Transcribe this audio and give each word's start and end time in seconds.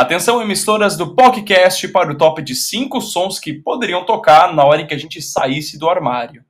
Atenção, 0.00 0.40
emissoras 0.40 0.96
do 0.96 1.14
podcast, 1.14 1.86
para 1.88 2.10
o 2.10 2.16
top 2.16 2.40
de 2.40 2.54
5 2.54 3.02
sons 3.02 3.38
que 3.38 3.52
poderiam 3.52 4.02
tocar 4.02 4.54
na 4.54 4.64
hora 4.64 4.80
em 4.80 4.86
que 4.86 4.94
a 4.94 4.98
gente 4.98 5.20
saísse 5.20 5.78
do 5.78 5.90
armário. 5.90 6.42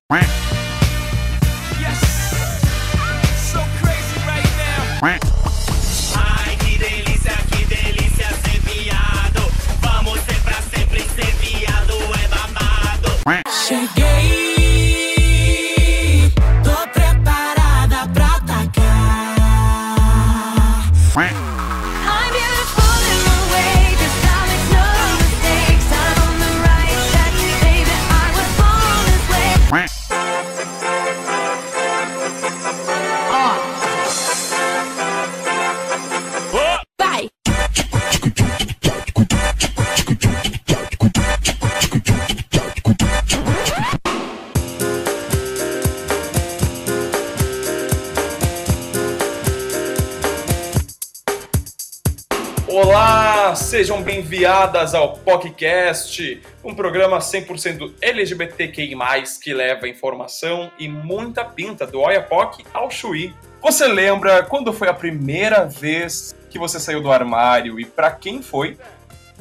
Bem-vindas 54.61 54.95
ao 54.95 55.15
podcast, 55.15 56.43
um 56.63 56.75
programa 56.75 57.19
100% 57.19 57.95
LGBTQI+, 58.03 58.95
que 59.43 59.55
leva 59.55 59.89
informação 59.89 60.71
e 60.79 60.87
muita 60.87 61.43
pinta 61.47 61.87
do 61.87 61.99
Oiapoque 61.99 62.63
ao 62.73 62.91
Chuí. 62.91 63.35
Você 63.63 63.89
lembra 63.89 64.43
quando 64.43 64.71
foi 64.71 64.89
a 64.89 64.93
primeira 64.93 65.65
vez 65.65 66.37
que 66.51 66.59
você 66.59 66.79
saiu 66.79 67.01
do 67.01 67.11
armário 67.11 67.81
e 67.81 67.87
para 67.87 68.11
quem 68.11 68.43
foi? 68.43 68.77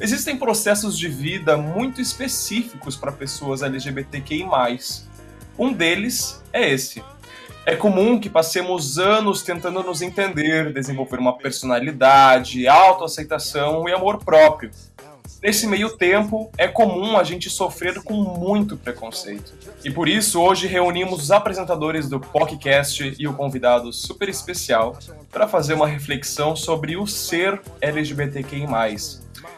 Existem 0.00 0.38
processos 0.38 0.98
de 0.98 1.08
vida 1.08 1.54
muito 1.54 2.00
específicos 2.00 2.96
para 2.96 3.12
pessoas 3.12 3.60
LGBTQI+. 3.60 4.46
Um 5.58 5.70
deles 5.70 6.42
é 6.50 6.66
esse. 6.70 7.04
É 7.66 7.76
comum 7.76 8.18
que 8.18 8.30
passemos 8.30 8.98
anos 8.98 9.42
tentando 9.42 9.82
nos 9.82 10.00
entender, 10.00 10.72
desenvolver 10.72 11.18
uma 11.18 11.36
personalidade, 11.36 12.66
autoaceitação 12.66 13.86
e 13.86 13.92
amor 13.92 14.24
próprio. 14.24 14.70
Nesse 15.42 15.66
meio 15.66 15.96
tempo, 15.96 16.50
é 16.58 16.68
comum 16.68 17.16
a 17.16 17.24
gente 17.24 17.48
sofrer 17.48 18.02
com 18.02 18.12
muito 18.12 18.76
preconceito. 18.76 19.54
E 19.82 19.90
por 19.90 20.06
isso, 20.06 20.38
hoje 20.38 20.66
reunimos 20.66 21.22
os 21.22 21.30
apresentadores 21.30 22.10
do 22.10 22.20
podcast 22.20 23.16
e 23.18 23.26
o 23.26 23.32
convidado 23.32 23.90
super 23.90 24.28
especial 24.28 24.98
para 25.30 25.48
fazer 25.48 25.72
uma 25.72 25.86
reflexão 25.86 26.54
sobre 26.54 26.94
o 26.94 27.06
ser 27.06 27.58
LGBTQI+, 27.80 28.66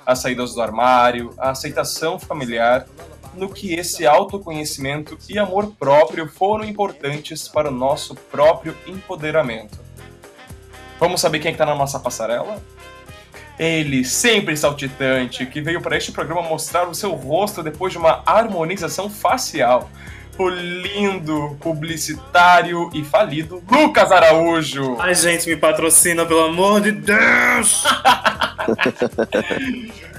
as 0.06 0.18
saídas 0.20 0.54
do 0.54 0.62
armário, 0.62 1.34
a 1.36 1.50
aceitação 1.50 2.16
familiar 2.16 2.86
no 3.34 3.48
que 3.48 3.74
esse 3.74 4.06
autoconhecimento 4.06 5.18
e 5.28 5.36
amor 5.36 5.72
próprio 5.78 6.28
foram 6.28 6.64
importantes 6.64 7.48
para 7.48 7.68
o 7.68 7.74
nosso 7.74 8.14
próprio 8.14 8.76
empoderamento. 8.86 9.80
Vamos 11.00 11.20
saber 11.20 11.40
quem 11.40 11.50
está 11.50 11.66
na 11.66 11.74
nossa 11.74 11.98
passarela? 11.98 12.62
Ele, 13.58 14.04
sempre 14.04 14.56
saltitante, 14.56 15.46
que 15.46 15.60
veio 15.60 15.80
para 15.80 15.96
este 15.96 16.10
programa 16.10 16.42
mostrar 16.42 16.88
o 16.88 16.94
seu 16.94 17.12
rosto 17.12 17.62
depois 17.62 17.92
de 17.92 17.98
uma 17.98 18.22
harmonização 18.24 19.10
facial. 19.10 19.90
O 20.38 20.48
lindo, 20.48 21.56
publicitário 21.60 22.90
e 22.94 23.04
falido 23.04 23.62
Lucas 23.70 24.10
Araújo. 24.10 24.96
Ai, 24.98 25.14
gente, 25.14 25.46
me 25.48 25.56
patrocina, 25.56 26.24
pelo 26.24 26.44
amor 26.44 26.80
de 26.80 26.92
Deus! 26.92 27.84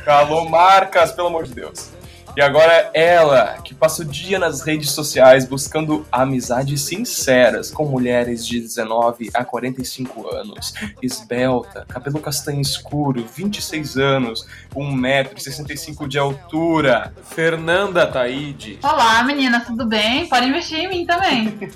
Alô, 0.06 0.48
marcas, 0.48 1.12
pelo 1.12 1.28
amor 1.28 1.46
de 1.46 1.56
Deus. 1.56 1.90
E 2.36 2.42
agora 2.42 2.90
ela, 2.96 3.60
que 3.64 3.76
passa 3.76 4.02
o 4.02 4.06
dia 4.06 4.40
nas 4.40 4.62
redes 4.62 4.90
sociais 4.90 5.46
buscando 5.46 6.04
amizades 6.12 6.82
sinceras 6.82 7.70
com 7.70 7.86
mulheres 7.86 8.44
de 8.48 8.60
19 8.60 9.30
a 9.36 9.46
45 9.46 10.28
anos, 10.36 10.74
esbelta, 11.00 11.86
cabelo 11.88 12.20
castanho 12.20 12.60
escuro, 12.60 13.24
26 13.24 13.98
anos, 13.98 14.48
1,65m 14.76 16.08
de 16.08 16.18
altura, 16.18 17.14
Fernanda 17.24 18.08
Taide. 18.08 18.80
Olá, 18.82 19.22
meninas, 19.24 19.68
tudo 19.68 19.86
bem? 19.86 20.28
Pode 20.28 20.48
investir 20.48 20.80
em 20.80 20.90
mim 20.90 21.06
também. 21.06 21.54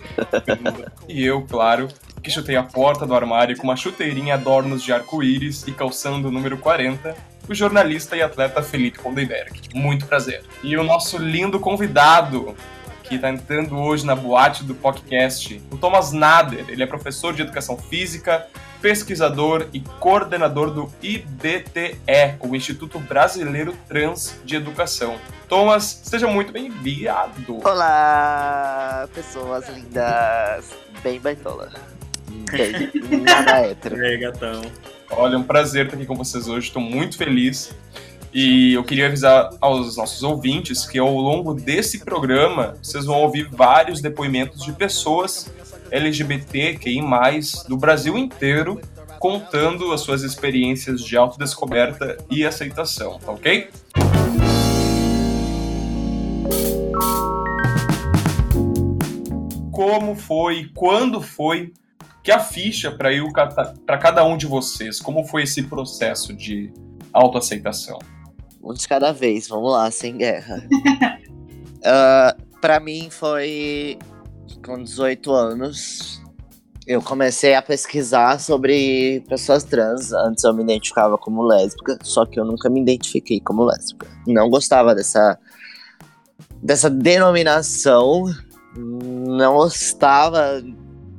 E 1.07 1.23
eu, 1.23 1.41
claro, 1.43 1.87
que 2.21 2.29
chutei 2.29 2.57
a 2.57 2.63
porta 2.63 3.05
do 3.05 3.15
armário 3.15 3.55
com 3.55 3.63
uma 3.63 3.77
chuteirinha 3.77 4.33
adornos 4.33 4.83
de 4.83 4.91
arco-íris 4.91 5.65
e 5.65 5.71
calçando 5.71 6.27
o 6.27 6.31
número 6.31 6.57
40, 6.57 7.15
o 7.47 7.53
jornalista 7.55 8.15
e 8.15 8.21
atleta 8.21 8.61
Felipe 8.61 8.99
Kondenberg. 8.99 9.61
Muito 9.73 10.05
prazer. 10.05 10.43
E 10.63 10.75
o 10.77 10.83
nosso 10.83 11.17
lindo 11.17 11.59
convidado, 11.59 12.55
que 13.03 13.15
está 13.15 13.29
entrando 13.29 13.77
hoje 13.77 14.05
na 14.05 14.15
boate 14.15 14.63
do 14.63 14.75
podcast, 14.75 15.61
o 15.71 15.77
Thomas 15.77 16.11
Nader. 16.11 16.65
Ele 16.67 16.83
é 16.83 16.85
professor 16.85 17.33
de 17.33 17.41
educação 17.41 17.77
física, 17.77 18.47
pesquisador 18.81 19.67
e 19.73 19.79
coordenador 19.99 20.71
do 20.71 20.91
IBTE, 21.01 22.35
o 22.39 22.55
Instituto 22.55 22.99
Brasileiro 22.99 23.75
Trans 23.87 24.39
de 24.43 24.55
Educação. 24.55 25.17
Thomas, 25.47 26.01
seja 26.03 26.27
muito 26.27 26.51
bem-vindo. 26.51 27.59
Olá, 27.63 29.07
pessoas 29.13 29.67
lindas. 29.69 30.69
Bem 31.01 31.19
baitola. 31.19 31.71
Bem, 32.51 32.91
nada 33.21 33.61
hétero. 33.61 33.97
E 33.97 34.05
aí, 34.05 34.17
gatão? 34.17 34.61
Olha, 35.11 35.35
é 35.35 35.37
um 35.37 35.43
prazer 35.43 35.85
estar 35.85 35.97
aqui 35.97 36.05
com 36.05 36.15
vocês 36.15 36.47
hoje, 36.47 36.67
estou 36.67 36.81
muito 36.81 37.17
feliz. 37.17 37.73
E 38.33 38.73
eu 38.73 38.83
queria 38.83 39.07
avisar 39.07 39.49
aos 39.61 39.95
nossos 39.95 40.21
ouvintes 40.21 40.85
que 40.85 40.99
ao 40.99 41.15
longo 41.15 41.53
desse 41.53 42.03
programa 42.03 42.77
vocês 42.83 43.05
vão 43.05 43.21
ouvir 43.21 43.49
vários 43.49 44.01
depoimentos 44.01 44.63
de 44.63 44.73
pessoas 44.73 45.49
LGBTQI+, 45.89 47.01
do 47.69 47.77
Brasil 47.77 48.17
inteiro, 48.17 48.81
contando 49.17 49.93
as 49.93 50.01
suas 50.01 50.23
experiências 50.23 51.01
de 51.01 51.15
autodescoberta 51.15 52.17
e 52.29 52.45
aceitação, 52.45 53.17
tá 53.17 53.31
ok? 53.31 53.69
Como 59.71 60.15
foi, 60.15 60.69
quando 60.75 61.21
foi 61.21 61.71
que 62.27 62.31
a 62.31 62.41
ficha 62.41 62.91
para 62.91 63.09
para 63.85 63.97
cada 63.97 64.25
um 64.25 64.35
de 64.35 64.45
vocês, 64.45 64.99
como 64.99 65.23
foi 65.23 65.43
esse 65.43 65.63
processo 65.63 66.33
de 66.33 66.73
autoaceitação? 67.13 67.99
Um 68.61 68.73
de 68.73 68.85
cada 68.85 69.13
vez, 69.13 69.47
vamos 69.47 69.71
lá, 69.71 69.89
sem 69.89 70.17
guerra. 70.17 70.61
uh, 71.77 72.43
pra 72.59 72.81
mim 72.81 73.07
foi 73.09 73.97
com 74.61 74.83
18 74.83 75.31
anos. 75.31 76.21
Eu 76.85 77.01
comecei 77.01 77.55
a 77.55 77.61
pesquisar 77.61 78.41
sobre 78.41 79.23
pessoas 79.29 79.63
trans. 79.63 80.11
Antes 80.11 80.43
eu 80.43 80.53
me 80.53 80.63
identificava 80.63 81.17
como 81.17 81.41
lésbica, 81.41 81.97
só 82.03 82.25
que 82.25 82.37
eu 82.37 82.43
nunca 82.43 82.69
me 82.69 82.81
identifiquei 82.81 83.39
como 83.39 83.63
lésbica. 83.63 84.05
Não 84.27 84.49
gostava 84.49 84.93
dessa, 84.93 85.39
dessa 86.61 86.89
denominação. 86.89 88.25
Não 88.75 89.55
gostava 89.55 90.61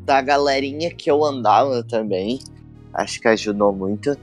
da 0.08 0.22
galerinha 0.22 0.90
que 0.90 1.10
eu 1.10 1.22
andava 1.22 1.84
também. 1.84 2.40
Acho 2.94 3.20
que 3.20 3.28
ajudou 3.28 3.74
muito. 3.74 4.16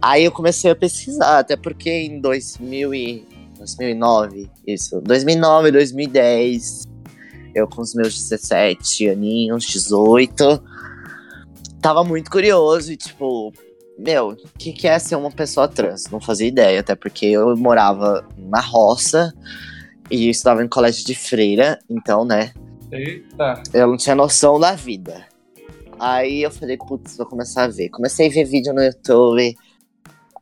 Aí 0.00 0.24
eu 0.24 0.30
comecei 0.30 0.70
a 0.70 0.76
pesquisar, 0.76 1.38
até 1.38 1.56
porque 1.56 1.88
em 1.90 2.20
2000 2.20 2.94
e 2.94 3.26
2009, 3.56 4.50
isso, 4.66 5.00
2009, 5.00 5.70
2010, 5.70 6.82
eu 7.54 7.66
com 7.66 7.80
os 7.80 7.94
meus 7.94 8.14
17 8.28 9.08
aninhos, 9.08 9.64
18, 9.64 10.62
tava 11.80 12.04
muito 12.04 12.30
curioso 12.30 12.92
e 12.92 12.96
tipo, 12.96 13.52
meu, 13.98 14.30
o 14.30 14.36
que, 14.58 14.72
que 14.72 14.86
é 14.86 14.98
ser 14.98 15.16
uma 15.16 15.30
pessoa 15.30 15.66
trans? 15.66 16.10
Não 16.10 16.20
fazia 16.20 16.48
ideia, 16.48 16.80
até 16.80 16.94
porque 16.94 17.26
eu 17.26 17.56
morava 17.56 18.26
na 18.36 18.60
roça 18.60 19.32
e 20.10 20.28
estudava 20.28 20.62
em 20.62 20.68
colégio 20.68 21.06
de 21.06 21.14
freira, 21.14 21.78
então, 21.88 22.24
né, 22.24 22.52
Eita! 22.92 23.62
eu 23.72 23.86
não 23.86 23.96
tinha 23.96 24.14
noção 24.14 24.60
da 24.60 24.72
vida. 24.74 25.26
Aí 25.98 26.42
eu 26.42 26.50
falei, 26.50 26.76
putz, 26.76 27.16
vou 27.16 27.26
começar 27.26 27.64
a 27.64 27.68
ver. 27.68 27.88
Comecei 27.88 28.28
a 28.28 28.30
ver 28.30 28.44
vídeo 28.44 28.74
no 28.74 28.82
YouTube. 28.82 29.56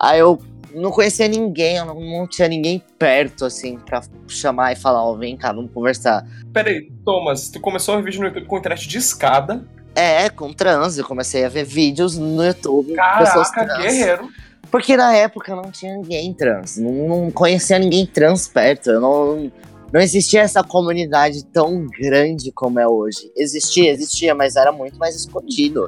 Aí 0.01 0.19
eu 0.19 0.39
não 0.75 0.91
conhecia 0.91 1.29
ninguém, 1.29 1.77
eu 1.77 1.85
não, 1.85 2.27
tinha 2.27 2.49
ninguém 2.49 2.83
perto, 2.99 3.45
assim, 3.45 3.79
pra 3.79 4.03
chamar 4.29 4.73
e 4.73 4.77
falar, 4.77 5.05
ó, 5.05 5.15
vem 5.15 5.37
cá, 5.37 5.53
vamos 5.53 5.73
conversar. 5.73 6.27
Peraí, 6.53 6.91
Thomas, 7.05 7.49
tu 7.51 7.61
começou 7.61 7.95
a 7.95 7.97
ver 7.99 8.05
vídeo 8.05 8.21
no 8.21 8.27
YouTube 8.29 8.47
com 8.47 8.59
internet 8.59 8.89
de 8.89 8.99
escada. 8.99 9.65
É, 9.95 10.31
com 10.31 10.53
trans, 10.53 10.97
eu 10.99 11.05
comecei 11.05 11.45
a 11.45 11.49
ver 11.49 11.65
vídeos 11.65 12.17
no 12.17 12.45
YouTube. 12.45 12.95
com 12.97 13.19
pessoas 13.19 13.51
Caraca, 13.51 13.75
trans. 13.75 13.93
guerreiro. 13.93 14.29
Porque 14.71 14.97
na 14.97 15.15
época 15.15 15.55
não 15.55 15.71
tinha 15.71 15.97
ninguém 15.97 16.33
trans. 16.33 16.79
Não, 16.79 16.93
não 17.09 17.31
conhecia 17.31 17.79
ninguém 17.79 18.07
trans 18.07 18.47
perto. 18.47 18.91
eu 18.91 19.01
Não, 19.01 19.51
não 19.93 20.01
existia 20.01 20.43
essa 20.43 20.63
comunidade 20.63 21.45
tão 21.47 21.87
grande 21.87 22.53
como 22.53 22.79
é 22.79 22.87
hoje. 22.87 23.31
Existia, 23.37 23.91
existia, 23.91 24.35
mas 24.35 24.57
era 24.57 24.71
muito 24.71 24.99
mais 24.99 25.17
escondido. 25.17 25.87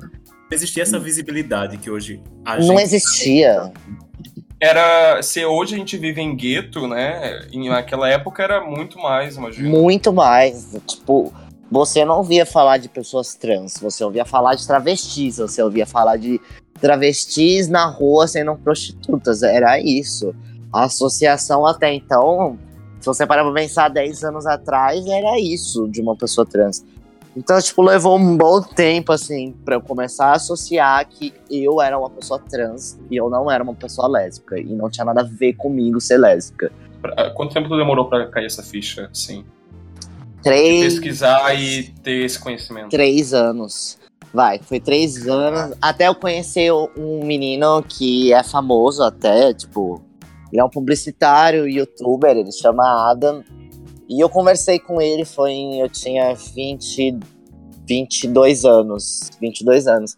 Existia 0.51 0.83
essa 0.83 0.99
visibilidade 0.99 1.79
que 1.79 1.91
hoje 1.91 2.21
a 2.45 2.59
Não 2.59 2.79
gente 2.79 2.83
existia. 2.83 3.73
Era. 4.61 5.23
Se 5.23 5.45
hoje 5.45 5.75
a 5.75 5.79
gente 5.79 5.97
vive 5.97 6.21
em 6.21 6.37
gueto, 6.37 6.87
né? 6.87 7.47
Em, 7.53 7.69
naquela 7.69 8.09
época 8.09 8.43
era 8.43 8.61
muito 8.61 8.99
mais, 8.99 9.37
imagina. 9.37 9.69
Muito 9.69 10.13
mais. 10.13 10.77
Tipo, 10.87 11.33
você 11.71 12.05
não 12.05 12.19
ouvia 12.19 12.45
falar 12.45 12.77
de 12.77 12.89
pessoas 12.89 13.35
trans, 13.35 13.79
você 13.81 14.05
ouvia 14.05 14.25
falar 14.25 14.55
de 14.55 14.67
travestis, 14.67 15.39
você 15.39 15.63
ouvia 15.63 15.87
falar 15.87 16.17
de 16.17 16.41
travestis 16.81 17.69
na 17.69 17.87
rua 17.87 18.29
sendo 18.29 18.55
prostitutas. 18.57 19.43
Era 19.43 19.81
isso. 19.81 20.35
A 20.73 20.85
associação 20.85 21.67
até 21.67 21.93
então, 21.93 22.59
se 23.03 23.07
você 23.07 23.27
parar 23.27 23.43
pra 23.43 23.53
pensar 23.53 23.89
10 23.89 24.23
anos 24.23 24.47
atrás, 24.47 25.05
era 25.07 25.39
isso 25.41 25.89
de 25.89 26.01
uma 26.01 26.15
pessoa 26.15 26.47
trans. 26.47 26.85
Então, 27.37 27.61
tipo, 27.61 27.83
levou 27.83 28.17
um 28.17 28.37
bom 28.37 28.61
tempo, 28.63 29.11
assim, 29.11 29.55
pra 29.65 29.75
eu 29.77 29.81
começar 29.81 30.27
a 30.27 30.33
associar 30.37 31.05
que 31.09 31.33
eu 31.51 31.81
era 31.83 31.99
uma 31.99 32.09
pessoa 32.11 32.39
trans 32.39 32.99
e 33.11 33.17
eu 33.17 33.29
não 33.29 33.51
era 33.51 33.65
uma 33.65 33.75
pessoa 33.75 34.07
lésbica. 34.07 34.61
E 34.61 34.67
não 34.67 34.89
tinha 34.89 35.05
nada 35.05 35.23
a 35.23 35.25
ver 35.25 35.55
comigo 35.55 36.01
ser 36.01 36.19
lésbica. 36.19 36.71
Pra- 37.01 37.31
Quanto 37.31 37.55
tempo 37.55 37.69
tu 37.69 37.77
demorou 37.77 38.05
pra 38.05 38.27
cair 38.29 38.47
essa 38.47 38.63
ficha, 38.63 39.09
assim? 39.11 39.45
De 40.37 40.43
Três, 40.43 40.93
pesquisar 40.95 41.55
e 41.55 41.85
ter 42.03 42.25
esse 42.25 42.39
conhecimento. 42.39 42.91
três 42.91 43.33
anos. 43.35 43.99
Vai, 44.33 44.61
foi 44.61 44.79
três 44.79 45.27
anos. 45.27 45.77
Até 45.81 46.09
eu 46.09 46.15
conhecer 46.15 46.71
um 46.73 47.25
menino 47.25 47.83
que 47.83 48.33
é 48.33 48.43
famoso 48.43 49.03
até, 49.03 49.53
tipo, 49.55 50.03
ele 50.53 50.61
é 50.61 50.65
um 50.65 50.69
publicitário, 50.69 51.67
youtuber, 51.67 52.37
ele 52.37 52.53
chama 52.53 53.11
Adam. 53.11 53.43
E 54.09 54.23
eu 54.23 54.29
conversei 54.29 54.79
com 54.79 55.01
ele, 55.01 55.25
foi 55.25 55.53
em, 55.53 55.81
eu 55.81 55.89
tinha 55.89 56.35
20, 56.35 57.19
22 57.89 58.65
anos. 58.67 59.31
22 59.41 59.87
anos. 59.87 60.17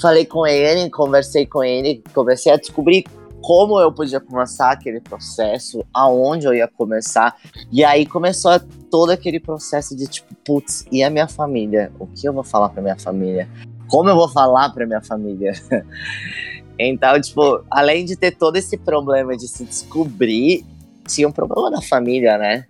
Falei 0.00 0.24
com 0.24 0.46
ele, 0.46 0.88
conversei 0.88 1.46
com 1.46 1.62
ele, 1.62 2.02
comecei 2.14 2.52
a 2.52 2.56
descobrir 2.56 3.04
como 3.42 3.78
eu 3.78 3.92
podia 3.92 4.20
começar 4.20 4.72
aquele 4.72 5.00
processo, 5.00 5.84
aonde 5.92 6.46
eu 6.46 6.54
ia 6.54 6.66
começar. 6.66 7.36
E 7.70 7.84
aí 7.84 8.04
começou 8.04 8.58
todo 8.90 9.10
aquele 9.10 9.38
processo 9.38 9.94
de 9.94 10.06
tipo, 10.06 10.34
putz, 10.44 10.84
e 10.90 11.04
a 11.04 11.10
minha 11.10 11.28
família? 11.28 11.92
O 11.98 12.06
que 12.06 12.26
eu 12.26 12.32
vou 12.32 12.42
falar 12.42 12.70
pra 12.70 12.82
minha 12.82 12.98
família? 12.98 13.48
Como 13.88 14.08
eu 14.08 14.16
vou 14.16 14.28
falar 14.28 14.70
pra 14.70 14.86
minha 14.86 15.02
família? 15.02 15.52
então, 16.78 17.20
tipo, 17.20 17.64
além 17.70 18.04
de 18.04 18.16
ter 18.16 18.32
todo 18.32 18.56
esse 18.56 18.76
problema 18.76 19.36
de 19.36 19.48
se 19.48 19.64
descobrir, 19.64 20.64
tinha 21.06 21.28
um 21.28 21.32
problema 21.32 21.70
na 21.70 21.80
família, 21.80 22.36
né? 22.36 22.66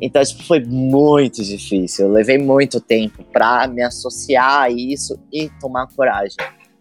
Então, 0.00 0.22
tipo, 0.22 0.42
foi 0.44 0.64
muito 0.64 1.42
difícil. 1.42 2.06
Eu 2.06 2.12
levei 2.12 2.38
muito 2.38 2.80
tempo 2.80 3.22
pra 3.24 3.66
me 3.66 3.82
associar 3.82 4.62
a 4.62 4.70
isso 4.70 5.18
e 5.32 5.48
tomar 5.60 5.86
coragem. 5.88 6.36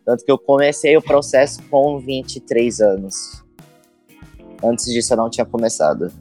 Tanto 0.05 0.23
que 0.23 0.31
eu 0.31 0.37
comecei 0.37 0.95
o 0.95 1.01
processo 1.01 1.61
com 1.63 1.99
23 1.99 2.79
anos. 2.79 3.43
Antes 4.63 4.85
disso, 4.85 5.13
eu 5.13 5.17
não 5.17 5.29
tinha 5.29 5.45
começado. 5.45 6.11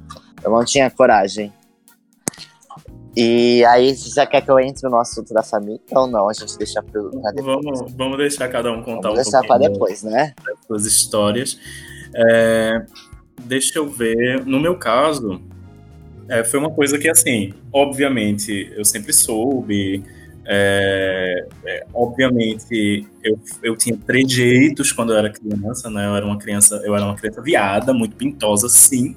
Eu 0.42 0.50
não 0.50 0.64
tinha 0.64 0.90
coragem. 0.90 1.52
E 3.16 3.64
aí, 3.64 3.96
você 3.96 4.10
já 4.10 4.26
quer 4.26 4.42
que 4.42 4.50
eu 4.50 4.60
entre 4.60 4.88
no 4.88 4.98
assunto 4.98 5.34
da 5.34 5.42
família 5.42 5.80
ou 5.90 6.06
não? 6.06 6.28
A 6.28 6.32
gente 6.32 6.56
deixa 6.56 6.82
pra 6.82 7.00
depois. 7.32 7.44
Vamos, 7.44 7.92
vamos 7.92 8.18
deixar 8.18 8.48
cada 8.48 8.70
um 8.70 8.82
contar 8.82 9.08
Vamos 9.08 9.20
um 9.20 9.22
deixar 9.30 9.44
pouquinho 9.44 9.72
depois, 9.72 10.02
né? 10.02 10.34
das 10.44 10.58
suas 10.66 10.86
histórias. 10.86 11.58
É, 12.14 12.84
deixa 13.42 13.78
eu 13.78 13.88
ver. 13.88 14.44
No 14.46 14.60
meu 14.60 14.76
caso, 14.76 15.40
é, 16.28 16.44
foi 16.44 16.60
uma 16.60 16.70
coisa 16.70 16.98
que, 16.98 17.08
assim, 17.08 17.52
obviamente, 17.72 18.72
eu 18.76 18.84
sempre 18.84 19.12
soube. 19.12 20.04
é, 20.46 21.46
é, 21.66 21.86
obviamente, 21.92 23.06
eu, 23.24 23.38
eu 23.62 23.76
tinha 23.76 23.96
trejeitos 23.96 24.92
quando 24.92 25.12
eu 25.12 25.18
era 25.18 25.30
criança, 25.30 25.90
né? 25.90 26.06
Eu 26.06 26.16
era 26.16 26.24
uma 26.24 26.38
criança, 26.38 26.80
eu 26.84 26.94
era 26.94 27.04
uma 27.04 27.16
criança 27.16 27.42
viada, 27.42 27.92
muito 27.92 28.14
pintosa, 28.16 28.68
sim. 28.68 29.16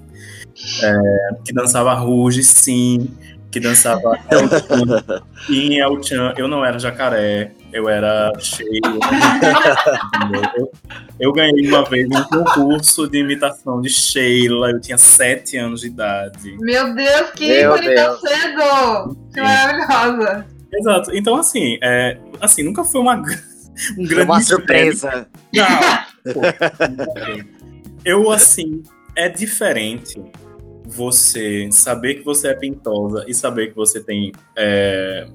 É, 0.84 1.36
que 1.46 1.54
dançava 1.54 1.94
ruge, 1.94 2.44
sim. 2.44 3.08
Que 3.52 3.60
dançava 3.60 4.18
El 4.30 4.48
Chan. 4.48 5.24
E 5.50 5.68
em 5.68 5.80
El 5.80 6.02
Chan 6.02 6.34
eu 6.38 6.48
não 6.48 6.64
era 6.64 6.80
jacaré, 6.80 7.52
eu 7.74 7.90
era 7.90 8.32
cheio. 8.40 8.70
Eu, 10.56 10.72
eu 11.20 11.34
ganhei 11.34 11.68
uma 11.68 11.84
vez 11.84 12.08
um 12.10 12.24
concurso 12.24 13.08
de 13.08 13.20
imitação 13.20 13.82
de 13.82 13.90
Sheila, 13.90 14.72
eu 14.72 14.80
tinha 14.80 14.98
sete 14.98 15.58
anos 15.58 15.82
de 15.82 15.88
idade. 15.88 16.56
Meu 16.60 16.96
Deus, 16.96 17.32
que 17.32 17.48
Meu 17.48 17.76
ícone 17.76 17.96
tão 17.96 18.18
cedo! 18.20 19.18
Que 19.34 19.40
Sim. 19.40 19.42
maravilhosa! 19.42 20.46
Exato. 20.74 21.16
Então, 21.16 21.36
assim, 21.36 21.78
é, 21.84 22.18
assim 22.40 22.64
nunca 22.64 22.84
foi 22.84 23.02
uma, 23.02 23.18
um 23.18 23.26
Foi 23.26 24.06
grande 24.06 24.32
uma 24.32 24.42
surpresa. 24.42 25.28
Não, 25.54 26.34
pô, 26.34 26.42
eu, 28.06 28.32
assim, 28.32 28.82
é 29.16 29.28
diferente 29.28 30.22
você 30.86 31.70
saber 31.72 32.16
que 32.16 32.24
você 32.26 32.50
é 32.50 32.54
pintosa 32.54 33.24
e 33.28 33.34
saber 33.34 33.70
que 33.70 33.76
você 33.76 34.00
tem 34.00 34.32
é, 34.56 35.28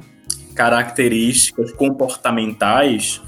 características 0.55 1.73
comportamentais 1.73 3.21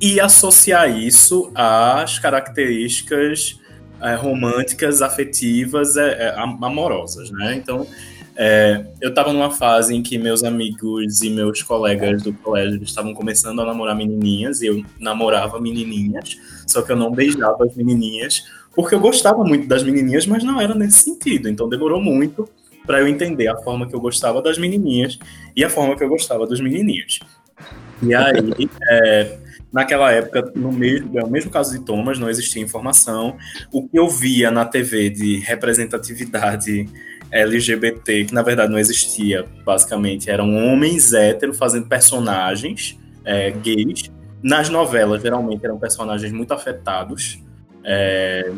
e 0.00 0.20
associar 0.20 0.88
isso 0.96 1.50
às 1.54 2.18
características 2.18 3.58
é, 4.00 4.14
românticas, 4.14 5.02
afetivas, 5.02 5.96
é, 5.96 6.28
é, 6.28 6.34
am- 6.38 6.64
amorosas, 6.64 7.30
né? 7.30 7.54
Então, 7.56 7.86
é, 8.40 8.86
eu 9.00 9.08
estava 9.08 9.32
numa 9.32 9.50
fase 9.50 9.92
em 9.94 10.00
que 10.00 10.16
meus 10.16 10.44
amigos 10.44 11.22
e 11.22 11.28
meus 11.28 11.60
colegas 11.60 12.22
do 12.22 12.32
colégio 12.32 12.80
estavam 12.84 13.12
começando 13.12 13.60
a 13.60 13.66
namorar 13.66 13.96
menininhas 13.96 14.62
e 14.62 14.66
eu 14.66 14.84
namorava 15.00 15.60
menininhas, 15.60 16.38
só 16.64 16.80
que 16.82 16.92
eu 16.92 16.96
não 16.96 17.10
beijava 17.10 17.64
as 17.64 17.74
menininhas 17.74 18.44
porque 18.78 18.94
eu 18.94 19.00
gostava 19.00 19.42
muito 19.42 19.66
das 19.66 19.82
menininhas, 19.82 20.24
mas 20.24 20.44
não 20.44 20.60
era 20.60 20.72
nesse 20.72 21.00
sentido. 21.00 21.48
Então 21.48 21.68
demorou 21.68 22.00
muito 22.00 22.48
para 22.86 23.00
eu 23.00 23.08
entender 23.08 23.48
a 23.48 23.56
forma 23.56 23.88
que 23.88 23.94
eu 23.94 24.00
gostava 24.00 24.40
das 24.40 24.56
menininhas 24.56 25.18
e 25.56 25.64
a 25.64 25.68
forma 25.68 25.96
que 25.96 26.04
eu 26.04 26.08
gostava 26.08 26.46
dos 26.46 26.60
menininhos. 26.60 27.18
E 28.00 28.14
aí, 28.14 28.68
é, 28.88 29.36
naquela 29.72 30.12
época, 30.12 30.52
no 30.54 30.70
mesmo, 30.70 31.18
é 31.18 31.24
o 31.24 31.28
mesmo 31.28 31.50
caso 31.50 31.76
de 31.76 31.84
Thomas, 31.84 32.20
não 32.20 32.30
existia 32.30 32.62
informação. 32.62 33.36
O 33.72 33.88
que 33.88 33.98
eu 33.98 34.08
via 34.08 34.48
na 34.48 34.64
TV 34.64 35.10
de 35.10 35.38
representatividade 35.40 36.88
LGBT, 37.30 38.24
que 38.24 38.34
na 38.34 38.42
verdade 38.42 38.70
não 38.70 38.78
existia, 38.78 39.44
basicamente, 39.64 40.30
eram 40.30 40.56
homens 40.56 41.12
héteros 41.12 41.58
fazendo 41.58 41.86
personagens 41.86 42.98
é, 43.24 43.50
gays. 43.50 44.10
Nas 44.42 44.68
novelas, 44.68 45.22
geralmente, 45.22 45.64
eram 45.64 45.78
personagens 45.78 46.32
muito 46.32 46.52
afetados, 46.54 47.42
é, 47.84 48.50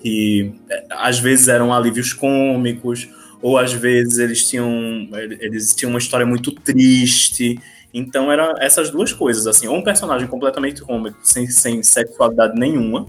que 0.00 0.54
é, 0.70 0.84
às 0.90 1.18
vezes 1.18 1.48
eram 1.48 1.72
alívios 1.72 2.12
cômicos, 2.12 3.08
ou 3.40 3.58
às 3.58 3.72
vezes 3.72 4.18
eles 4.18 4.48
tinham, 4.48 5.08
eles 5.40 5.74
tinham 5.74 5.90
uma 5.90 5.98
história 5.98 6.24
muito 6.24 6.52
triste. 6.52 7.58
Então, 7.92 8.30
eram 8.30 8.54
essas 8.58 8.90
duas 8.90 9.12
coisas, 9.12 9.46
assim, 9.46 9.66
ou 9.66 9.76
um 9.76 9.82
personagem 9.82 10.28
completamente 10.28 10.80
cômico, 10.80 11.18
sem, 11.22 11.46
sem 11.48 11.82
sexualidade 11.82 12.58
nenhuma, 12.58 13.06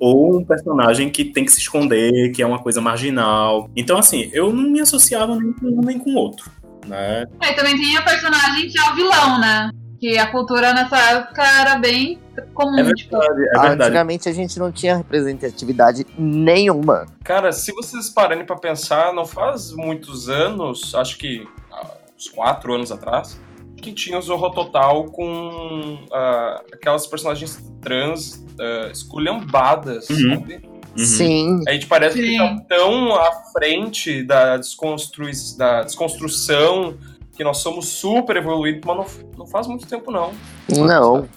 ou 0.00 0.38
um 0.38 0.44
personagem 0.44 1.10
que 1.10 1.24
tem 1.24 1.44
que 1.44 1.52
se 1.52 1.60
esconder, 1.60 2.30
que 2.32 2.42
é 2.42 2.46
uma 2.46 2.58
coisa 2.58 2.80
marginal. 2.80 3.68
Então, 3.76 3.98
assim, 3.98 4.30
eu 4.32 4.52
não 4.52 4.70
me 4.70 4.80
associava 4.80 5.34
nem 5.36 5.52
com 5.52 5.66
um 5.66 5.80
nem 5.80 5.98
com 5.98 6.10
o 6.10 6.14
outro, 6.16 6.50
né? 6.86 7.24
É, 7.40 7.50
e 7.50 7.54
também 7.54 7.76
tem 7.76 7.96
a 7.96 8.02
personagem 8.02 8.68
que 8.68 8.78
é 8.78 8.90
o 8.90 8.94
vilão, 8.94 9.40
né? 9.40 9.70
Que 10.00 10.16
a 10.16 10.30
cultura 10.30 10.72
nessa 10.72 10.96
época 10.96 11.42
era 11.42 11.76
bem 11.76 12.20
comum, 12.54 12.78
É 12.78 12.94
tipo. 12.94 13.18
verdade, 13.18 13.40
é 13.40 13.60
verdade. 13.60 13.82
Antigamente 13.82 14.28
a 14.28 14.32
gente 14.32 14.58
não 14.58 14.70
tinha 14.70 14.96
representatividade 14.96 16.06
nenhuma. 16.16 17.06
Cara, 17.24 17.50
se 17.50 17.72
vocês 17.72 18.08
pararem 18.08 18.44
pra 18.46 18.56
pensar, 18.56 19.12
não 19.12 19.26
faz 19.26 19.72
muitos 19.72 20.28
anos, 20.28 20.94
acho 20.94 21.18
que 21.18 21.46
ah, 21.72 21.90
uns 22.16 22.28
quatro 22.28 22.72
anos 22.72 22.92
atrás, 22.92 23.40
que 23.78 23.92
tinha 23.92 24.18
o 24.18 24.22
Zorro 24.22 24.50
Total 24.50 25.04
com 25.06 25.98
ah, 26.12 26.62
aquelas 26.72 27.06
personagens 27.06 27.58
trans 27.80 28.44
ah, 28.60 28.88
esculhambadas, 28.92 30.08
Uhum. 30.10 30.34
sabe? 30.34 30.60
Uhum. 30.96 31.04
Sim. 31.04 31.60
A 31.68 31.72
gente 31.72 31.86
parece 31.86 32.16
que 32.20 32.26
Sim. 32.26 32.38
tá 32.38 32.56
tão 32.68 33.14
à 33.14 33.30
frente 33.52 34.22
da, 34.22 34.56
desconstrui 34.56 35.32
da 35.56 35.82
desconstrução 35.82 36.96
que 37.36 37.44
nós 37.44 37.58
somos 37.58 37.86
super 37.88 38.36
evoluídos, 38.36 38.80
mas 38.84 38.96
não, 38.96 39.06
não 39.38 39.46
faz 39.46 39.68
muito 39.68 39.86
tempo, 39.86 40.10
não. 40.10 40.32
Não. 40.68 41.28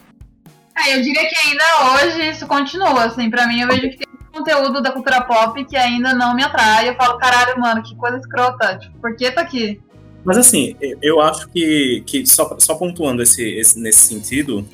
É, 0.76 0.98
eu 0.98 1.02
diria 1.04 1.28
que 1.30 1.36
ainda 1.48 1.64
hoje 1.94 2.30
isso 2.30 2.48
continua, 2.48 3.04
assim, 3.06 3.30
pra 3.30 3.46
mim 3.46 3.62
eu 3.62 3.68
vejo 3.68 3.82
que 3.82 3.98
tem 3.98 4.08
conteúdo 4.34 4.82
da 4.82 4.92
cultura 4.92 5.22
pop 5.22 5.64
que 5.66 5.78
ainda 5.78 6.14
não 6.14 6.34
me 6.34 6.44
atrai. 6.44 6.90
Eu 6.90 6.96
falo, 6.96 7.20
caralho, 7.20 7.60
mano, 7.60 7.84
que 7.84 7.96
coisa 7.96 8.18
escrota. 8.18 8.80
Tipo, 8.80 8.98
por 9.00 9.16
que 9.16 9.30
tá 9.30 9.42
aqui? 9.42 9.80
Mas 10.24 10.38
assim, 10.38 10.76
eu 11.02 11.20
acho 11.20 11.50
que, 11.50 12.04
que 12.06 12.26
só, 12.28 12.56
só 12.60 12.76
pontuando 12.76 13.22
esse, 13.24 13.44
esse- 13.58 13.80
nesse 13.80 14.08
sentido, 14.08 14.66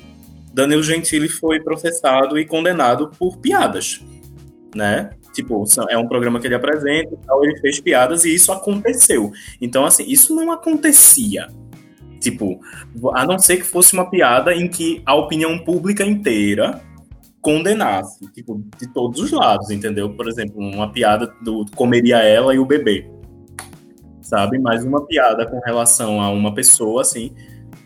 Danilo 0.52 0.82
Gentili 0.82 1.28
foi 1.28 1.60
processado 1.60 2.38
e 2.38 2.44
condenado 2.44 3.10
por 3.18 3.38
piadas, 3.38 4.00
né? 4.74 5.10
Tipo, 5.32 5.64
é 5.88 5.96
um 5.96 6.08
programa 6.08 6.40
que 6.40 6.46
ele 6.48 6.54
apresenta 6.54 7.16
tal, 7.24 7.44
ele 7.44 7.58
fez 7.60 7.80
piadas 7.80 8.24
e 8.24 8.34
isso 8.34 8.50
aconteceu. 8.50 9.30
Então, 9.60 9.84
assim, 9.84 10.04
isso 10.06 10.34
não 10.34 10.50
acontecia. 10.50 11.46
Tipo, 12.20 12.60
a 13.14 13.24
não 13.24 13.38
ser 13.38 13.58
que 13.58 13.62
fosse 13.62 13.92
uma 13.94 14.10
piada 14.10 14.52
em 14.52 14.68
que 14.68 15.00
a 15.06 15.14
opinião 15.14 15.56
pública 15.60 16.04
inteira 16.04 16.82
condenasse, 17.40 18.26
tipo, 18.32 18.60
de 18.78 18.92
todos 18.92 19.20
os 19.20 19.30
lados, 19.30 19.70
entendeu? 19.70 20.10
Por 20.10 20.28
exemplo, 20.28 20.58
uma 20.58 20.90
piada 20.90 21.32
do 21.42 21.64
comeria 21.76 22.18
ela 22.18 22.52
e 22.54 22.58
o 22.58 22.66
bebê, 22.66 23.08
sabe? 24.28 24.58
Mas 24.58 24.84
uma 24.84 25.04
piada 25.06 25.46
com 25.46 25.58
relação 25.60 26.20
a 26.20 26.30
uma 26.30 26.54
pessoa, 26.54 27.00
assim, 27.00 27.32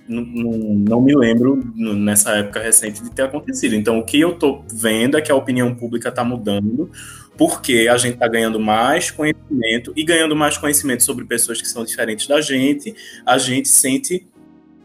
não, 0.08 0.22
não, 0.25 1.00
me 1.00 1.14
lembro 1.14 1.61
nessa 1.75 2.32
época 2.32 2.61
recente 2.61 3.02
de 3.02 3.11
ter 3.11 3.22
acontecido. 3.22 3.75
Então, 3.75 3.99
o 3.99 4.04
que 4.04 4.20
eu 4.20 4.37
tô 4.37 4.62
vendo 4.72 5.16
é 5.16 5.20
que 5.20 5.30
a 5.30 5.37
opinião 5.37 5.75
pública 5.75 6.11
tá 6.11 6.25
mudando, 6.25 6.90
porque 7.38 7.88
a 7.90 7.96
gente 7.96 8.18
tá 8.18 8.26
ganhando 8.26 8.58
mais 8.58 9.11
conhecimento 9.11 9.92
e 9.96 10.04
ganhando 10.04 10.34
mais 10.34 10.58
conhecimento 10.58 11.04
sobre 11.04 11.25
pessoas 11.25 11.61
que 11.62 11.68
são 11.68 11.84
diferentes 11.84 12.26
da 12.26 12.40
gente, 12.40 12.94
a 13.25 13.38
gente 13.38 13.68
sente 13.68 14.26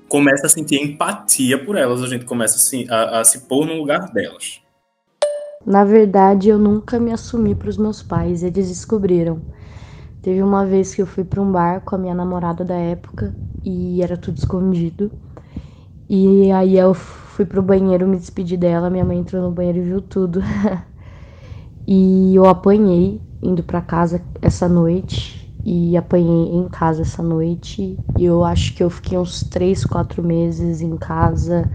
começa 0.08 0.46
a 0.46 0.50
sentir 0.50 0.82
empatia 0.82 1.62
por 1.62 1.76
elas, 1.76 2.02
a 2.02 2.08
gente 2.08 2.24
começa 2.24 2.56
a 2.56 2.60
se, 2.60 2.88
a, 2.90 3.20
a 3.20 3.24
se 3.26 3.42
pôr 3.42 3.66
no 3.66 3.74
lugar 3.74 4.10
delas. 4.14 4.62
Na 5.66 5.84
verdade, 5.84 6.48
eu 6.48 6.58
nunca 6.58 6.98
me 6.98 7.12
assumi 7.12 7.54
para 7.54 7.68
os 7.68 7.78
meus 7.78 8.02
pais, 8.02 8.42
eles 8.42 8.70
descobriram. 8.70 9.42
Teve 10.28 10.44
uma 10.44 10.66
vez 10.66 10.94
que 10.94 11.02
eu 11.02 11.08
fui 11.08 11.24
para 11.24 11.42
um 11.42 11.50
bar 11.50 11.80
com 11.80 11.96
a 11.96 11.98
minha 11.98 12.14
namorada 12.14 12.66
da 12.66 12.76
época 12.76 13.34
e 13.64 14.04
era 14.04 14.18
tudo 14.18 14.36
escondido. 14.36 15.10
E 16.10 16.52
aí 16.52 16.78
eu 16.78 16.94
fui 16.94 17.46
pro 17.46 17.64
banheiro 17.64 18.06
me 18.06 18.18
despedir 18.18 18.60
dela, 18.60 18.90
minha 18.90 19.06
mãe 19.06 19.20
entrou 19.20 19.42
no 19.42 19.52
banheiro 19.54 19.78
e 19.78 19.84
viu 19.84 20.02
tudo. 20.02 20.42
e 21.88 22.36
eu 22.36 22.46
apanhei 22.46 23.22
indo 23.42 23.64
para 23.64 23.80
casa 23.80 24.22
essa 24.42 24.68
noite 24.68 25.50
e 25.66 25.96
apanhei 25.96 26.58
em 26.58 26.68
casa 26.68 27.04
essa 27.04 27.24
noite. 27.24 27.98
E 28.18 28.26
eu 28.26 28.44
acho 28.44 28.76
que 28.76 28.84
eu 28.84 28.90
fiquei 28.90 29.18
uns 29.18 29.44
três, 29.44 29.86
quatro 29.86 30.22
meses 30.22 30.82
em 30.82 30.98
casa 30.98 31.70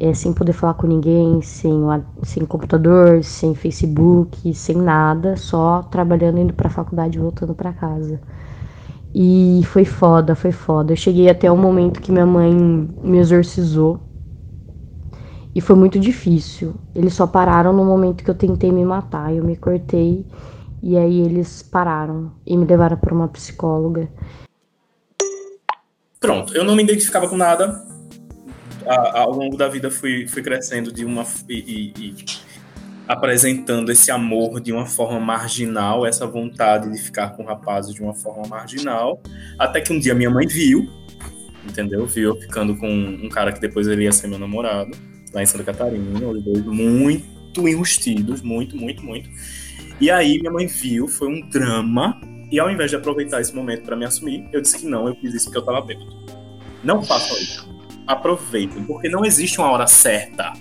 é, 0.00 0.14
sem 0.14 0.32
poder 0.32 0.52
falar 0.52 0.74
com 0.74 0.86
ninguém, 0.86 1.42
sem, 1.42 1.72
sem 2.22 2.44
computador, 2.44 3.24
sem 3.24 3.54
Facebook, 3.54 4.54
sem 4.54 4.76
nada, 4.76 5.36
só 5.36 5.82
trabalhando, 5.82 6.38
indo 6.38 6.54
pra 6.54 6.70
faculdade 6.70 7.18
e 7.18 7.20
voltando 7.20 7.54
pra 7.54 7.72
casa. 7.72 8.20
E 9.14 9.62
foi 9.64 9.84
foda, 9.84 10.34
foi 10.34 10.52
foda. 10.52 10.92
Eu 10.92 10.96
cheguei 10.96 11.28
até 11.28 11.50
o 11.50 11.56
momento 11.56 12.00
que 12.00 12.12
minha 12.12 12.26
mãe 12.26 12.54
me 12.54 13.18
exorcizou. 13.18 14.00
E 15.54 15.60
foi 15.60 15.74
muito 15.74 15.98
difícil. 15.98 16.74
Eles 16.94 17.14
só 17.14 17.26
pararam 17.26 17.72
no 17.72 17.84
momento 17.84 18.22
que 18.22 18.30
eu 18.30 18.34
tentei 18.34 18.70
me 18.70 18.84
matar. 18.84 19.34
Eu 19.34 19.44
me 19.44 19.56
cortei 19.56 20.24
e 20.80 20.96
aí 20.96 21.20
eles 21.20 21.62
pararam 21.62 22.30
e 22.46 22.56
me 22.56 22.64
levaram 22.64 22.96
pra 22.96 23.12
uma 23.12 23.26
psicóloga. 23.26 24.08
Pronto, 26.20 26.54
eu 26.54 26.64
não 26.64 26.76
me 26.76 26.84
identificava 26.84 27.28
com 27.28 27.36
nada. 27.36 27.97
Ao 28.88 29.30
longo 29.32 29.56
da 29.56 29.68
vida 29.68 29.90
fui, 29.90 30.26
fui 30.26 30.42
crescendo 30.42 30.92
de 30.92 31.04
uma 31.04 31.24
e, 31.48 31.54
e- 31.54 31.92
e 32.10 32.14
apresentando 33.06 33.90
esse 33.90 34.10
amor 34.10 34.60
de 34.60 34.70
uma 34.72 34.84
forma 34.86 35.18
marginal, 35.18 36.04
essa 36.06 36.26
vontade 36.26 36.90
de 36.92 36.98
ficar 36.98 37.30
com 37.30 37.42
rapazes 37.44 37.94
de 37.94 38.02
uma 38.02 38.14
forma 38.14 38.46
marginal, 38.46 39.22
até 39.58 39.80
que 39.80 39.92
um 39.92 39.98
dia 39.98 40.14
minha 40.14 40.30
mãe 40.30 40.46
viu, 40.46 40.86
entendeu? 41.66 42.04
Viu 42.06 42.34
eu 42.34 42.40
ficando 42.40 42.76
com 42.76 42.86
um 42.88 43.28
cara 43.30 43.50
que 43.52 43.60
depois 43.60 43.86
ele 43.88 44.04
ia 44.04 44.12
ser 44.12 44.28
meu 44.28 44.38
namorado, 44.38 44.90
lá 45.32 45.42
em 45.42 45.46
Santa 45.46 45.64
Catarina, 45.64 46.28
os 46.28 46.44
dois 46.44 46.64
muito 46.66 47.66
enrustidos, 47.66 48.42
muito, 48.42 48.76
muito, 48.76 49.02
muito. 49.02 49.28
E 50.00 50.10
aí 50.10 50.38
minha 50.38 50.52
mãe 50.52 50.66
viu, 50.66 51.08
foi 51.08 51.28
um 51.28 51.48
drama, 51.48 52.20
e 52.52 52.60
ao 52.60 52.70
invés 52.70 52.90
de 52.90 52.96
aproveitar 52.96 53.40
esse 53.40 53.54
momento 53.54 53.82
para 53.84 53.96
me 53.96 54.04
assumir, 54.04 54.46
eu 54.52 54.60
disse 54.60 54.78
que 54.78 54.86
não, 54.86 55.08
eu 55.08 55.14
fiz 55.16 55.32
isso 55.34 55.46
porque 55.46 55.58
eu 55.58 55.64
tava 55.64 55.80
bêbado. 55.80 56.14
Não 56.84 57.02
façam 57.02 57.36
isso. 57.38 57.77
Aproveitem, 58.08 58.82
porque 58.84 59.08
não 59.08 59.24
existe 59.24 59.58
uma 59.58 59.70
hora 59.70 59.86
certa. 59.86 60.52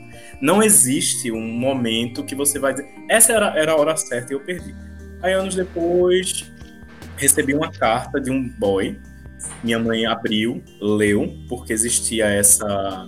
Não 0.42 0.62
existe 0.62 1.32
um 1.32 1.42
momento 1.42 2.24
que 2.24 2.36
você 2.36 2.60
vai 2.60 2.74
dizer, 2.74 2.94
essa 3.10 3.34
era, 3.34 3.58
era 3.58 3.72
a 3.72 3.76
hora 3.76 3.96
certa 3.98 4.34
e 4.34 4.36
eu 4.36 4.40
perdi. 4.42 4.76
Aí 5.24 5.34
anos 5.34 5.56
depois, 5.56 6.52
recebi 7.16 7.56
uma 7.56 7.72
carta 7.72 8.20
de 8.20 8.30
um 8.30 8.48
boy. 8.48 9.00
Minha 9.64 9.80
mãe 9.80 10.06
abriu, 10.06 10.62
leu, 10.82 11.34
porque 11.48 11.74
existia 11.74 12.26
essa 12.26 13.08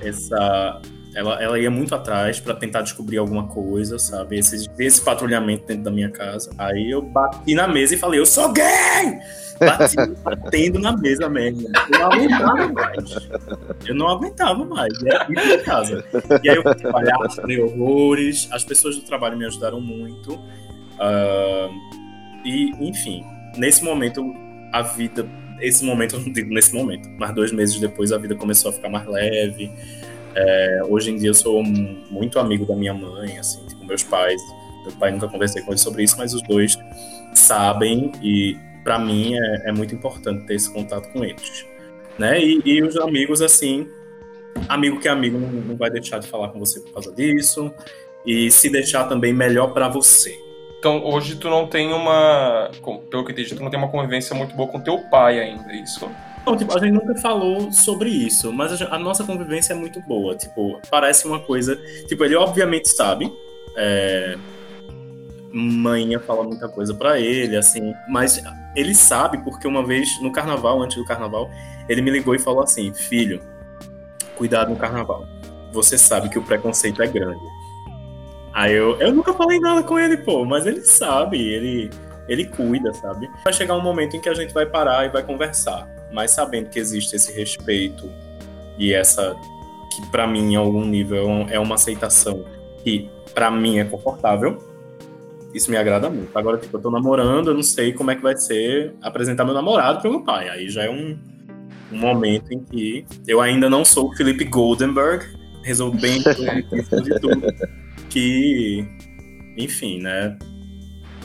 essa 0.00 0.80
ela, 1.14 1.42
ela 1.42 1.58
ia 1.58 1.70
muito 1.70 1.94
atrás 1.94 2.38
para 2.38 2.54
tentar 2.54 2.82
descobrir 2.82 3.18
alguma 3.18 3.48
coisa, 3.48 3.98
sabe? 3.98 4.38
Esse, 4.38 4.68
esse 4.78 5.00
patrulhamento 5.00 5.66
dentro 5.66 5.84
da 5.84 5.90
minha 5.90 6.10
casa. 6.10 6.50
Aí 6.58 6.90
eu 6.90 7.02
bati 7.02 7.54
na 7.54 7.66
mesa 7.66 7.94
e 7.94 7.98
falei, 7.98 8.20
eu 8.20 8.26
sou 8.26 8.52
gay! 8.52 9.18
Bati, 9.58 9.96
batendo 10.22 10.78
na 10.78 10.96
mesa 10.96 11.28
mesmo. 11.28 11.68
Eu 11.92 11.98
não 11.98 12.12
aguentava 12.12 12.72
mais. 12.72 13.28
Eu 13.86 13.94
não 13.94 14.08
aguentava 14.08 14.64
mais. 14.64 14.92
Era 15.02 15.26
ir 15.28 15.34
pra 15.34 15.64
casa. 15.64 16.04
E 16.42 16.48
aí 16.48 16.56
eu 16.56 16.62
fui 16.62 16.74
trabalhar, 16.74 17.16
chorei 17.30 17.60
horrores. 17.60 18.48
As 18.52 18.64
pessoas 18.64 18.96
do 18.96 19.02
trabalho 19.02 19.36
me 19.36 19.46
ajudaram 19.46 19.80
muito. 19.80 20.38
Ah, 21.00 21.68
e, 22.44 22.70
enfim, 22.88 23.24
nesse 23.56 23.84
momento, 23.84 24.24
a 24.72 24.82
vida. 24.82 25.26
Esse 25.60 25.84
momento, 25.84 26.14
eu 26.14 26.20
não 26.20 26.32
digo 26.32 26.54
nesse 26.54 26.72
momento, 26.72 27.08
mas 27.18 27.34
dois 27.34 27.50
meses 27.50 27.80
depois 27.80 28.12
a 28.12 28.18
vida 28.18 28.36
começou 28.36 28.70
a 28.70 28.72
ficar 28.72 28.88
mais 28.88 29.06
leve. 29.06 29.72
É, 30.40 30.82
hoje 30.88 31.10
em 31.10 31.16
dia 31.16 31.30
eu 31.30 31.34
sou 31.34 31.62
muito 31.64 32.38
amigo 32.38 32.64
da 32.64 32.76
minha 32.76 32.94
mãe, 32.94 33.38
assim, 33.38 33.64
tipo, 33.66 33.84
meus 33.84 34.02
pais. 34.04 34.40
Meu 34.84 34.92
pai 34.92 35.10
nunca 35.10 35.26
conversei 35.28 35.62
com 35.62 35.72
ele 35.72 35.78
sobre 35.80 36.04
isso, 36.04 36.16
mas 36.16 36.32
os 36.32 36.42
dois 36.42 36.78
sabem 37.34 38.12
e 38.22 38.56
para 38.84 38.98
mim 38.98 39.34
é, 39.34 39.68
é 39.68 39.72
muito 39.72 39.94
importante 39.94 40.46
ter 40.46 40.54
esse 40.54 40.72
contato 40.72 41.10
com 41.12 41.24
eles, 41.24 41.66
né? 42.18 42.40
E, 42.40 42.62
e 42.64 42.82
os 42.82 42.96
amigos, 42.96 43.42
assim, 43.42 43.86
amigo 44.68 44.98
que 45.00 45.08
é 45.08 45.10
amigo 45.10 45.38
não, 45.38 45.48
não 45.50 45.76
vai 45.76 45.90
deixar 45.90 46.18
de 46.20 46.28
falar 46.28 46.48
com 46.48 46.58
você 46.58 46.80
por 46.80 46.92
causa 46.92 47.12
disso 47.12 47.72
e 48.24 48.50
se 48.50 48.70
deixar 48.70 49.04
também 49.04 49.32
melhor 49.32 49.72
para 49.74 49.88
você. 49.88 50.34
Então, 50.78 51.04
hoje 51.04 51.34
tu 51.36 51.50
não 51.50 51.66
tem 51.66 51.92
uma. 51.92 52.70
com- 52.80 52.98
Pelo 52.98 53.24
que 53.24 53.32
eu 53.32 53.34
entendi, 53.34 53.54
tu 53.56 53.62
não 53.62 53.70
tem 53.70 53.78
uma 53.78 53.88
convivência 53.90 54.34
muito 54.36 54.54
boa 54.54 54.68
com 54.68 54.78
teu 54.80 54.98
pai 55.10 55.40
ainda, 55.40 55.70
é 55.72 55.76
isso? 55.82 56.08
Não, 56.46 56.56
tipo, 56.56 56.74
a 56.76 56.80
gente 56.80 56.92
nunca 56.92 57.14
falou 57.20 57.70
sobre 57.72 58.08
isso, 58.08 58.52
mas 58.52 58.72
a, 58.72 58.76
gen- 58.76 58.88
a 58.90 58.98
nossa 58.98 59.22
convivência 59.24 59.72
é 59.72 59.76
muito 59.76 60.00
boa. 60.00 60.34
Tipo, 60.34 60.80
parece 60.90 61.26
uma 61.26 61.40
coisa. 61.40 61.76
Tipo, 62.06 62.24
ele 62.24 62.36
obviamente 62.36 62.88
sabe. 62.88 63.32
É, 63.76 64.36
manhã 65.52 66.18
fala 66.20 66.42
muita 66.44 66.68
coisa 66.68 66.94
pra 66.94 67.18
ele, 67.20 67.56
assim. 67.56 67.92
Mas 68.08 68.42
ele 68.74 68.94
sabe 68.94 69.38
porque 69.38 69.66
uma 69.66 69.84
vez, 69.84 70.08
no 70.20 70.32
carnaval, 70.32 70.80
antes 70.82 70.96
do 70.96 71.04
carnaval, 71.04 71.50
ele 71.88 72.00
me 72.02 72.10
ligou 72.10 72.34
e 72.34 72.38
falou 72.38 72.62
assim: 72.62 72.92
Filho, 72.94 73.40
cuidado 74.36 74.70
no 74.70 74.76
carnaval. 74.76 75.26
Você 75.72 75.98
sabe 75.98 76.28
que 76.30 76.38
o 76.38 76.42
preconceito 76.42 77.02
é 77.02 77.06
grande. 77.06 77.44
Aí 78.54 78.72
eu, 78.74 78.98
eu 78.98 79.12
nunca 79.12 79.32
falei 79.34 79.60
nada 79.60 79.82
com 79.82 79.98
ele, 79.98 80.16
pô, 80.16 80.44
mas 80.44 80.66
ele 80.66 80.80
sabe, 80.80 81.38
ele, 81.38 81.90
ele 82.26 82.46
cuida, 82.46 82.92
sabe? 82.94 83.28
Vai 83.44 83.52
chegar 83.52 83.76
um 83.76 83.82
momento 83.82 84.16
em 84.16 84.20
que 84.20 84.28
a 84.28 84.34
gente 84.34 84.52
vai 84.52 84.66
parar 84.66 85.04
e 85.06 85.10
vai 85.10 85.22
conversar, 85.22 85.86
mas 86.12 86.30
sabendo 86.32 86.70
que 86.70 86.78
existe 86.78 87.14
esse 87.16 87.32
respeito 87.32 88.10
e 88.78 88.92
essa 88.94 89.34
que 89.94 90.06
pra 90.10 90.26
mim 90.26 90.52
em 90.52 90.56
algum 90.56 90.84
nível 90.84 91.16
é 91.18 91.24
um- 91.26 91.48
é 91.50 91.58
uma 91.58 91.74
aceitação 91.74 92.44
que 92.84 93.08
pra 93.34 93.50
mim 93.50 93.78
é 93.78 93.84
confortável. 93.84 94.62
Isso 95.54 95.70
me 95.70 95.76
agrada 95.76 96.10
muito. 96.10 96.36
Agora, 96.36 96.58
tipo, 96.58 96.76
eu 96.76 96.80
tô 96.80 96.90
namorando, 96.90 97.48
eu 97.48 97.54
não 97.54 97.62
sei 97.62 97.92
como 97.92 98.10
é 98.10 98.14
que 98.14 98.22
vai 98.22 98.36
ser 98.36 98.94
apresentar 99.02 99.44
meu 99.44 99.54
namorado 99.54 100.00
pro 100.00 100.10
meu 100.10 100.20
pai. 100.22 100.48
Aí 100.50 100.68
já 100.68 100.84
é 100.84 100.90
um, 100.90 101.18
um 101.90 101.98
momento 101.98 102.52
em 102.52 102.60
que 102.62 103.04
eu 103.26 103.40
ainda 103.40 103.68
não 103.68 103.84
sou 103.84 104.10
o 104.10 104.14
Felipe 104.14 104.44
Goldenberg, 104.44 105.24
resolvo 105.62 105.98
bem 105.98 106.18
de 107.02 107.20
tudo. 107.20 107.46
Que, 108.10 108.86
enfim, 109.56 110.00
né? 110.00 110.38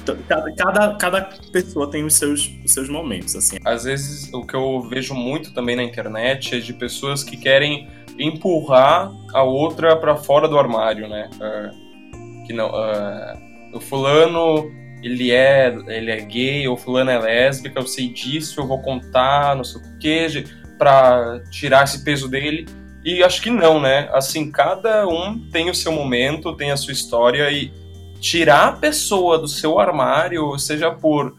T- 0.05 0.15
Cada, 0.27 0.51
cada, 0.55 0.95
cada 0.95 1.22
pessoa 1.51 1.89
tem 1.89 2.03
os 2.03 2.15
seus, 2.15 2.50
os 2.63 2.72
seus 2.72 2.89
momentos, 2.89 3.36
assim. 3.36 3.57
Às 3.63 3.83
vezes, 3.86 4.31
o 4.33 4.45
que 4.45 4.53
eu 4.55 4.81
vejo 4.89 5.13
muito 5.13 5.53
também 5.53 5.75
na 5.75 5.83
internet 5.83 6.55
é 6.55 6.60
de 6.60 6.74
pessoas 6.74 7.24
que 7.24 7.38
querem 7.38 7.88
empurrar 8.19 9.12
a 9.33 9.43
outra 9.43 9.95
pra 9.95 10.15
fora 10.15 10.48
do 10.48 10.57
armário, 10.57 11.07
né? 11.07 11.29
Ah, 11.41 11.69
que 12.45 12.53
não. 12.53 12.67
ah, 12.74 13.38
o 13.74 13.79
fulano. 13.79 14.72
Ele 15.03 15.31
é, 15.33 15.67
ele 15.88 16.10
é 16.12 16.22
gay, 16.22 16.65
ou 16.65 16.77
fulano 16.77 17.12
é 17.12 17.19
lésbica, 17.19 17.77
eu 17.77 17.86
sei 17.86 18.07
disso, 18.07 18.62
eu 18.62 18.65
vou 18.65 18.81
contar, 18.81 19.53
não 19.53 19.63
sei 19.65 19.81
o 19.81 19.98
quê, 20.00 20.27
de- 20.27 20.45
pra 20.77 21.41
tirar 21.51 21.83
esse 21.83 22.05
peso 22.05 22.29
dele. 22.29 22.65
E 23.03 23.22
acho 23.22 23.41
que 23.41 23.50
não, 23.50 23.81
né? 23.81 24.07
Assim, 24.13 24.50
cada 24.50 25.05
um 25.05 25.38
tem 25.51 25.69
o 25.69 25.75
seu 25.75 25.91
momento, 25.91 26.55
tem 26.55 26.72
a 26.72 26.77
sua 26.77 26.93
história 26.93 27.51
e 27.51 27.69
tirar 28.24 28.70
a 28.70 28.72
pessoa 28.72 29.38
do 29.38 29.50
seu 29.50 29.77
armário, 29.77 30.58
seja 30.58 30.89
por. 30.89 31.36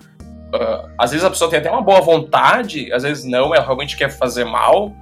ah, 0.52 0.90
às 0.98 1.12
vezes 1.12 1.24
a 1.24 1.30
pessoa 1.30 1.50
tem 1.50 1.58
até 1.58 1.70
uma 1.70 1.80
boa 1.80 2.02
vontade, 2.02 2.92
às 2.92 3.02
vezes 3.02 3.24
não, 3.24 3.54
ela 3.54 3.64
realmente 3.64 3.96
quer 3.96 4.10
fazer 4.10 4.44
mal. 4.44 4.92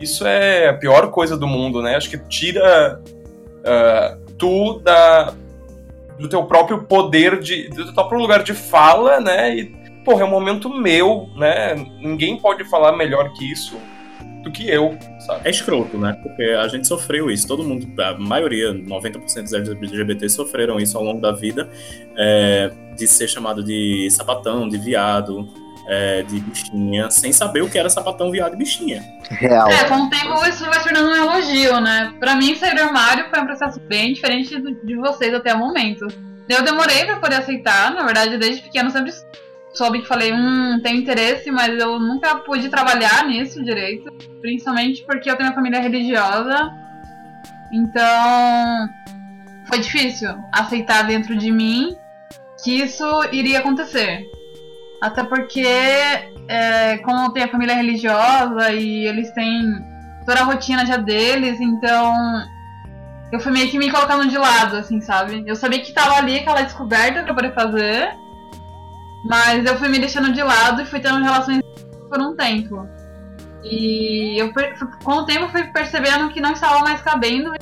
isso 0.00 0.26
é 0.26 0.68
a 0.68 0.74
pior 0.74 1.12
coisa 1.12 1.36
do 1.36 1.46
mundo, 1.46 1.80
né? 1.80 1.94
Acho 1.94 2.10
que 2.10 2.18
tira 2.18 3.00
ah, 3.64 4.18
tu 4.36 4.80
da, 4.80 5.32
do 6.18 6.28
teu 6.28 6.44
próprio 6.44 6.82
poder, 6.82 7.38
de, 7.38 7.68
do 7.68 7.84
teu 7.84 7.94
próprio 7.94 8.20
lugar 8.20 8.42
de 8.42 8.52
fala, 8.52 9.20
né? 9.20 9.54
E, 9.54 9.66
porra, 10.04 10.22
é 10.22 10.24
um 10.24 10.30
momento 10.30 10.68
meu, 10.68 11.28
né? 11.36 11.76
Ninguém 12.00 12.36
pode 12.36 12.64
falar 12.64 12.96
melhor 12.96 13.32
que 13.34 13.48
isso 13.48 13.76
do 14.48 14.52
que 14.52 14.68
eu, 14.68 14.98
sabe? 15.20 15.42
É 15.44 15.50
escroto, 15.50 15.98
né? 15.98 16.18
Porque 16.22 16.42
a 16.42 16.66
gente 16.68 16.88
sofreu 16.88 17.30
isso. 17.30 17.46
Todo 17.46 17.62
mundo, 17.62 17.86
a 18.00 18.14
maioria, 18.18 18.72
90% 18.72 19.42
dos 19.42 19.54
LGBT 19.62 20.28
sofreram 20.28 20.80
isso 20.80 20.96
ao 20.96 21.04
longo 21.04 21.20
da 21.20 21.32
vida. 21.32 21.68
é, 22.16 22.70
de 22.96 23.06
ser 23.06 23.28
chamado 23.28 23.62
de 23.62 24.08
sapatão, 24.10 24.68
de 24.68 24.76
viado, 24.76 25.48
é, 25.88 26.22
de 26.22 26.40
bichinha, 26.40 27.08
sem 27.10 27.32
saber 27.32 27.62
o 27.62 27.70
que 27.70 27.78
era 27.78 27.88
sapatão, 27.88 28.30
viado 28.30 28.54
e 28.54 28.56
bichinha. 28.56 29.04
Real. 29.30 29.70
É, 29.70 29.84
com 29.84 29.94
o 29.94 30.10
tempo 30.10 30.44
isso 30.46 30.64
vai 30.64 30.80
se 30.80 30.84
tornando 30.84 31.10
um 31.10 31.14
elogio, 31.14 31.80
né? 31.80 32.12
Pra 32.18 32.34
mim, 32.34 32.56
sair 32.56 32.74
do 32.74 32.82
armário 32.82 33.30
foi 33.30 33.40
um 33.40 33.46
processo 33.46 33.78
bem 33.80 34.12
diferente 34.12 34.60
de 34.84 34.96
vocês 34.96 35.32
até 35.32 35.54
o 35.54 35.58
momento. 35.58 36.08
Eu 36.48 36.62
demorei 36.62 37.04
pra 37.04 37.16
poder 37.16 37.36
aceitar, 37.36 37.92
na 37.94 38.04
verdade, 38.04 38.36
desde 38.36 38.62
pequeno 38.62 38.90
sempre 38.90 39.12
soube 39.78 40.00
que 40.00 40.08
falei, 40.08 40.32
hum, 40.32 40.80
tenho 40.82 40.98
interesse, 40.98 41.50
mas 41.50 41.80
eu 41.80 41.98
nunca 42.00 42.36
pude 42.40 42.68
trabalhar 42.68 43.24
nisso 43.26 43.64
direito. 43.64 44.12
Principalmente 44.40 45.04
porque 45.06 45.30
eu 45.30 45.36
tenho 45.36 45.48
uma 45.48 45.54
família 45.54 45.80
religiosa. 45.80 46.70
Então, 47.72 48.88
foi 49.66 49.78
difícil 49.78 50.30
aceitar 50.52 51.02
dentro 51.02 51.36
de 51.36 51.50
mim 51.52 51.96
que 52.62 52.82
isso 52.82 53.04
iria 53.32 53.60
acontecer. 53.60 54.26
Até 55.00 55.22
porque, 55.22 55.64
é, 56.48 56.98
como 57.04 57.26
eu 57.26 57.30
tenho 57.30 57.46
a 57.46 57.50
família 57.50 57.74
religiosa 57.74 58.72
e 58.72 59.06
eles 59.06 59.30
têm 59.32 59.62
toda 60.26 60.40
a 60.40 60.44
rotina 60.44 60.84
já 60.84 60.96
deles, 60.96 61.60
então 61.60 62.14
eu 63.30 63.38
fui 63.38 63.52
meio 63.52 63.70
que 63.70 63.78
me 63.78 63.90
colocando 63.90 64.28
de 64.28 64.36
lado, 64.36 64.76
assim, 64.76 65.00
sabe? 65.00 65.44
Eu 65.46 65.54
sabia 65.54 65.80
que 65.80 65.92
tava 65.92 66.16
ali 66.16 66.38
aquela 66.38 66.62
descoberta 66.62 67.22
pra 67.22 67.34
poder 67.34 67.54
fazer, 67.54 68.10
mas 69.24 69.64
eu 69.64 69.76
fui 69.78 69.88
me 69.88 69.98
deixando 69.98 70.32
de 70.32 70.42
lado 70.42 70.82
e 70.82 70.86
fui 70.86 71.00
tendo 71.00 71.22
relações 71.22 71.60
por 72.08 72.20
um 72.20 72.36
tempo. 72.36 72.88
E 73.64 74.40
eu, 74.40 74.52
com 75.02 75.12
o 75.12 75.26
tempo, 75.26 75.48
fui 75.48 75.64
percebendo 75.64 76.30
que 76.30 76.40
não 76.40 76.52
estava 76.52 76.80
mais 76.80 77.02
cabendo 77.02 77.52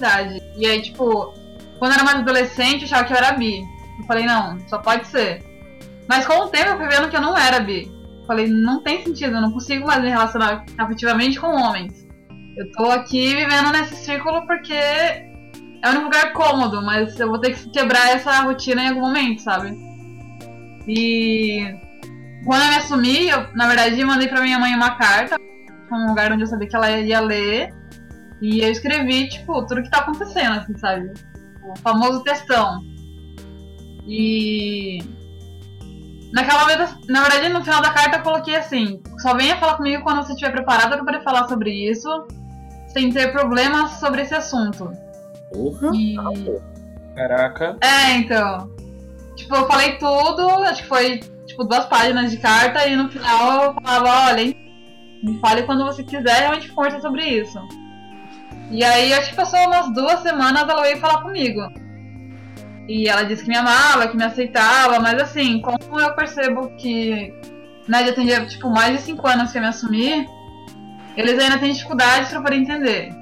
verdade. 0.00 0.42
E 0.56 0.66
aí, 0.66 0.80
tipo, 0.80 1.34
quando 1.78 1.92
eu 1.92 1.96
era 1.96 2.04
mais 2.04 2.18
adolescente, 2.18 2.82
eu 2.82 2.84
achava 2.86 3.04
que 3.04 3.12
eu 3.12 3.16
era 3.16 3.32
bi. 3.32 3.60
Eu 3.98 4.06
falei, 4.06 4.24
não, 4.24 4.58
só 4.68 4.78
pode 4.78 5.06
ser. 5.06 5.44
Mas 6.08 6.26
com 6.26 6.34
o 6.34 6.48
tempo 6.48 6.70
eu 6.70 6.76
fui 6.78 6.88
vendo 6.88 7.08
que 7.08 7.16
eu 7.16 7.20
não 7.20 7.36
era 7.36 7.60
bi. 7.60 7.90
Eu 8.20 8.26
falei, 8.26 8.48
não 8.48 8.82
tem 8.82 9.04
sentido, 9.04 9.36
eu 9.36 9.40
não 9.40 9.52
consigo 9.52 9.86
mais 9.86 10.02
me 10.02 10.08
relacionar 10.08 10.64
afetivamente 10.78 11.38
com 11.38 11.48
homens. 11.48 12.06
Eu 12.56 12.70
tô 12.72 12.90
aqui 12.90 13.34
vivendo 13.34 13.70
nesse 13.72 13.94
círculo 13.96 14.46
porque 14.46 14.72
é 14.72 15.88
único 15.88 16.04
lugar 16.04 16.32
cômodo, 16.32 16.82
mas 16.82 17.18
eu 17.18 17.28
vou 17.28 17.38
ter 17.38 17.54
que 17.54 17.70
quebrar 17.70 18.10
essa 18.10 18.40
rotina 18.42 18.82
em 18.82 18.88
algum 18.88 19.00
momento, 19.00 19.40
sabe? 19.40 19.76
E 20.92 21.72
quando 22.44 22.62
eu 22.62 22.68
me 22.68 22.76
assumi, 22.76 23.28
eu, 23.28 23.46
na 23.54 23.68
verdade, 23.68 24.04
mandei 24.04 24.26
pra 24.26 24.40
minha 24.40 24.58
mãe 24.58 24.74
uma 24.74 24.96
carta, 24.96 25.36
pra 25.88 25.98
um 25.98 26.08
lugar 26.08 26.32
onde 26.32 26.42
eu 26.42 26.48
sabia 26.48 26.68
que 26.68 26.74
ela 26.74 26.90
ia 26.90 27.20
ler. 27.20 27.72
E 28.42 28.60
eu 28.60 28.72
escrevi, 28.72 29.28
tipo, 29.28 29.64
tudo 29.66 29.82
que 29.82 29.90
tá 29.90 29.98
acontecendo, 29.98 30.58
assim, 30.58 30.76
sabe? 30.78 31.12
O 31.62 31.78
famoso 31.78 32.24
textão. 32.24 32.82
E. 34.04 34.98
Naquela 36.32 36.64
vez, 36.64 36.96
na 37.08 37.22
verdade, 37.22 37.48
no 37.50 37.62
final 37.62 37.82
da 37.82 37.90
carta 37.90 38.16
eu 38.16 38.22
coloquei 38.22 38.56
assim: 38.56 39.00
só 39.18 39.36
venha 39.36 39.58
falar 39.58 39.76
comigo 39.76 40.02
quando 40.02 40.24
você 40.24 40.32
estiver 40.32 40.52
preparada 40.52 40.96
para 40.96 41.04
poder 41.04 41.22
falar 41.22 41.46
sobre 41.48 41.70
isso, 41.70 42.08
sem 42.88 43.12
ter 43.12 43.30
problemas 43.30 43.92
sobre 43.92 44.22
esse 44.22 44.34
assunto. 44.34 44.90
Porra! 45.52 45.94
E. 45.94 46.16
Caraca. 47.14 47.76
É, 47.80 48.12
então. 48.12 48.79
Tipo, 49.40 49.56
eu 49.56 49.66
falei 49.66 49.96
tudo, 49.96 50.48
acho 50.64 50.82
que 50.82 50.88
foi 50.88 51.18
tipo 51.46 51.64
duas 51.64 51.86
páginas 51.86 52.30
de 52.30 52.36
carta, 52.36 52.86
e 52.86 52.94
no 52.94 53.08
final 53.08 53.64
eu 53.64 53.74
falava, 53.74 54.28
olha, 54.28 54.44
me 55.22 55.40
fale 55.40 55.62
quando 55.62 55.84
você 55.84 56.04
quiser 56.04 56.40
realmente 56.40 56.70
conversar 56.70 57.00
sobre 57.00 57.24
isso. 57.24 57.58
E 58.70 58.84
aí 58.84 59.12
acho 59.14 59.30
que 59.30 59.36
passou 59.36 59.58
umas 59.60 59.92
duas 59.92 60.20
semanas 60.20 60.68
ela 60.68 60.82
veio 60.82 60.98
falar 60.98 61.22
comigo. 61.22 61.60
E 62.86 63.08
ela 63.08 63.22
disse 63.22 63.44
que 63.44 63.48
me 63.48 63.56
amava, 63.56 64.08
que 64.08 64.16
me 64.16 64.24
aceitava, 64.24 65.00
mas 65.00 65.20
assim, 65.22 65.60
como 65.60 65.98
eu 65.98 66.14
percebo 66.14 66.68
que 66.76 67.32
né, 67.88 68.06
já 68.06 68.12
tem 68.12 68.46
tipo 68.46 68.68
mais 68.68 68.98
de 68.98 69.02
cinco 69.02 69.26
anos 69.26 69.52
que 69.52 69.58
eu 69.58 69.62
me 69.62 69.68
assumi, 69.68 70.28
eles 71.16 71.38
ainda 71.38 71.58
têm 71.58 71.72
dificuldades 71.72 72.30
para 72.30 72.42
poder 72.42 72.56
entender. 72.56 73.12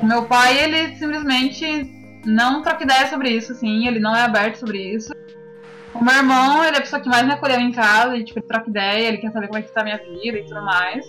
O 0.00 0.06
meu 0.06 0.24
pai, 0.24 0.58
ele 0.58 0.96
simplesmente 0.96 1.97
não 2.24 2.62
troca 2.62 2.84
ideia 2.84 3.08
sobre 3.08 3.30
isso, 3.30 3.52
assim, 3.52 3.86
ele 3.86 4.00
não 4.00 4.14
é 4.14 4.22
aberto 4.22 4.56
sobre 4.56 4.78
isso. 4.78 5.12
O 5.94 6.04
meu 6.04 6.14
irmão, 6.14 6.64
ele 6.64 6.76
é 6.76 6.78
a 6.78 6.82
pessoa 6.82 7.00
que 7.00 7.08
mais 7.08 7.26
me 7.26 7.32
acolheu 7.32 7.60
em 7.60 7.72
casa, 7.72 8.16
e 8.16 8.24
tipo, 8.24 8.38
ele 8.38 8.46
troca 8.46 8.70
ideia, 8.70 9.08
ele 9.08 9.18
quer 9.18 9.32
saber 9.32 9.46
como 9.46 9.58
é 9.58 9.62
que 9.62 9.72
tá 9.72 9.80
a 9.80 9.84
minha 9.84 9.98
vida 9.98 10.38
e 10.38 10.44
tudo 10.44 10.62
mais. 10.62 11.04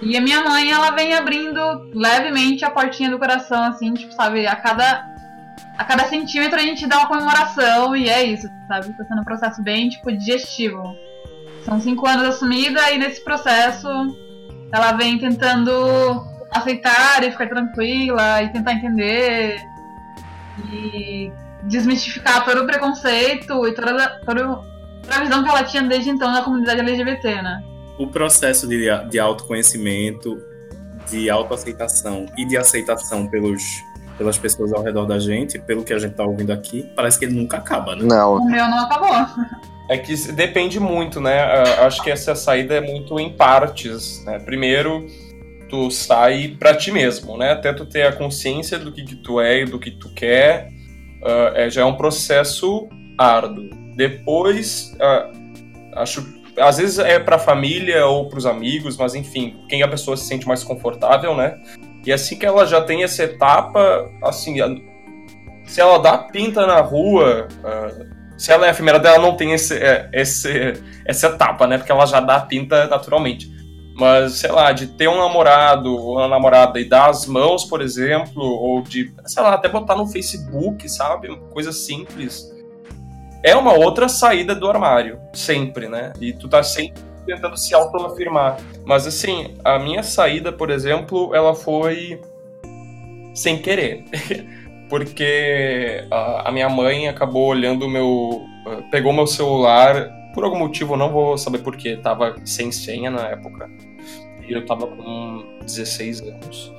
E 0.00 0.16
a 0.16 0.20
minha 0.20 0.42
mãe, 0.42 0.70
ela 0.70 0.90
vem 0.90 1.14
abrindo 1.14 1.60
levemente 1.94 2.64
a 2.64 2.70
portinha 2.70 3.10
do 3.10 3.18
coração, 3.18 3.62
assim, 3.64 3.92
tipo, 3.94 4.12
sabe, 4.12 4.46
a 4.46 4.56
cada. 4.56 5.10
A 5.78 5.84
cada 5.84 6.04
centímetro 6.04 6.58
a 6.58 6.62
gente 6.62 6.86
dá 6.86 6.98
uma 6.98 7.08
comemoração 7.08 7.96
e 7.96 8.08
é 8.08 8.22
isso, 8.22 8.46
sabe? 8.68 8.92
Tá 8.96 9.04
sendo 9.04 9.20
um 9.22 9.24
processo 9.24 9.62
bem, 9.62 9.88
tipo, 9.88 10.12
digestivo. 10.12 10.82
São 11.64 11.80
cinco 11.80 12.06
anos 12.06 12.26
assumida 12.26 12.90
e 12.90 12.98
nesse 12.98 13.22
processo 13.24 13.88
ela 14.72 14.92
vem 14.92 15.18
tentando 15.18 15.72
aceitar 16.50 17.22
e 17.24 17.30
ficar 17.30 17.48
tranquila 17.48 18.42
e 18.42 18.52
tentar 18.52 18.74
entender 18.74 19.56
e 20.72 21.32
desmistificar 21.64 22.44
todo 22.44 22.62
o 22.62 22.66
preconceito 22.66 23.66
e 23.66 23.74
toda, 23.74 24.20
toda 24.24 24.60
a 25.10 25.20
visão 25.20 25.42
que 25.42 25.48
ela 25.48 25.64
tinha 25.64 25.82
desde 25.82 26.10
então 26.10 26.32
da 26.32 26.42
comunidade 26.42 26.80
LGBT, 26.80 27.42
né? 27.42 27.62
O 27.98 28.06
processo 28.06 28.66
de, 28.66 28.86
de 29.08 29.18
autoconhecimento, 29.18 30.42
de 31.08 31.30
autoaceitação 31.30 32.26
e 32.36 32.44
de 32.44 32.56
aceitação 32.56 33.26
pelos, 33.26 33.62
pelas 34.16 34.38
pessoas 34.38 34.72
ao 34.72 34.82
redor 34.82 35.06
da 35.06 35.18
gente, 35.18 35.58
pelo 35.58 35.84
que 35.84 35.92
a 35.92 35.98
gente 35.98 36.14
tá 36.14 36.24
ouvindo 36.24 36.52
aqui, 36.52 36.90
parece 36.96 37.18
que 37.18 37.24
ele 37.24 37.34
nunca 37.34 37.58
acaba, 37.58 37.94
né? 37.94 38.04
Não, 38.04 38.36
O 38.36 38.44
meu 38.44 38.68
não 38.68 38.80
acabou. 38.80 39.46
É 39.88 39.98
que 39.98 40.14
depende 40.32 40.80
muito, 40.80 41.20
né? 41.20 41.42
Acho 41.84 42.02
que 42.02 42.10
essa 42.10 42.34
saída 42.34 42.74
é 42.74 42.80
muito 42.80 43.18
em 43.20 43.36
partes, 43.36 44.24
né? 44.24 44.38
Primeiro, 44.38 45.06
tu 45.72 45.90
sai 45.90 46.54
pra 46.58 46.76
ti 46.76 46.92
mesmo, 46.92 47.38
né? 47.38 47.52
Até 47.52 47.72
tu 47.72 47.86
ter 47.86 48.02
a 48.02 48.12
consciência 48.12 48.78
do 48.78 48.92
que, 48.92 49.02
que 49.02 49.16
tu 49.16 49.40
é 49.40 49.62
e 49.62 49.64
do 49.64 49.78
que 49.80 49.90
tu 49.90 50.10
quer, 50.10 50.68
ah, 51.24 51.52
é, 51.54 51.70
já 51.70 51.80
é 51.80 51.84
um 51.86 51.94
processo 51.96 52.90
árduo. 53.16 53.70
Depois, 53.96 54.94
ah, 55.00 55.30
acho 55.94 56.42
às 56.58 56.76
vezes 56.76 56.98
é 56.98 57.18
pra 57.18 57.38
família 57.38 58.04
ou 58.04 58.28
pros 58.28 58.44
amigos, 58.44 58.98
mas 58.98 59.14
enfim, 59.14 59.64
quem 59.70 59.82
a 59.82 59.88
pessoa 59.88 60.14
se 60.14 60.26
sente 60.26 60.46
mais 60.46 60.62
confortável, 60.62 61.34
né? 61.34 61.58
E 62.04 62.12
assim 62.12 62.36
que 62.38 62.44
ela 62.44 62.66
já 62.66 62.82
tem 62.82 63.02
essa 63.02 63.22
etapa, 63.22 64.10
assim, 64.22 64.60
a- 64.60 64.68
se 65.64 65.80
ela 65.80 65.96
dá 65.98 66.18
pinta 66.18 66.66
na 66.66 66.82
rua, 66.82 67.48
ah, 67.64 67.88
se 68.36 68.52
ela 68.52 68.66
é 68.66 68.70
efêmera 68.70 68.98
dela, 68.98 69.18
não 69.18 69.34
tem 69.38 69.54
esse, 69.54 69.74
é, 69.74 70.10
esse, 70.12 70.74
essa 71.06 71.28
etapa, 71.28 71.66
né? 71.66 71.78
Porque 71.78 71.90
ela 71.92 72.04
já 72.04 72.20
dá 72.20 72.40
pinta 72.40 72.86
naturalmente. 72.88 73.50
Mas, 74.02 74.32
sei 74.32 74.50
lá, 74.50 74.72
de 74.72 74.88
ter 74.88 75.06
um 75.06 75.16
namorado 75.16 75.94
ou 75.94 76.14
uma 76.16 76.26
namorada 76.26 76.80
e 76.80 76.84
dar 76.84 77.08
as 77.08 77.24
mãos, 77.24 77.64
por 77.64 77.80
exemplo, 77.80 78.42
ou 78.42 78.82
de, 78.82 79.14
sei 79.26 79.40
lá, 79.40 79.54
até 79.54 79.68
botar 79.68 79.94
no 79.94 80.08
Facebook, 80.08 80.88
sabe? 80.88 81.28
Coisa 81.52 81.70
simples. 81.70 82.52
É 83.44 83.54
uma 83.54 83.74
outra 83.74 84.08
saída 84.08 84.56
do 84.56 84.68
armário, 84.68 85.20
sempre, 85.32 85.86
né? 85.88 86.12
E 86.20 86.32
tu 86.32 86.48
tá 86.48 86.64
sempre 86.64 87.00
tentando 87.24 87.56
se 87.56 87.72
autoafirmar. 87.76 88.56
Mas, 88.84 89.06
assim, 89.06 89.54
a 89.64 89.78
minha 89.78 90.02
saída, 90.02 90.50
por 90.50 90.68
exemplo, 90.70 91.32
ela 91.32 91.54
foi 91.54 92.20
sem 93.36 93.56
querer. 93.62 94.04
porque 94.90 96.08
a, 96.10 96.50
minha 96.50 96.68
mãe 96.68 97.06
acabou 97.06 97.46
olhando 97.46 97.86
o 97.86 97.88
meu. 97.88 98.44
eh, 98.66 98.82
pegou 98.90 99.12
meu 99.12 99.28
celular, 99.28 100.10
por 100.34 100.42
algum 100.42 100.58
motivo, 100.58 100.94
eu 100.94 100.98
não 100.98 101.12
vou 101.12 101.38
saber 101.38 101.58
porquê, 101.58 101.96
tava 101.96 102.34
sem 102.44 102.72
senha 102.72 103.12
na 103.12 103.28
época. 103.28 103.70
E 104.48 104.52
eu 104.52 104.64
tava 104.66 104.86
com 104.86 105.44
16 105.64 106.20
anos. 106.20 106.72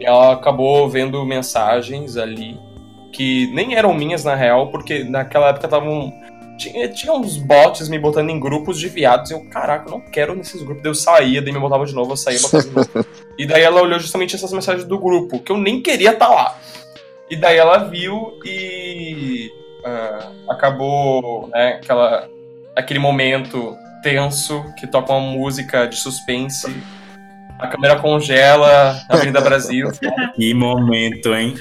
E 0.00 0.04
ela 0.04 0.32
acabou 0.32 0.88
vendo 0.88 1.24
mensagens 1.24 2.16
ali 2.16 2.58
que 3.12 3.46
nem 3.52 3.74
eram 3.74 3.92
minhas 3.92 4.24
na 4.24 4.34
real, 4.34 4.68
porque 4.68 5.04
naquela 5.04 5.48
época 5.48 5.66
estavam. 5.66 6.12
Tinha, 6.58 6.88
tinha 6.88 7.12
uns 7.12 7.36
bots 7.36 7.88
me 7.88 7.98
botando 7.98 8.30
em 8.30 8.40
grupos 8.40 8.78
de 8.78 8.88
viados. 8.88 9.30
E 9.30 9.34
eu, 9.34 9.48
caraca, 9.50 9.88
eu 9.88 9.92
não 9.92 10.00
quero 10.00 10.34
nesses 10.34 10.62
grupos. 10.62 10.82
Daí 10.82 10.90
eu 10.90 10.94
saía, 10.94 11.42
daí 11.42 11.52
me 11.52 11.58
botava 11.58 11.84
de 11.84 11.94
novo, 11.94 12.12
eu 12.12 12.16
saía, 12.16 12.40
botava 12.40 12.62
de 12.62 12.70
novo. 12.70 13.06
e 13.38 13.46
daí 13.46 13.62
ela 13.62 13.82
olhou 13.82 13.98
justamente 13.98 14.34
essas 14.34 14.52
mensagens 14.52 14.86
do 14.86 14.98
grupo, 14.98 15.38
que 15.40 15.52
eu 15.52 15.58
nem 15.58 15.80
queria 15.80 16.12
estar 16.12 16.28
lá. 16.28 16.58
E 17.28 17.36
daí 17.36 17.56
ela 17.56 17.78
viu 17.78 18.38
e 18.44 19.50
ah, 19.84 20.30
acabou, 20.48 21.48
né, 21.48 21.80
aquela, 21.82 22.28
aquele 22.76 22.98
momento 22.98 23.76
tenso 24.02 24.64
que 24.78 24.86
toca 24.86 25.12
uma 25.12 25.32
música 25.32 25.86
de 25.86 25.96
suspense. 25.96 26.72
A 27.62 27.68
câmera 27.68 27.96
congela, 27.96 29.00
Avenida 29.08 29.40
Brasil. 29.42 29.88
Que 30.34 30.52
momento, 30.52 31.34
hein? 31.34 31.54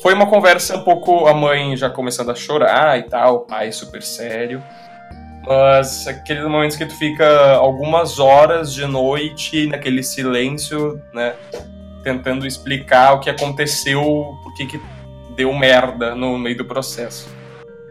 Foi 0.00 0.14
uma 0.14 0.26
conversa 0.26 0.76
um 0.76 0.82
pouco, 0.82 1.26
a 1.26 1.34
mãe 1.34 1.76
já 1.76 1.90
começando 1.90 2.30
a 2.30 2.34
chorar 2.34 2.98
e 2.98 3.02
tal, 3.02 3.36
o 3.36 3.40
pai 3.40 3.70
super 3.72 4.02
sério. 4.02 4.62
Mas 5.46 6.06
aqueles 6.06 6.44
momentos 6.44 6.76
que 6.76 6.86
tu 6.86 6.96
fica 6.96 7.54
algumas 7.54 8.18
horas 8.18 8.72
de 8.72 8.86
noite 8.86 9.66
naquele 9.66 10.02
silêncio, 10.02 11.02
né? 11.12 11.34
Tentando 12.04 12.46
explicar 12.46 13.14
o 13.14 13.20
que 13.20 13.28
aconteceu, 13.28 14.00
por 14.42 14.54
que 14.54 14.66
que 14.66 14.80
deu 15.34 15.52
merda 15.52 16.14
no 16.14 16.38
meio 16.38 16.56
do 16.56 16.64
processo. 16.64 17.28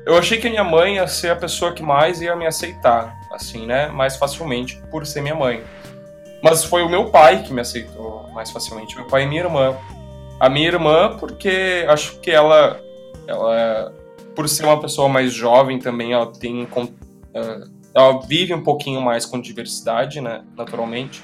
Eu 0.06 0.18
achei 0.18 0.40
que 0.40 0.48
a 0.48 0.50
minha 0.50 0.64
mãe 0.64 0.96
ia 0.96 1.08
ser 1.08 1.30
a 1.30 1.36
pessoa 1.36 1.74
que 1.74 1.84
mais 1.84 2.22
ia 2.22 2.36
me 2.36 2.48
aceitar, 2.48 3.16
assim, 3.32 3.66
né? 3.66 3.88
Mais 3.88 4.16
facilmente, 4.16 4.82
por 4.90 5.06
ser 5.06 5.22
minha 5.22 5.36
mãe. 5.36 5.62
Mas 6.42 6.64
foi 6.64 6.84
o 6.84 6.90
meu 6.90 7.10
pai 7.10 7.44
que 7.44 7.54
me 7.54 7.62
aceitou 7.62 8.30
mais 8.34 8.52
facilmente, 8.52 8.96
meu 8.96 9.06
pai 9.06 9.24
e 9.24 9.28
minha 9.28 9.42
irmã. 9.42 9.76
A 10.40 10.50
minha 10.50 10.68
irmã, 10.68 11.18
porque 11.20 11.86
acho 11.88 12.20
que 12.20 12.32
ela, 12.32 12.80
ela 13.28 13.94
por 14.36 14.48
ser 14.48 14.64
uma 14.64 14.80
pessoa 14.80 15.10
mais 15.10 15.34
jovem 15.34 15.80
também, 15.80 16.14
ela 16.14 16.32
tem 16.32 16.66
eh, 17.34 17.64
ela 17.94 18.20
vive 18.22 18.54
um 18.54 18.64
pouquinho 18.64 19.02
mais 19.02 19.26
com 19.26 19.42
diversidade, 19.42 20.22
né, 20.22 20.44
naturalmente. 20.56 21.22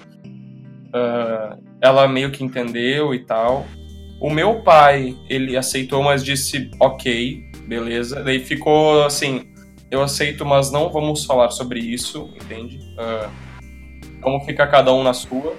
Ah, 0.93 1.57
ela 1.81 2.07
meio 2.07 2.31
que 2.31 2.43
entendeu 2.43 3.13
e 3.13 3.19
tal. 3.19 3.65
O 4.19 4.29
meu 4.29 4.61
pai, 4.61 5.15
ele 5.29 5.57
aceitou, 5.57 6.01
mas 6.01 6.23
disse 6.23 6.71
ok, 6.79 7.43
beleza. 7.67 8.23
Daí 8.23 8.39
ficou 8.39 9.03
assim, 9.03 9.53
eu 9.91 10.01
aceito, 10.01 10.45
mas 10.45 10.71
não 10.71 10.89
vamos 10.89 11.25
falar 11.25 11.51
sobre 11.51 11.79
isso, 11.79 12.29
entende? 12.35 12.79
Ah, 12.97 13.29
vamos 14.25 14.43
ficar 14.45 14.67
cada 14.67 14.91
um 14.91 15.03
na 15.03 15.13
sua. 15.13 15.55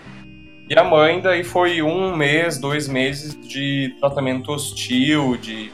E 0.68 0.76
a 0.76 0.82
mãe 0.82 1.20
daí 1.20 1.44
foi 1.44 1.80
um 1.80 2.16
mês, 2.16 2.58
dois 2.58 2.88
meses 2.88 3.40
de 3.48 3.94
tratamento 4.00 4.50
hostil, 4.50 5.36
de 5.36 5.70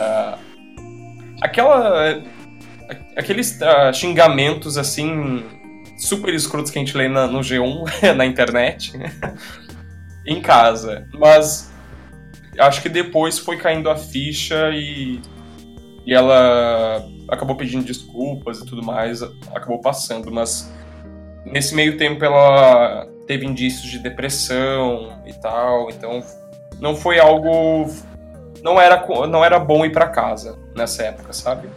ah, 0.00 0.38
aquela 1.42 2.22
aqueles 3.14 3.60
ah, 3.60 3.92
xingamentos 3.92 4.78
assim 4.78 5.44
super 5.98 6.32
escrotos 6.32 6.70
que 6.70 6.78
a 6.78 6.80
gente 6.80 6.96
lê 6.96 7.06
na- 7.06 7.26
no 7.26 7.40
G1 7.40 7.84
na 8.16 8.24
internet 8.24 8.92
em 10.26 10.40
casa. 10.40 11.06
Mas 11.12 11.70
acho 12.58 12.80
que 12.80 12.88
depois 12.88 13.38
foi 13.38 13.58
caindo 13.58 13.90
a 13.90 13.96
ficha 13.96 14.70
e 14.72 15.20
e 16.06 16.14
ela 16.14 17.06
acabou 17.28 17.54
pedindo 17.54 17.84
desculpas 17.84 18.60
e 18.60 18.64
tudo 18.64 18.82
mais, 18.82 19.22
acabou 19.54 19.78
passando, 19.78 20.32
mas 20.32 20.72
nesse 21.44 21.74
meio 21.74 21.96
tempo 21.96 22.24
ela 22.24 23.06
teve 23.26 23.46
indícios 23.46 23.90
de 23.90 23.98
depressão 23.98 25.20
e 25.26 25.32
tal, 25.34 25.90
então 25.90 26.22
não 26.80 26.96
foi 26.96 27.18
algo 27.18 27.86
não 28.62 28.80
era 28.80 29.04
não 29.28 29.44
era 29.44 29.58
bom 29.58 29.84
ir 29.84 29.90
pra 29.90 30.08
casa 30.08 30.58
nessa 30.74 31.04
época, 31.04 31.32
sabe? 31.32 31.68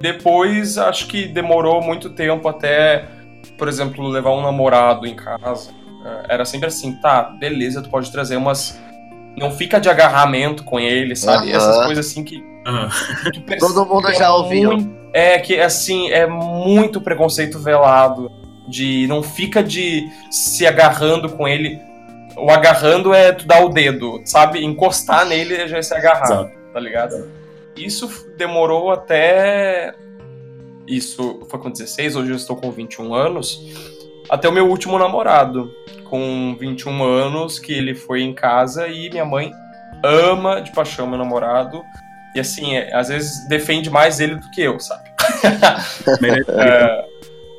Depois 0.00 0.78
acho 0.78 1.06
que 1.08 1.26
demorou 1.26 1.82
muito 1.82 2.10
tempo 2.10 2.46
até, 2.48 3.04
por 3.56 3.68
exemplo, 3.68 4.06
levar 4.06 4.30
um 4.30 4.42
namorado 4.42 5.06
em 5.06 5.14
casa. 5.16 5.70
Eh, 6.04 6.26
Era 6.28 6.44
sempre 6.44 6.68
assim, 6.68 6.92
tá, 7.00 7.22
beleza, 7.24 7.82
tu 7.82 7.90
pode 7.90 8.10
trazer 8.12 8.36
umas 8.36 8.78
não 9.36 9.50
fica 9.52 9.80
de 9.80 9.88
agarramento 9.88 10.64
com 10.64 10.78
ele, 10.80 11.14
sabe? 11.16 11.52
Aham. 11.52 11.56
Essas 11.56 11.84
coisas 11.86 12.06
assim 12.06 12.24
que 12.24 12.40
percebe 13.46 13.72
Todo 13.72 13.86
mundo 13.86 14.12
já 14.12 14.26
é 14.26 14.30
ouviu. 14.30 14.70
é 15.12 15.38
que 15.38 15.60
assim, 15.60 16.10
é 16.10 16.26
muito 16.26 17.00
preconceito 17.00 17.58
velado. 17.58 18.30
De 18.68 19.06
não 19.06 19.22
fica 19.22 19.62
de 19.62 20.08
se 20.30 20.66
agarrando 20.66 21.28
com 21.30 21.48
ele. 21.48 21.80
O 22.36 22.50
agarrando 22.50 23.12
é 23.12 23.32
tu 23.32 23.46
dar 23.46 23.64
o 23.64 23.68
dedo, 23.68 24.20
sabe? 24.24 24.64
Encostar 24.64 25.26
nele 25.26 25.66
já 25.66 25.78
é 25.78 25.82
se 25.82 25.94
agarrar, 25.94 26.24
exato. 26.24 26.50
tá 26.72 26.78
ligado? 26.78 27.28
Isso 27.76 28.08
demorou 28.36 28.90
até. 28.90 29.94
Isso 30.86 31.46
foi 31.50 31.58
com 31.58 31.70
16, 31.70 32.16
hoje 32.16 32.30
eu 32.30 32.36
estou 32.36 32.56
com 32.56 32.70
21 32.70 33.14
anos. 33.14 33.60
Até 34.28 34.48
o 34.48 34.52
meu 34.52 34.68
último 34.68 34.98
namorado, 34.98 35.70
com 36.04 36.56
21 36.58 37.02
anos, 37.02 37.58
que 37.58 37.72
ele 37.72 37.94
foi 37.94 38.22
em 38.22 38.34
casa 38.34 38.88
e 38.88 39.10
minha 39.10 39.24
mãe 39.24 39.52
ama 40.02 40.60
de 40.60 40.70
paixão 40.72 41.06
meu 41.06 41.18
namorado. 41.18 41.82
E 42.34 42.40
assim, 42.40 42.76
é, 42.76 42.94
às 42.94 43.08
vezes 43.08 43.46
defende 43.48 43.90
mais 43.90 44.20
ele 44.20 44.36
do 44.36 44.50
que 44.50 44.62
eu, 44.62 44.78
sabe? 44.78 45.08
É, 46.48 47.04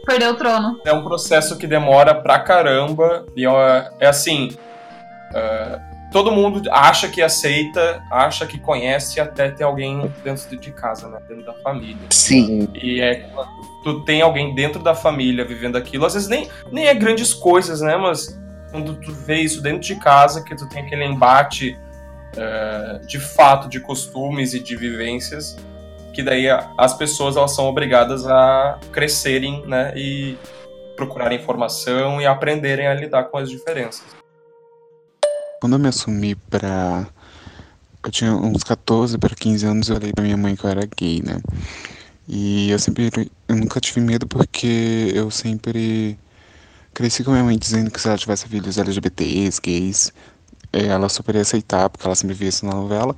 Perdeu 0.10 0.32
o 0.32 0.36
trono. 0.36 0.82
é 0.84 0.91
um 0.91 1.04
processo 1.04 1.56
que 1.56 1.67
demora 1.67 2.15
pra 2.15 2.39
caramba. 2.39 3.28
E 3.36 3.45
é, 3.45 3.89
é 4.00 4.08
assim. 4.08 4.50
é, 5.36 5.80
todo 6.12 6.32
mundo 6.32 6.63
acha 6.72 7.08
que 7.08 7.22
aceita, 7.22 8.02
acha 8.12 8.48
que 8.48 8.60
conhece 8.60 9.19
até 9.19 9.52
ter 9.52 9.63
alguém 9.63 10.12
dentro 10.24 10.58
de 10.58 10.72
casa, 10.72 11.08
né? 11.10 11.19
Dentro 11.28 11.45
da 11.45 11.54
família. 11.54 12.08
Sim. 12.10 12.67
E 12.74 13.00
é 13.00 13.17
quando 13.34 13.50
tu 13.84 14.04
tem 14.04 14.24
alguém 14.24 14.56
dentro 14.56 14.82
da 14.82 14.95
família 14.95 15.45
vivendo 15.45 15.78
aquilo, 15.78 16.08
às 16.08 16.15
vezes 16.15 16.28
nem, 16.28 16.50
nem 16.72 16.88
é 16.88 16.93
grandes 16.95 17.32
coisas, 17.32 17.80
né? 17.80 17.95
Mas 17.95 18.36
quando 18.72 18.95
tu 18.95 19.13
vê 19.13 19.36
isso 19.36 19.62
dentro 19.62 19.82
de 19.82 19.95
casa, 19.95 20.43
que 20.43 20.56
tu 20.56 20.67
tem 20.67 20.82
aquele 20.82 21.06
embate 21.06 21.78
é, 22.36 23.00
de 23.06 23.19
fato 23.19 23.69
de 23.69 23.80
costumes 23.80 24.56
e 24.56 24.60
de 24.60 24.76
vivências, 24.76 25.56
que 26.13 26.24
daí 26.24 26.48
as 26.78 26.93
pessoas 26.93 27.38
elas 27.38 27.56
são 27.56 27.65
obrigadas 27.65 28.26
a 28.28 28.80
crescerem, 28.91 29.65
né? 29.65 29.93
E 29.95 30.38
procurarem 30.95 31.39
informação 31.39 32.19
e 32.22 32.26
aprenderem 32.26 32.88
a 32.88 32.93
lidar 32.93 33.26
com 33.26 33.38
as 33.38 33.50
diferenças. 33.50 34.04
Quando 35.62 35.74
eu 35.74 35.80
me 35.80 35.88
assumi 35.88 36.36
pra. 36.36 37.08
Eu 38.04 38.12
tinha 38.12 38.34
uns 38.34 38.63
14 38.63 39.17
para 39.17 39.36
15 39.36 39.65
anos, 39.65 39.89
eu 39.89 39.95
falei 39.95 40.13
pra 40.13 40.24
minha 40.24 40.38
mãe 40.38 40.56
que 40.56 40.63
eu 40.63 40.69
era 40.69 40.88
gay, 40.98 41.22
né? 41.22 41.39
E 42.28 42.69
eu 42.69 42.80
sempre. 42.80 43.32
Eu 43.48 43.56
nunca 43.56 43.80
tive 43.80 44.00
medo 44.00 44.28
porque 44.28 45.12
eu 45.13 45.30
sempre 45.32 46.17
cresci 46.93 47.24
com 47.24 47.32
minha 47.32 47.43
mãe 47.43 47.58
dizendo 47.58 47.91
que 47.91 48.00
se 48.00 48.08
ela 48.08 48.17
tivesse 48.17 48.48
filhos 48.48 48.78
LGBTs, 48.78 49.60
gays, 49.62 50.13
ela 50.71 51.10
super 51.10 51.36
ia 51.36 51.41
aceitar, 51.41 51.89
porque 51.89 52.05
ela 52.05 52.15
sempre 52.15 52.36
via 52.36 52.49
isso 52.49 52.65
na 52.65 52.73
novela. 52.73 53.15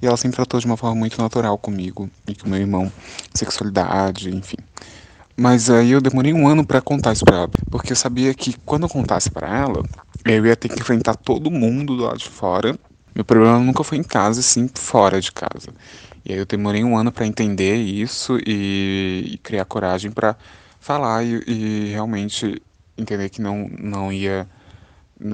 E 0.00 0.06
ela 0.06 0.16
sempre 0.16 0.36
tratou 0.36 0.60
de 0.60 0.66
uma 0.66 0.76
forma 0.76 0.96
muito 0.96 1.20
natural 1.20 1.56
comigo 1.56 2.10
e 2.26 2.34
com 2.34 2.48
meu 2.48 2.58
irmão. 2.58 2.92
Sexualidade, 3.32 4.34
enfim. 4.34 4.56
Mas 5.36 5.68
aí 5.70 5.90
eu 5.92 6.00
demorei 6.00 6.32
um 6.32 6.46
ano 6.46 6.64
pra 6.64 6.80
contar 6.80 7.12
isso 7.12 7.24
pra 7.24 7.36
ela. 7.38 7.50
Porque 7.70 7.92
eu 7.92 7.96
sabia 7.96 8.32
que 8.34 8.56
quando 8.64 8.84
eu 8.84 8.88
contasse 8.88 9.30
pra 9.30 9.48
ela, 9.48 9.82
eu 10.24 10.46
ia 10.46 10.56
ter 10.56 10.68
que 10.68 10.80
enfrentar 10.80 11.14
todo 11.16 11.50
mundo 11.50 11.96
do 11.96 12.04
lado 12.04 12.18
de 12.18 12.28
fora. 12.28 12.78
Meu 13.14 13.24
problema 13.24 13.58
nunca 13.58 13.84
foi 13.84 13.98
em 13.98 14.02
casa, 14.02 14.42
sim 14.42 14.68
fora 14.74 15.20
de 15.20 15.32
casa. 15.32 15.72
E 16.24 16.32
aí 16.32 16.38
eu 16.38 16.46
demorei 16.46 16.82
um 16.82 16.96
ano 16.96 17.12
pra 17.12 17.26
entender 17.26 17.76
isso 17.76 18.38
e, 18.46 19.32
e 19.34 19.38
criar 19.38 19.64
coragem 19.64 20.10
pra 20.10 20.36
falar 20.80 21.24
e, 21.24 21.42
e 21.46 21.90
realmente 21.90 22.62
entender 22.96 23.28
que 23.28 23.40
não, 23.42 23.68
não 23.78 24.12
ia. 24.12 24.48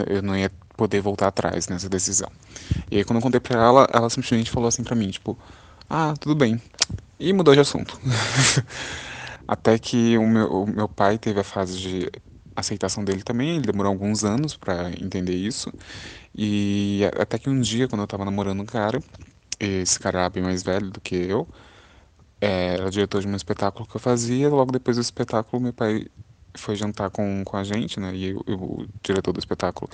Eu 0.07 0.23
não 0.23 0.37
ia 0.37 0.51
poder 0.81 1.03
voltar 1.03 1.29
atrás 1.29 1.69
nessa 1.69 1.91
decisão. 1.91 2.31
E 2.91 2.97
aí 2.97 3.05
quando 3.05 3.19
eu 3.19 3.23
contei 3.23 3.39
pra 3.39 3.61
ela, 3.63 3.87
ela 3.93 4.09
simplesmente 4.09 4.51
falou 4.51 4.67
assim 4.67 4.83
pra 4.83 4.97
mim, 4.97 5.11
tipo, 5.11 5.39
ah, 5.91 6.15
tudo 6.19 6.35
bem. 6.35 6.59
E 7.19 7.33
mudou 7.35 7.55
de 7.55 7.61
assunto. 7.61 8.01
Até 9.47 9.79
que 9.79 10.17
o 10.17 10.27
meu, 10.27 10.49
o 10.49 10.67
meu 10.67 10.89
pai 10.89 11.19
teve 11.19 11.41
a 11.41 11.45
fase 11.45 11.79
de 11.79 12.11
aceitação 12.57 13.05
dele 13.05 13.23
também, 13.23 13.57
ele 13.57 13.67
demorou 13.67 13.93
alguns 13.93 14.25
anos 14.25 14.57
pra 14.57 14.91
entender 14.93 15.35
isso. 15.37 15.73
E 16.35 17.03
até 17.19 17.39
que 17.39 17.51
um 17.51 17.61
dia, 17.61 17.89
quando 17.89 18.03
eu 18.03 18.07
tava 18.07 18.25
namorando 18.25 18.61
um 18.63 18.67
cara, 18.67 19.01
esse 19.61 19.99
cara 20.01 20.21
era 20.21 20.31
bem 20.31 20.43
mais 20.43 20.63
velho 20.63 20.91
do 20.91 21.01
que 21.01 21.17
eu, 21.17 21.49
é, 22.41 22.75
era 22.75 22.91
diretor 22.91 23.21
de 23.21 23.29
um 23.29 23.37
espetáculo 23.37 23.87
que 23.87 23.97
eu 23.97 24.01
fazia, 24.01 24.49
logo 24.49 24.73
depois 24.73 24.97
do 24.97 25.01
espetáculo 25.03 25.63
meu 25.63 25.73
pai 25.73 26.07
foi 26.57 26.75
jantar 26.77 27.11
com, 27.11 27.45
com 27.45 27.57
a 27.57 27.65
gente, 27.65 28.01
né, 28.01 28.15
e 28.15 28.31
eu- 28.31 28.43
o 28.49 28.87
diretor 29.05 29.33
do 29.33 29.39
espetáculo, 29.39 29.91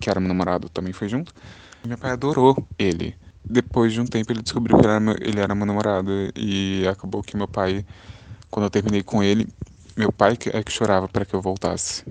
que 0.00 0.10
era 0.10 0.20
meu 0.20 0.28
namorado, 0.28 0.68
também 0.68 0.92
foi 0.92 1.08
junto. 1.08 1.32
Meu 1.84 1.98
pai 1.98 2.12
adorou 2.12 2.56
ele. 2.78 3.14
Depois 3.44 3.92
de 3.92 4.00
um 4.00 4.06
tempo 4.06 4.32
ele 4.32 4.42
descobriu 4.42 4.76
que 4.76 4.84
ele 4.84 4.90
era 4.90 5.00
meu, 5.00 5.16
ele 5.20 5.40
era 5.40 5.54
meu 5.54 5.66
namorado 5.66 6.10
e 6.36 6.86
acabou 6.86 7.22
que 7.22 7.36
meu 7.36 7.48
pai, 7.48 7.84
quando 8.50 8.64
eu 8.64 8.70
terminei 8.70 9.02
com 9.02 9.22
ele, 9.22 9.48
meu 9.96 10.12
pai 10.12 10.36
é 10.52 10.62
que 10.62 10.70
chorava 10.70 11.08
para 11.08 11.24
que 11.24 11.34
eu 11.34 11.40
voltasse. 11.40 12.04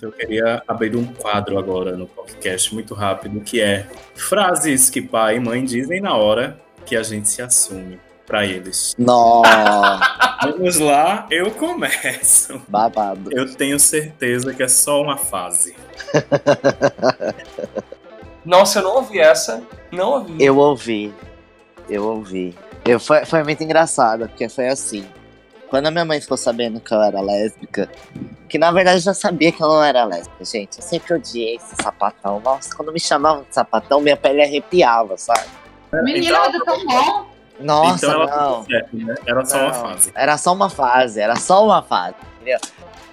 Eu 0.00 0.12
queria 0.12 0.62
abrir 0.66 0.96
um 0.96 1.04
quadro 1.04 1.58
agora 1.58 1.96
no 1.96 2.06
podcast 2.06 2.72
muito 2.74 2.94
rápido, 2.94 3.40
que 3.40 3.60
é 3.60 3.86
frases 4.14 4.88
que 4.88 5.02
pai 5.02 5.36
e 5.36 5.40
mãe 5.40 5.64
dizem 5.64 6.00
na 6.00 6.14
hora 6.14 6.60
que 6.86 6.96
a 6.96 7.02
gente 7.02 7.28
se 7.28 7.42
assume 7.42 7.98
pra 8.30 8.46
eles. 8.46 8.94
Nossa, 8.96 10.00
Vamos 10.42 10.78
lá, 10.78 11.26
eu 11.30 11.50
começo. 11.50 12.62
babado. 12.68 13.28
Eu 13.32 13.52
tenho 13.56 13.78
certeza 13.78 14.54
que 14.54 14.62
é 14.62 14.68
só 14.68 15.02
uma 15.02 15.16
fase. 15.16 15.74
Nossa, 18.44 18.78
eu 18.78 18.84
não 18.84 18.96
ouvi 18.96 19.18
essa. 19.18 19.62
Não 19.90 20.10
ouvi. 20.12 20.36
Eu 20.42 20.56
ouvi. 20.56 21.14
Eu 21.88 22.04
ouvi. 22.06 22.56
Eu, 22.84 23.00
foi, 23.00 23.24
foi 23.26 23.42
muito 23.42 23.62
engraçado, 23.62 24.28
porque 24.28 24.48
foi 24.48 24.68
assim. 24.68 25.04
Quando 25.68 25.86
a 25.86 25.90
minha 25.90 26.04
mãe 26.04 26.20
ficou 26.20 26.36
sabendo 26.36 26.80
que 26.80 26.92
eu 26.92 27.00
era 27.00 27.20
lésbica, 27.20 27.88
Que 28.48 28.58
na 28.58 28.72
verdade 28.72 28.98
eu 28.98 29.02
já 29.02 29.14
sabia 29.14 29.52
que 29.52 29.62
eu 29.62 29.68
não 29.68 29.84
era 29.84 30.04
lésbica, 30.04 30.44
gente. 30.44 30.78
Eu 30.78 30.82
sempre 30.82 31.14
odiei 31.14 31.56
esse 31.56 31.76
sapatão. 31.82 32.40
Nossa, 32.40 32.74
quando 32.74 32.92
me 32.92 32.98
chamavam 32.98 33.42
de 33.42 33.54
sapatão, 33.54 34.00
minha 34.00 34.16
pele 34.16 34.42
arrepiava, 34.42 35.16
sabe? 35.16 35.46
Menina, 35.92 36.38
mas 36.40 36.54
é 36.54 36.58
tão 36.64 36.86
bom. 36.86 37.29
Nossa, 37.60 38.06
então 38.06 38.26
não. 38.26 38.64
certa, 38.64 38.88
né? 38.96 39.14
Era 39.26 39.44
só 39.44 39.58
uma 39.58 39.72
Não, 39.72 39.74
fase. 39.74 40.12
Era 40.14 40.38
só 40.38 40.52
uma 40.52 40.70
fase, 40.70 41.20
era 41.20 41.36
só 41.36 41.64
uma 41.64 41.82
fase, 41.82 42.14
entendeu? 42.36 42.58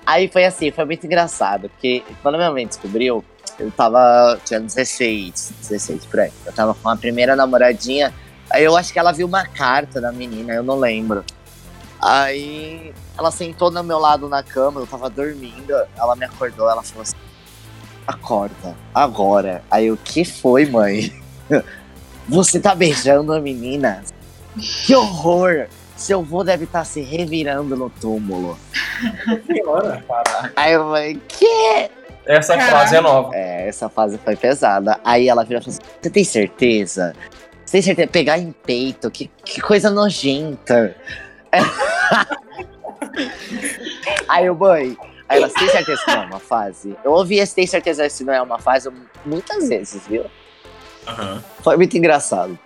Aí 0.06 0.28
foi 0.30 0.46
assim, 0.46 0.72
foi 0.72 0.86
muito 0.86 1.06
engraçado, 1.06 1.70
porque 1.70 2.04
quando 2.22 2.38
minha 2.38 2.52
mãe 2.52 2.66
descobriu, 2.66 3.24
eu 3.60 3.72
tava. 3.72 4.40
tinha 4.46 4.60
16, 4.60 5.54
16 5.62 6.06
por 6.06 6.22
aí. 6.22 6.32
Eu 6.46 6.54
tava 6.54 6.74
com 6.74 6.90
a 6.90 6.96
primeira 6.96 7.36
namoradinha. 7.36 8.14
Aí 8.50 8.64
eu 8.64 8.78
acho 8.78 8.94
que 8.94 9.00
ela 9.00 9.12
viu 9.12 9.28
uma 9.28 9.46
carta 9.46 10.00
da 10.00 10.12
menina, 10.12 10.54
eu 10.54 10.64
não 10.64 10.78
lembro. 10.78 11.26
Aí 12.00 12.94
ela 13.18 13.32
sentou 13.32 13.72
do 13.72 13.84
meu 13.84 14.00
lado 14.00 14.30
na 14.30 14.44
cama, 14.44 14.80
eu 14.80 14.88
tava 14.88 15.10
dormindo, 15.10 15.74
ela 15.98 16.16
me 16.16 16.26
acordou, 16.26 16.70
ela 16.70 16.84
falou 16.84 17.02
assim: 17.02 17.16
Acorda, 18.06 18.76
agora. 18.94 19.64
Aí 19.70 19.88
eu, 19.88 19.96
o 19.96 19.98
que 19.98 20.24
foi, 20.24 20.66
mãe? 20.66 21.12
Você 22.30 22.60
tá 22.60 22.76
beijando 22.76 23.34
a 23.34 23.40
menina? 23.40 24.04
Que 24.86 24.96
horror! 24.96 25.68
Seu 25.96 26.24
vô 26.24 26.44
deve 26.44 26.66
estar 26.66 26.86
se 26.86 27.02
revirando 27.02 27.76
no 27.76 27.90
túmulo. 27.90 28.58
Senhora, 29.48 30.04
Aí 30.56 30.74
eu 30.74 30.84
falei, 30.84 31.20
que? 31.28 31.90
Essa 32.26 32.54
Caraca. 32.54 32.72
frase 32.72 32.96
é 32.96 33.02
nova. 33.02 33.36
É, 33.36 33.68
essa 33.68 33.90
fase 33.90 34.20
foi 34.24 34.36
pesada. 34.36 35.00
Aí 35.04 35.28
ela 35.28 35.44
virou 35.44 35.62
e 35.62 35.64
falou 35.64 35.80
assim: 35.80 35.90
Você 36.02 36.10
tem 36.10 36.24
certeza? 36.24 37.16
Você 37.66 37.72
tem 37.72 37.82
certeza? 37.82 38.08
Pegar 38.10 38.38
em 38.38 38.52
peito, 38.52 39.10
que, 39.10 39.32
que 39.44 39.62
coisa 39.62 39.90
nojenta. 39.90 40.96
Aí 44.28 44.46
eu, 44.46 44.56
mãe. 44.56 44.96
Aí 45.30 45.38
ela, 45.40 45.50
você 45.50 45.56
tem 45.60 45.70
certeza 45.70 46.02
que 46.06 46.12
não 46.12 46.24
é 46.24 46.26
uma 46.26 46.40
fase? 46.40 46.96
Eu 47.04 47.12
ouvi 47.12 47.40
esse 47.40 47.56
tem 47.56 47.68
certeza 47.68 48.08
que 48.08 48.24
não 48.24 48.34
é 48.34 48.42
uma 48.42 48.60
fase 48.60 48.90
muitas 49.26 49.68
vezes, 49.68 50.06
viu? 50.08 50.26
Aham. 51.08 51.44
Foi 51.64 51.76
muito 51.76 51.98
engraçado. 51.98 52.58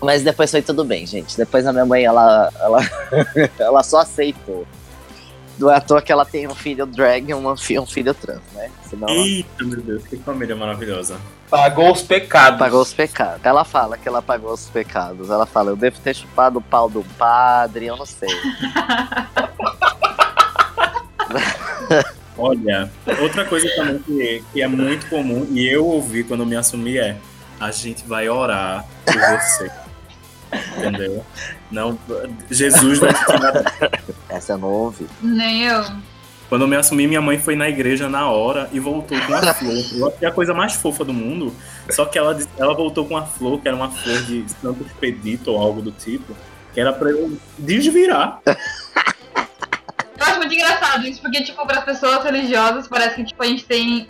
Mas 0.00 0.22
depois 0.22 0.50
foi 0.50 0.60
tudo 0.62 0.84
bem, 0.84 1.06
gente. 1.06 1.36
Depois 1.36 1.66
a 1.66 1.72
minha 1.72 1.86
mãe, 1.86 2.04
ela, 2.04 2.52
ela, 2.60 2.80
ela 3.58 3.82
só 3.82 4.00
aceitou. 4.00 4.66
Não 5.58 5.70
é 5.70 5.76
à 5.76 5.80
toa 5.80 6.02
que 6.02 6.10
ela 6.10 6.24
tem 6.24 6.48
um 6.48 6.54
filho 6.54 6.84
drag 6.84 7.30
e 7.30 7.34
uma 7.34 7.56
fi- 7.56 7.78
um 7.78 7.86
filho 7.86 8.12
trans, 8.12 8.40
né? 8.54 8.70
Senão 8.90 9.08
ela 9.08 9.18
Eita, 9.18 9.64
meu 9.64 9.80
Deus, 9.80 10.02
que 10.04 10.16
família 10.16 10.56
maravilhosa. 10.56 11.16
Pagou 11.48 11.92
os 11.92 12.02
pecados. 12.02 12.58
pagou 12.58 12.82
os 12.82 12.92
pecados. 12.92 13.40
Ela 13.44 13.64
fala 13.64 13.96
que 13.96 14.08
ela 14.08 14.20
pagou 14.20 14.52
os 14.52 14.68
pecados. 14.68 15.30
Ela 15.30 15.46
fala, 15.46 15.70
eu 15.70 15.76
devo 15.76 16.00
ter 16.00 16.14
chupado 16.16 16.58
o 16.58 16.62
pau 16.62 16.90
do 16.90 17.04
padre, 17.16 17.86
eu 17.86 17.96
não 17.96 18.04
sei. 18.06 18.28
Olha, 22.36 22.90
outra 23.22 23.44
coisa 23.44 23.68
também 23.76 23.98
que, 24.00 24.42
que 24.52 24.60
é 24.62 24.66
muito 24.66 25.08
comum, 25.08 25.46
e 25.52 25.66
eu 25.68 25.86
ouvi 25.86 26.24
quando 26.24 26.44
me 26.44 26.56
assumi 26.56 26.98
é 26.98 27.16
a 27.60 27.70
gente 27.70 28.04
vai 28.06 28.28
orar 28.28 28.84
por 29.04 29.14
você. 29.14 29.70
Entendeu? 30.78 31.24
Não, 31.70 31.98
Jesus 32.50 32.98
vai 32.98 33.12
te 33.12 33.26
tirar. 33.26 33.90
Essa 34.28 34.52
eu 34.52 34.58
não 34.58 34.68
ouvi. 34.68 35.06
Nem 35.20 35.64
eu. 35.64 35.84
Quando 36.48 36.62
eu 36.62 36.68
me 36.68 36.76
assumi, 36.76 37.06
minha 37.06 37.20
mãe 37.20 37.38
foi 37.38 37.56
na 37.56 37.68
igreja 37.68 38.08
na 38.08 38.30
hora 38.30 38.68
e 38.72 38.78
voltou 38.78 39.18
com 39.18 39.32
uma 39.32 39.54
flor. 39.54 39.84
Eu 39.92 40.08
achei 40.08 40.28
a 40.28 40.30
coisa 40.30 40.54
mais 40.54 40.74
fofa 40.74 41.04
do 41.04 41.12
mundo. 41.12 41.54
Só 41.90 42.04
que 42.04 42.18
ela, 42.18 42.38
ela 42.56 42.74
voltou 42.74 43.06
com 43.06 43.14
uma 43.14 43.26
flor, 43.26 43.60
que 43.60 43.66
era 43.66 43.76
uma 43.76 43.90
flor 43.90 44.22
de 44.22 44.44
Santo 44.62 44.84
Expedito 44.84 45.50
ou 45.50 45.58
algo 45.60 45.82
do 45.82 45.90
tipo, 45.90 46.36
que 46.72 46.80
era 46.80 46.92
pra 46.92 47.10
eu 47.10 47.36
desvirar. 47.58 48.40
Eu 48.46 48.54
acho 50.20 50.36
muito 50.38 50.54
engraçado 50.54 51.06
isso, 51.06 51.20
porque, 51.20 51.42
tipo, 51.42 51.66
para 51.66 51.78
as 51.78 51.84
pessoas 51.84 52.22
religiosas, 52.22 52.86
parece 52.86 53.16
que, 53.16 53.24
tipo, 53.24 53.42
a 53.42 53.46
gente 53.46 53.64
tem. 53.64 54.06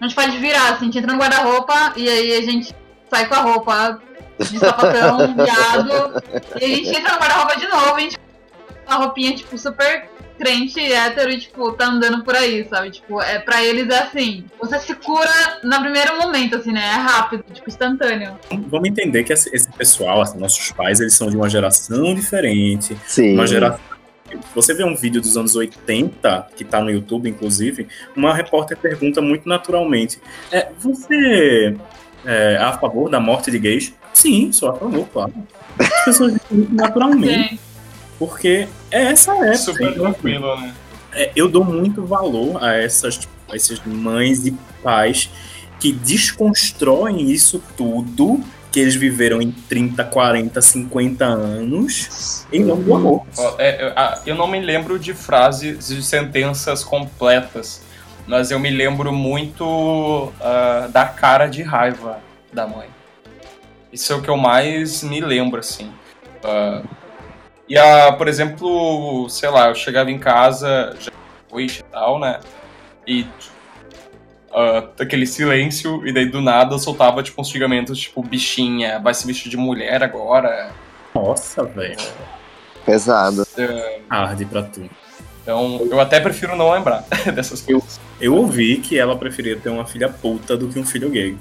A 0.00 0.04
gente 0.04 0.14
pode 0.14 0.38
virar, 0.38 0.72
assim, 0.72 0.82
a 0.82 0.84
gente 0.84 0.98
entra 0.98 1.12
no 1.12 1.18
guarda-roupa 1.18 1.92
e 1.96 2.08
aí 2.08 2.36
a 2.36 2.42
gente 2.42 2.74
sai 3.10 3.26
com 3.26 3.34
a 3.34 3.38
roupa 3.38 4.00
de 4.38 4.58
sapatão, 4.58 5.18
viado, 5.34 6.22
e 6.60 6.64
a 6.64 6.68
gente 6.68 6.88
entra 6.90 7.14
no 7.14 7.18
guarda-roupa 7.18 7.56
de 7.58 7.68
novo, 7.68 7.94
a 7.96 8.00
gente 8.00 8.18
uma 8.86 8.96
roupinha, 8.96 9.34
tipo, 9.34 9.56
super 9.58 10.08
crente, 10.38 10.80
hétero 10.80 11.30
e, 11.30 11.38
tipo, 11.38 11.72
tá 11.72 11.86
andando 11.86 12.24
por 12.24 12.34
aí, 12.34 12.64
sabe? 12.68 12.90
Tipo, 12.90 13.20
é, 13.20 13.38
pra 13.40 13.62
eles 13.62 13.88
é 13.88 13.98
assim, 13.98 14.44
você 14.58 14.78
se 14.78 14.94
cura 14.94 15.58
no 15.62 15.80
primeiro 15.80 16.16
momento, 16.16 16.56
assim, 16.56 16.72
né? 16.72 16.80
É 16.80 16.94
rápido, 16.94 17.44
tipo, 17.52 17.68
instantâneo. 17.68 18.38
Vamos 18.68 18.88
entender 18.88 19.24
que 19.24 19.32
esse 19.32 19.54
esse 19.54 19.70
pessoal, 19.72 20.22
assim, 20.22 20.38
nossos 20.38 20.70
pais, 20.72 21.00
eles 21.00 21.14
são 21.14 21.28
de 21.28 21.36
uma 21.36 21.50
geração 21.50 22.14
diferente. 22.14 22.96
Sim. 23.04 23.34
Uma 23.34 23.46
geração. 23.46 23.80
Você 24.54 24.74
vê 24.74 24.84
um 24.84 24.94
vídeo 24.94 25.20
dos 25.20 25.36
anos 25.36 25.56
80, 25.56 26.48
que 26.56 26.64
tá 26.64 26.80
no 26.80 26.90
YouTube, 26.90 27.28
inclusive, 27.28 27.88
uma 28.16 28.34
repórter 28.34 28.76
pergunta 28.76 29.20
muito 29.20 29.48
naturalmente: 29.48 30.20
é, 30.52 30.68
Você 30.78 31.76
é 32.24 32.56
a 32.56 32.72
favor 32.72 33.08
da 33.08 33.20
morte 33.20 33.50
de 33.50 33.58
gays? 33.58 33.94
Sim, 34.12 34.52
sou 34.52 34.70
a 34.70 34.74
favor, 34.74 35.06
claro. 35.12 35.32
As 35.78 36.04
pessoas 36.04 36.32
dizem 36.34 36.58
muito 36.58 36.74
naturalmente, 36.74 37.60
porque 38.18 38.68
é 38.90 39.04
essa 39.04 39.32
época. 39.32 39.56
Super 39.56 39.94
tranquilo, 39.94 40.56
né? 40.60 40.74
é, 41.12 41.32
eu 41.34 41.48
dou 41.48 41.64
muito 41.64 42.04
valor 42.04 42.62
a 42.62 42.74
essas, 42.74 43.28
a 43.50 43.56
essas 43.56 43.84
mães 43.84 44.46
e 44.46 44.52
pais 44.82 45.30
que 45.80 45.92
desconstroem 45.92 47.30
isso 47.30 47.62
tudo 47.76 48.40
que 48.70 48.80
eles 48.80 48.94
viveram 48.94 49.40
em 49.40 49.50
30, 49.50 50.04
40, 50.04 50.60
50 50.60 51.24
anos 51.24 52.46
em 52.52 52.64
nome 52.64 52.84
do 52.84 52.94
amor. 52.94 53.26
Ó, 53.36 53.54
é, 53.58 53.92
eu- 54.26 54.34
não 54.34 54.46
me 54.46 54.60
lembro 54.60 54.98
de 54.98 55.14
frases, 55.14 55.88
de 55.88 56.02
sentenças 56.02 56.84
completas, 56.84 57.82
mas 58.26 58.50
eu 58.50 58.58
me 58.58 58.70
lembro 58.70 59.12
muito 59.12 60.32
ah, 60.40 60.88
da 60.92 61.06
cara 61.06 61.46
de 61.46 61.62
raiva 61.62 62.18
da 62.52 62.66
mãe. 62.66 62.88
Isso 63.92 64.12
é 64.12 64.16
o 64.16 64.22
que 64.22 64.28
eu 64.28 64.36
mais 64.36 65.02
me 65.02 65.20
lembro, 65.20 65.60
assim. 65.60 65.90
Ah, 66.44 66.82
e, 67.68 67.76
a, 67.76 68.12
por 68.12 68.28
exemplo, 68.28 69.28
sei 69.28 69.48
lá, 69.50 69.68
eu 69.68 69.74
chegava 69.74 70.10
em 70.10 70.18
casa, 70.18 70.94
já 71.00 71.10
e 71.56 71.82
tal, 71.90 72.18
né? 72.20 72.40
E 73.06 73.26
ah, 74.52 74.88
aquele 74.98 75.26
silêncio, 75.26 76.06
e 76.06 76.12
daí 76.12 76.26
do 76.26 76.40
nada 76.40 76.74
eu 76.74 76.78
soltava 76.78 77.22
tipo 77.22 77.40
uns 77.40 77.48
xingamentos, 77.48 77.98
tipo, 77.98 78.22
bichinha, 78.22 78.98
vai 78.98 79.14
se 79.14 79.26
vestir 79.26 79.48
de 79.48 79.56
mulher 79.56 80.02
agora. 80.02 80.70
Nossa, 81.14 81.64
velho. 81.64 81.96
Pesado. 82.84 83.46
Arde 84.08 84.44
pra 84.44 84.62
tu. 84.62 84.88
Então, 85.42 85.86
eu 85.90 85.98
até 85.98 86.20
prefiro 86.20 86.54
não 86.56 86.70
lembrar 86.70 87.04
dessas 87.34 87.62
coisas. 87.62 87.98
Eu 88.20 88.34
ouvi 88.34 88.78
que 88.78 88.98
ela 88.98 89.16
preferia 89.16 89.56
ter 89.56 89.70
uma 89.70 89.86
filha 89.86 90.08
puta 90.08 90.56
do 90.56 90.68
que 90.68 90.78
um 90.78 90.84
filho 90.84 91.08
gay. 91.08 91.36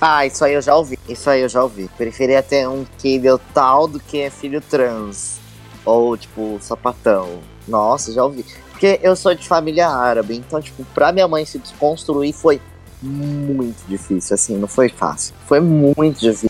Ah, 0.00 0.24
isso 0.24 0.44
aí 0.44 0.54
eu 0.54 0.62
já 0.62 0.74
ouvi. 0.74 0.98
Isso 1.08 1.28
aí 1.28 1.42
eu 1.42 1.48
já 1.48 1.62
ouvi. 1.62 1.90
Preferia 1.96 2.42
ter 2.42 2.68
um 2.68 2.86
filho 2.98 3.38
tal 3.52 3.86
do 3.88 3.98
que 3.98 4.30
filho 4.30 4.60
trans. 4.60 5.38
Ou, 5.84 6.16
tipo, 6.16 6.58
sapatão. 6.60 7.40
Nossa, 7.66 8.12
já 8.12 8.24
ouvi. 8.24 8.44
Porque 8.78 9.00
eu 9.02 9.16
sou 9.16 9.34
de 9.34 9.44
família 9.44 9.88
árabe, 9.88 10.36
então, 10.36 10.62
tipo, 10.62 10.84
pra 10.94 11.10
minha 11.10 11.26
mãe 11.26 11.44
se 11.44 11.58
desconstruir 11.58 12.32
foi 12.32 12.60
muito 13.02 13.84
difícil, 13.88 14.34
assim, 14.34 14.56
não 14.56 14.68
foi 14.68 14.88
fácil. 14.88 15.34
Foi 15.48 15.58
muito 15.58 16.20
difícil. 16.20 16.48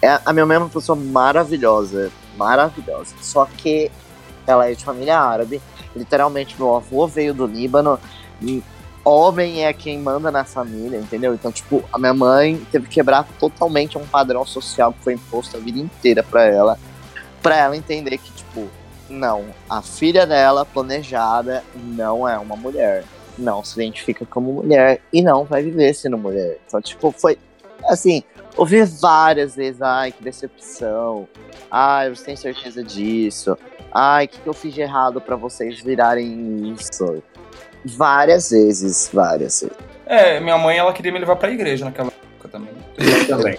É, 0.00 0.20
a 0.24 0.32
minha 0.32 0.46
mãe 0.46 0.54
é 0.54 0.60
uma 0.60 0.68
pessoa 0.68 0.94
maravilhosa, 0.94 2.12
maravilhosa. 2.36 3.12
Só 3.20 3.44
que 3.44 3.90
ela 4.46 4.70
é 4.70 4.74
de 4.74 4.84
família 4.84 5.18
árabe. 5.18 5.60
Literalmente, 5.96 6.54
meu 6.56 6.76
avô 6.76 7.08
veio 7.08 7.34
do 7.34 7.44
Líbano. 7.44 7.98
E 8.40 8.62
homem 9.04 9.64
é 9.64 9.72
quem 9.72 9.98
manda 9.98 10.30
na 10.30 10.44
família, 10.44 10.96
entendeu? 10.96 11.34
Então, 11.34 11.50
tipo, 11.50 11.82
a 11.92 11.98
minha 11.98 12.14
mãe 12.14 12.64
teve 12.70 12.86
que 12.86 12.94
quebrar 12.94 13.26
totalmente 13.40 13.98
um 13.98 14.06
padrão 14.06 14.46
social 14.46 14.92
que 14.92 15.02
foi 15.02 15.14
imposto 15.14 15.56
a 15.56 15.60
vida 15.60 15.80
inteira 15.80 16.22
pra 16.22 16.44
ela. 16.44 16.78
Pra 17.42 17.56
ela 17.56 17.76
entender 17.76 18.16
que, 18.16 18.30
tipo, 18.30 18.68
não, 19.08 19.46
a 19.68 19.82
filha 19.82 20.26
dela, 20.26 20.64
planejada, 20.64 21.64
não 21.74 22.28
é 22.28 22.38
uma 22.38 22.56
mulher. 22.56 23.04
Não 23.36 23.62
se 23.62 23.80
identifica 23.80 24.26
como 24.26 24.52
mulher 24.52 25.00
e 25.12 25.22
não 25.22 25.44
vai 25.44 25.62
viver 25.62 25.94
sendo 25.94 26.18
mulher. 26.18 26.58
Então, 26.66 26.80
tipo, 26.80 27.12
foi 27.12 27.38
assim, 27.86 28.22
ouvi 28.56 28.82
várias 28.82 29.54
vezes, 29.54 29.80
ai, 29.80 30.10
que 30.12 30.22
decepção. 30.22 31.28
Ai, 31.70 32.10
você 32.10 32.24
tem 32.24 32.36
certeza 32.36 32.82
disso? 32.82 33.56
Ai, 33.92 34.26
o 34.26 34.28
que, 34.28 34.40
que 34.40 34.46
eu 34.46 34.54
fiz 34.54 34.74
de 34.74 34.80
errado 34.80 35.20
pra 35.20 35.36
vocês 35.36 35.80
virarem 35.80 36.74
isso? 36.74 37.22
Várias 37.84 38.50
vezes, 38.50 39.08
várias 39.12 39.60
vezes. 39.60 39.76
É, 40.04 40.40
minha 40.40 40.58
mãe, 40.58 40.76
ela 40.76 40.92
queria 40.92 41.12
me 41.12 41.18
levar 41.18 41.36
pra 41.36 41.50
igreja 41.50 41.84
naquela 41.84 42.08
época 42.08 42.48
também. 42.48 42.74
Também. 43.26 43.58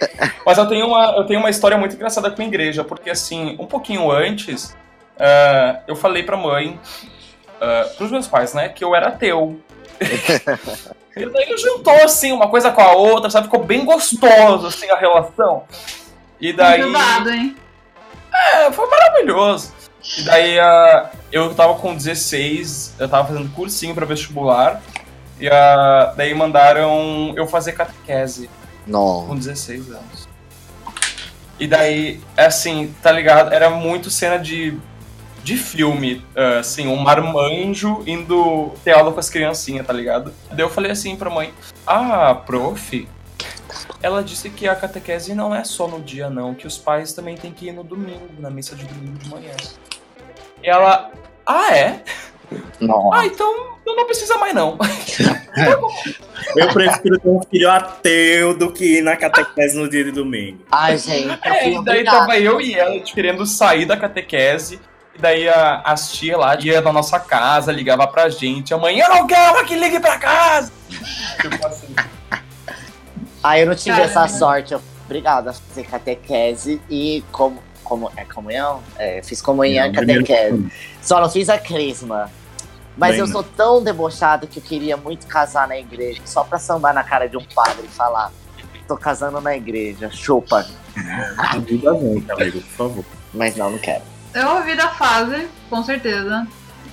Mas 0.44 0.58
eu 0.58 0.66
tenho 0.66 0.86
uma, 0.86 1.12
eu 1.16 1.24
tenho 1.24 1.40
uma 1.40 1.50
história 1.50 1.76
muito 1.76 1.94
engraçada 1.94 2.30
com 2.30 2.42
a 2.42 2.44
igreja, 2.44 2.84
porque 2.84 3.10
assim, 3.10 3.56
um 3.58 3.66
pouquinho 3.66 4.10
antes, 4.10 4.76
ah, 5.18 5.80
eu 5.86 5.96
falei 5.96 6.22
pra 6.22 6.36
mãe, 6.36 6.78
ah, 7.60 7.88
pros 7.96 8.10
meus 8.10 8.26
pais, 8.26 8.54
né, 8.54 8.68
que 8.68 8.84
eu 8.84 8.94
era 8.94 9.08
ateu. 9.08 9.60
e 11.16 11.26
daí 11.26 11.56
juntou, 11.56 11.94
assim, 12.02 12.32
uma 12.32 12.48
coisa 12.48 12.70
com 12.72 12.80
a 12.80 12.92
outra, 12.92 13.30
sabe? 13.30 13.46
Ficou 13.46 13.62
bem 13.62 13.84
gostoso, 13.84 14.66
assim, 14.66 14.90
a 14.90 14.96
relação. 14.96 15.64
E 16.40 16.52
daí... 16.52 16.80
Ajudado, 16.80 17.30
hein? 17.30 17.56
É, 18.34 18.72
foi 18.72 18.88
maravilhoso. 18.88 19.72
E 20.18 20.22
daí, 20.22 20.58
ah, 20.58 21.10
eu 21.30 21.54
tava 21.54 21.74
com 21.74 21.94
16, 21.94 22.96
eu 22.98 23.08
tava 23.08 23.28
fazendo 23.28 23.54
cursinho 23.54 23.94
pra 23.94 24.04
vestibular, 24.04 24.82
e 25.38 25.48
ah, 25.48 26.12
daí 26.16 26.34
mandaram 26.34 27.32
eu 27.36 27.46
fazer 27.46 27.72
catequese 27.72 28.50
Não. 28.86 29.26
com 29.26 29.36
16 29.36 29.90
anos. 29.90 30.28
E 31.58 31.66
daí, 31.66 32.20
assim, 32.36 32.94
tá 33.02 33.12
ligado? 33.12 33.52
Era 33.52 33.70
muito 33.70 34.10
cena 34.10 34.38
de, 34.38 34.76
de 35.44 35.56
filme, 35.56 36.24
ah, 36.36 36.58
assim, 36.58 36.88
um 36.88 36.96
marmanjo 36.96 38.02
indo 38.06 38.72
ter 38.82 38.92
aula 38.92 39.12
com 39.12 39.20
as 39.20 39.30
criancinhas, 39.30 39.86
tá 39.86 39.92
ligado? 39.92 40.32
Daí 40.50 40.60
eu 40.60 40.70
falei 40.70 40.90
assim 40.90 41.14
pra 41.14 41.30
mãe, 41.30 41.52
ah, 41.86 42.34
prof, 42.34 43.08
ela 44.02 44.22
disse 44.22 44.50
que 44.50 44.66
a 44.66 44.74
catequese 44.74 45.34
não 45.34 45.54
é 45.54 45.62
só 45.62 45.86
no 45.86 46.00
dia, 46.00 46.28
não, 46.28 46.54
que 46.54 46.66
os 46.66 46.76
pais 46.76 47.12
também 47.12 47.36
têm 47.36 47.52
que 47.52 47.68
ir 47.68 47.72
no 47.72 47.84
domingo, 47.84 48.28
na 48.38 48.50
missa 48.50 48.74
de 48.74 48.84
domingo 48.84 49.18
de 49.18 49.28
manhã. 49.28 49.54
E 50.62 50.68
ela, 50.68 51.12
ah, 51.46 51.76
é? 51.76 52.02
Não. 52.80 53.12
Ah, 53.12 53.26
então 53.26 53.72
não 53.84 54.06
precisa 54.06 54.38
mais 54.38 54.54
não. 54.54 54.78
Eu 56.56 56.68
prefiro 56.68 57.18
ter 57.18 57.28
um 57.28 57.40
filho 57.42 57.70
ateu 57.70 58.56
do 58.56 58.72
que 58.72 58.98
ir 58.98 59.02
na 59.02 59.16
catequese 59.16 59.76
no 59.76 59.88
dia 59.88 60.04
de 60.04 60.10
domingo. 60.10 60.58
Ai, 60.70 60.98
gente. 60.98 61.38
É, 61.42 61.70
e 61.70 61.84
daí 61.84 62.04
tava 62.04 62.38
eu 62.38 62.60
e 62.60 62.74
ela 62.74 62.98
tipo, 63.00 63.14
querendo 63.14 63.46
sair 63.46 63.86
da 63.86 63.96
catequese. 63.96 64.80
E 65.14 65.18
daí 65.18 65.48
a, 65.48 65.82
as 65.84 66.12
tia 66.12 66.36
lá 66.36 66.58
ia 66.58 66.80
na 66.80 66.92
nossa 66.92 67.18
casa, 67.20 67.70
ligava 67.72 68.06
pra 68.06 68.28
gente. 68.28 68.74
Amanhã 68.74 69.06
eu 69.06 69.14
não 69.14 69.26
quero 69.26 69.64
que 69.66 69.76
ligue 69.76 70.00
pra 70.00 70.18
casa. 70.18 70.72
tipo 71.40 71.66
assim. 71.66 71.94
Ah, 73.42 73.58
eu 73.58 73.66
não 73.66 73.74
tive 73.74 73.96
Caramba. 73.96 74.10
essa 74.10 74.28
sorte. 74.28 74.72
Eu 74.72 74.80
fui 74.80 74.88
obrigada 75.06 75.50
a 75.50 75.54
fazer 75.54 75.84
catequese 75.84 76.80
e 76.88 77.24
como. 77.30 77.62
como 77.84 78.10
é 78.16 78.24
comunhão? 78.24 78.82
É, 78.98 79.22
fiz 79.22 79.40
comunhão 79.40 79.86
e 79.86 79.92
catequese. 79.92 80.72
Só 81.00 81.20
não 81.20 81.30
fiz 81.30 81.48
a 81.48 81.58
crisma. 81.58 82.30
Mas 82.96 83.12
Bem, 83.12 83.20
eu 83.20 83.26
não. 83.26 83.32
sou 83.32 83.42
tão 83.42 83.82
debochado 83.82 84.46
que 84.46 84.58
eu 84.58 84.62
queria 84.62 84.96
muito 84.96 85.26
casar 85.26 85.66
na 85.66 85.78
igreja, 85.78 86.20
só 86.24 86.44
pra 86.44 86.58
sambar 86.58 86.92
na 86.92 87.02
cara 87.02 87.28
de 87.28 87.36
um 87.36 87.44
padre 87.44 87.84
e 87.84 87.88
falar: 87.88 88.30
tô 88.86 88.96
casando 88.96 89.40
na 89.40 89.56
igreja, 89.56 90.10
chupa. 90.10 90.66
Ajuda 91.38 91.90
a 91.90 91.94
gente, 91.94 92.30
amigo, 92.32 92.60
por 92.60 92.70
favor. 92.76 93.04
Mas 93.32 93.56
não, 93.56 93.70
não 93.70 93.78
quero. 93.78 94.02
Eu 94.34 94.56
ouvi 94.56 94.74
da 94.76 94.88
fase, 94.88 95.48
com 95.70 95.82
certeza. 95.82 96.46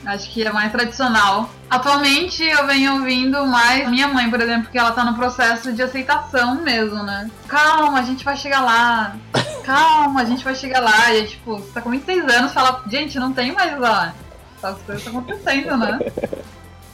Acho 0.06 0.32
que 0.32 0.46
é 0.46 0.52
mais 0.52 0.72
tradicional. 0.72 1.50
Atualmente 1.70 2.44
eu 2.44 2.66
venho 2.66 2.94
ouvindo 2.94 3.46
mais 3.46 3.90
minha 3.90 4.08
mãe, 4.08 4.30
por 4.30 4.40
exemplo, 4.40 4.70
que 4.72 4.78
ela 4.78 4.92
tá 4.92 5.04
no 5.04 5.16
processo 5.16 5.74
de 5.74 5.82
aceitação 5.82 6.56
mesmo, 6.62 7.04
né? 7.04 7.30
Calma, 7.48 8.00
a 8.00 8.04
gente 8.04 8.24
vai 8.24 8.38
chegar 8.38 8.62
lá. 8.62 9.16
Calma, 9.66 10.22
a 10.22 10.26
gente 10.26 10.44
vai 10.44 10.56
chegar 10.56 10.80
lá. 10.80 11.14
E 11.14 11.28
tipo, 11.28 11.58
você 11.58 11.72
tá 11.74 11.82
com 11.82 11.90
26 11.90 12.24
anos, 12.34 12.54
fala, 12.54 12.82
gente, 12.88 13.20
não 13.20 13.34
tem 13.34 13.52
mais 13.52 13.78
lá. 13.78 14.14
As 14.62 14.82
coisas 14.82 15.06
estão 15.06 15.20
acontecendo, 15.20 15.78
né? 15.78 16.00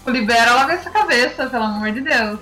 Libera 0.07 0.53
logo 0.53 0.71
essa 0.71 0.89
cabeça, 0.89 1.47
pelo 1.47 1.63
amor 1.63 1.91
de 1.91 2.01
Deus. 2.01 2.39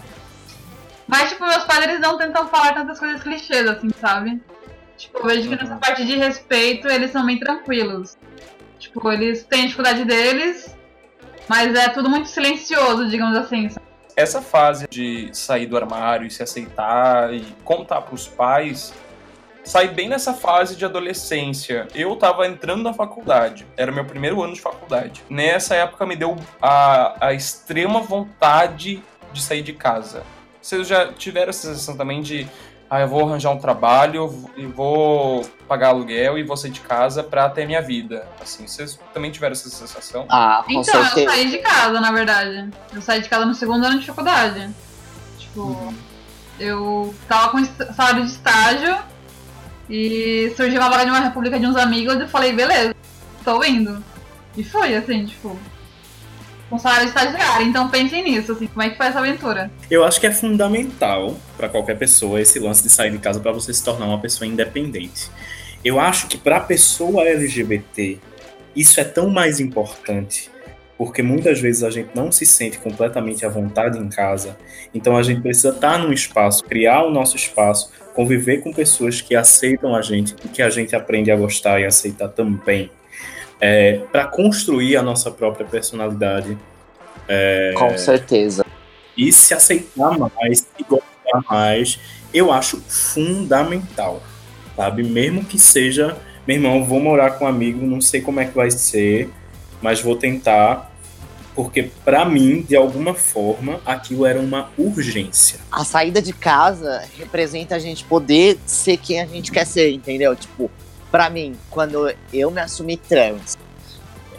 Mas, 1.08 1.30
tipo, 1.30 1.46
meus 1.46 1.64
pais 1.64 1.84
eles 1.84 2.00
não 2.00 2.18
tentam 2.18 2.48
falar 2.48 2.74
tantas 2.74 3.00
coisas 3.00 3.22
clichês, 3.24 3.68
assim, 3.68 3.90
sabe? 4.00 4.42
Tipo, 4.98 5.20
eu 5.20 5.26
vejo 5.26 5.50
que 5.50 5.56
nessa 5.56 5.76
parte 5.76 6.06
de 6.06 6.16
respeito 6.16 6.88
eles 6.88 7.12
são 7.12 7.26
bem 7.26 7.40
tranquilos. 7.40 8.18
Tipo, 8.80 9.12
eles 9.12 9.44
têm 9.44 9.62
a 9.62 9.66
dificuldade 9.66 10.06
deles, 10.06 10.76
mas 11.48 11.74
é 11.76 11.90
tudo 11.90 12.10
muito 12.10 12.28
silencioso, 12.28 13.08
digamos 13.10 13.38
assim. 13.38 13.70
sabe? 13.70 13.86
Essa 14.16 14.42
fase 14.42 14.88
de 14.90 15.30
sair 15.34 15.66
do 15.66 15.76
armário 15.76 16.28
e 16.28 16.32
se 16.32 16.44
aceitar 16.44 17.34
e 17.34 17.44
contar 17.64 18.02
pros 18.02 18.28
pais 18.28 18.94
sai 19.63 19.88
bem 19.88 20.10
nessa 20.10 20.34
fase 20.34 20.76
de 20.76 20.86
adolescência. 20.86 21.88
Eu 21.95 22.15
tava 22.15 22.47
entrando 22.47 22.84
na 22.84 22.93
faculdade, 22.93 23.65
era 23.78 23.91
meu 23.91 24.06
primeiro 24.06 24.41
ano 24.43 24.54
de 24.54 24.62
faculdade. 24.62 25.23
Nessa 25.30 25.76
época 25.76 26.06
me 26.06 26.15
deu 26.15 26.36
a, 26.62 27.28
a 27.28 27.34
extrema 27.34 28.02
vontade 28.02 29.04
de 29.32 29.41
sair 29.41 29.62
de 29.62 29.73
casa. 29.73 30.23
Vocês 30.62 30.88
já 30.88 31.12
tiveram 31.12 31.49
essa 31.49 31.67
sensação 31.67 31.97
também 31.97 32.21
de 32.21 32.47
ah, 32.89 32.99
eu 33.02 33.08
vou 33.08 33.28
arranjar 33.28 33.49
um 33.49 33.58
trabalho 33.58 34.47
e 34.56 34.67
vou 34.67 35.43
pagar 35.67 35.88
aluguel 35.89 36.38
e 36.38 36.43
vou 36.43 36.56
sair 36.56 36.69
de 36.69 36.80
casa 36.82 37.23
pra 37.23 37.49
ter 37.49 37.65
minha 37.65 37.82
vida. 37.82 38.28
Assim, 38.39 38.67
vocês 38.67 38.99
também 39.13 39.32
tiveram 39.32 39.54
essa 39.54 39.67
sensação? 39.67 40.26
Ah, 40.30 40.62
com 40.63 40.73
Então, 40.73 40.93
eu 40.99 41.06
certeza. 41.06 41.32
saí 41.32 41.49
de 41.49 41.58
casa, 41.58 41.99
na 41.99 42.12
verdade. 42.12 42.69
Eu 42.93 43.02
saí 43.02 43.21
de 43.21 43.30
casa 43.30 43.45
no 43.47 43.56
segundo 43.56 43.84
ano 43.86 43.99
de 43.99 44.06
faculdade. 44.06 44.69
Tipo, 45.39 45.91
eu 46.60 47.15
tava 47.28 47.49
com 47.52 47.65
salário 47.93 48.23
de 48.26 48.32
estágio 48.32 48.95
e 49.94 50.52
surgiu 50.56 50.80
uma 50.82 50.90
vaga 50.90 51.06
de 51.06 51.12
uma 51.12 51.20
república 51.20 51.60
de 51.60 51.68
uns 51.68 51.76
amigos 51.76 52.16
e 52.16 52.22
eu 52.22 52.28
falei, 52.28 52.52
beleza, 52.52 52.96
tô 53.46 53.64
indo. 53.64 54.04
E 54.58 54.64
foi, 54.64 54.96
assim, 54.96 55.24
tipo, 55.28 55.56
com 56.68 56.80
salário 56.80 57.04
de 57.04 57.10
estagiário. 57.10 57.68
Então 57.68 57.88
pensem 57.90 58.24
nisso, 58.24 58.54
assim, 58.54 58.66
como 58.66 58.82
é 58.82 58.90
que 58.90 58.98
foi 58.98 59.06
essa 59.06 59.20
aventura? 59.20 59.70
Eu 59.92 60.04
acho 60.04 60.20
que 60.20 60.26
é 60.26 60.32
fundamental 60.32 61.38
para 61.56 61.70
qualquer 61.70 61.96
pessoa 61.96 62.42
esse 62.42 62.58
lance 62.58 62.82
de 62.82 62.90
sair 62.90 63.12
de 63.12 63.20
casa 63.20 63.40
para 63.40 63.52
você 63.52 63.72
se 63.72 63.84
tornar 63.84 64.08
uma 64.08 64.20
pessoa 64.20 64.48
independente. 64.48 65.30
Eu 65.86 66.00
acho 66.00 66.26
que 66.26 66.40
para 66.40 66.58
a 66.58 66.62
pessoa 66.62 67.22
LGBT 67.22 68.18
isso 68.76 69.00
é 69.00 69.04
tão 69.04 69.30
mais 69.30 69.60
importante 69.60 70.50
porque 70.98 71.22
muitas 71.22 71.60
vezes 71.60 71.84
a 71.84 71.90
gente 71.90 72.10
não 72.16 72.32
se 72.32 72.46
sente 72.46 72.78
completamente 72.78 73.46
à 73.46 73.50
vontade 73.50 74.00
em 74.00 74.08
casa. 74.08 74.56
Então 74.94 75.18
a 75.18 75.24
gente 75.24 75.42
precisa 75.42 75.70
estar 75.70 75.98
num 75.98 76.14
espaço, 76.14 76.64
criar 76.64 77.04
o 77.04 77.12
nosso 77.12 77.36
espaço, 77.36 77.92
conviver 78.13 78.60
com 78.60 78.71
pessoas 78.71 79.21
que 79.21 79.36
aceitam 79.36 79.95
a 79.95 80.02
gente 80.02 80.36
e 80.45 80.47
que 80.47 80.62
a 80.62 80.69
gente 80.69 80.95
aprende 80.95 81.32
a 81.32 81.36
gostar 81.36 81.80
e 81.80 81.86
aceitar 81.86 82.30
também. 82.30 82.91
para 84.12 84.26
construir 84.26 84.97
a 84.97 85.02
nossa 85.02 85.32
própria 85.32 85.65
personalidade 85.65 86.58
Com 87.78 87.97
certeza. 87.97 88.65
e 89.17 89.32
se 89.32 89.54
aceitar 89.54 90.17
mais 90.17 90.67
e 90.78 90.84
gostar 90.84 91.41
mais, 91.49 91.99
eu 92.34 92.52
acho 92.52 92.82
fundamental, 92.82 94.21
sabe? 94.76 95.04
Mesmo 95.04 95.45
que 95.45 95.58
seja, 95.58 96.17
meu 96.47 96.58
irmão, 96.58 96.84
vou 96.84 96.99
morar 96.99 97.32
com 97.32 97.45
um 97.45 97.47
amigo, 97.47 97.86
não 97.86 98.02
sei 98.02 98.21
como 98.21 98.39
é 98.39 98.45
que 98.45 98.56
vai 98.56 98.69
ser, 98.69 99.30
mas 99.82 100.02
vou 100.02 100.15
tentar, 100.15 100.93
porque 101.56 101.92
pra 102.04 102.26
mim, 102.26 102.62
de 102.62 102.76
alguma 102.76 103.13
forma, 103.13 103.80
aquilo 103.86 104.26
era 104.26 104.39
uma 104.39 104.70
urgência. 104.78 105.60
A 105.72 105.84
saída 105.84 106.22
de 106.22 106.34
casa 106.34 107.04
representa 107.18 107.76
a 107.76 107.80
gente 107.80 108.04
poder 108.04 108.60
ser 108.66 108.98
quem 108.98 109.22
a 109.22 109.26
gente 109.26 109.52
quer 109.52 109.66
ser, 109.66 109.92
entendeu? 109.92 110.36
Tipo, 110.36 110.70
pra 111.12 111.30
mim, 111.30 111.56
quando 111.70 112.12
eu 112.32 112.50
me 112.50 112.62
assumi 112.62 112.98
trans, 112.98 113.58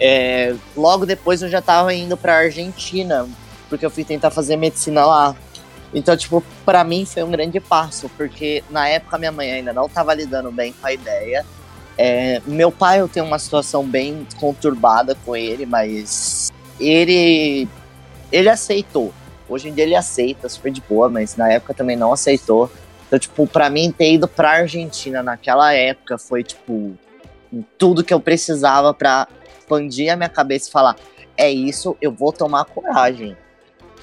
é, 0.01 0.55
logo 0.77 1.07
depois 1.07 1.43
eu 1.43 1.49
já 1.49 1.63
tava 1.63 1.95
indo 1.95 2.17
pra 2.17 2.39
Argentina, 2.39 3.29
porque 3.69 3.87
eu 3.87 3.91
fui 3.91 4.05
tentar 4.05 4.31
fazer 4.31 4.57
medicina 4.57 5.05
lá. 5.07 5.37
Então, 5.95 6.17
tipo, 6.17 6.43
pra 6.65 6.83
mim 6.83 7.07
foi 7.07 7.23
um 7.23 7.31
grande 7.31 7.61
passo, 7.61 8.11
porque 8.17 8.65
na 8.69 8.89
época 8.89 9.17
minha 9.17 9.31
mãe 9.31 9.53
ainda 9.53 9.73
não 9.73 9.89
tava 9.89 10.13
lidando 10.13 10.51
bem 10.51 10.73
com 10.73 10.87
a 10.87 10.93
ideia. 10.93 11.47
É, 11.97 12.43
meu 12.45 12.73
pai, 12.73 13.01
eu 13.01 13.09
tenho 13.09 13.25
uma 13.25 13.39
situação 13.39 13.87
bem 13.87 14.27
conturbada 14.41 15.17
com 15.25 15.37
ele, 15.37 15.65
mas 15.65 16.44
ele 16.81 17.69
ele 18.33 18.49
aceitou. 18.49 19.13
Hoje 19.49 19.69
em 19.69 19.75
dia 19.75 19.85
ele 19.85 19.95
aceita, 19.95 20.49
super 20.49 20.73
de 20.73 20.81
boa, 20.81 21.09
mas 21.09 21.37
na 21.37 21.53
época 21.53 21.75
também 21.75 21.97
não 21.97 22.13
aceitou. 22.13 22.71
Então, 23.07 23.19
tipo, 23.19 23.47
pra 23.47 23.71
mim 23.71 23.93
ter 23.97 24.15
ido 24.15 24.27
pra 24.27 24.51
Argentina 24.51 25.23
naquela 25.23 25.73
época 25.73 26.19
foi, 26.19 26.43
tipo, 26.43 26.97
tudo 27.79 28.03
que 28.03 28.13
eu 28.13 28.19
precisava 28.19 28.93
pra 28.93 29.29
expandir 29.59 30.13
a 30.13 30.17
minha 30.17 30.29
cabeça 30.29 30.69
e 30.69 30.73
falar: 30.73 30.97
é 31.37 31.51
isso, 31.51 31.97
eu 32.01 32.11
vou 32.11 32.33
tomar 32.33 32.65
coragem. 32.65 33.37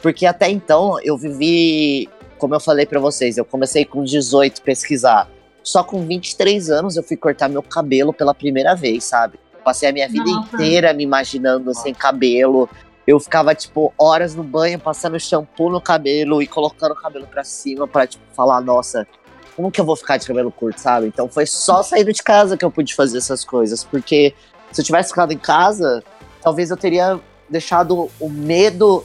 Porque 0.01 0.25
até 0.25 0.49
então 0.49 0.97
eu 1.03 1.17
vivi, 1.17 2.09
como 2.37 2.55
eu 2.55 2.59
falei 2.59 2.85
pra 2.85 2.99
vocês, 2.99 3.37
eu 3.37 3.45
comecei 3.45 3.83
com 3.83 4.03
18 4.03 4.61
pesquisar. 4.61 5.29
Só 5.63 5.83
com 5.83 6.05
23 6.05 6.69
anos 6.69 6.97
eu 6.97 7.03
fui 7.03 7.15
cortar 7.15 7.49
meu 7.49 7.61
cabelo 7.61 8.11
pela 8.13 8.33
primeira 8.33 8.75
vez, 8.75 9.03
sabe? 9.03 9.39
Passei 9.63 9.89
a 9.89 9.93
minha 9.93 10.07
vida 10.07 10.25
Nossa. 10.25 10.55
inteira 10.55 10.93
me 10.93 11.03
imaginando 11.03 11.73
sem 11.73 11.93
cabelo. 11.93 12.69
Eu 13.05 13.19
ficava, 13.19 13.53
tipo, 13.55 13.93
horas 13.97 14.35
no 14.35 14.43
banho, 14.43 14.79
passando 14.79 15.19
shampoo 15.19 15.69
no 15.69 15.81
cabelo 15.81 16.41
e 16.41 16.47
colocando 16.47 16.91
o 16.91 16.95
cabelo 16.95 17.27
pra 17.27 17.43
cima 17.43 17.87
pra, 17.87 18.05
tipo, 18.07 18.23
falar, 18.33 18.61
nossa, 18.61 19.07
como 19.55 19.71
que 19.71 19.81
eu 19.81 19.85
vou 19.85 19.95
ficar 19.95 20.17
de 20.17 20.27
cabelo 20.27 20.51
curto, 20.51 20.79
sabe? 20.79 21.07
Então 21.07 21.27
foi 21.27 21.45
só 21.45 21.83
saindo 21.83 22.11
de 22.13 22.23
casa 22.23 22.57
que 22.57 22.63
eu 22.63 22.71
pude 22.71 22.95
fazer 22.95 23.17
essas 23.17 23.43
coisas. 23.43 23.83
Porque 23.83 24.33
se 24.71 24.81
eu 24.81 24.85
tivesse 24.85 25.09
ficado 25.09 25.31
em 25.31 25.37
casa, 25.37 26.03
talvez 26.41 26.71
eu 26.71 26.77
teria 26.77 27.19
deixado 27.49 28.09
o 28.19 28.29
medo 28.29 29.03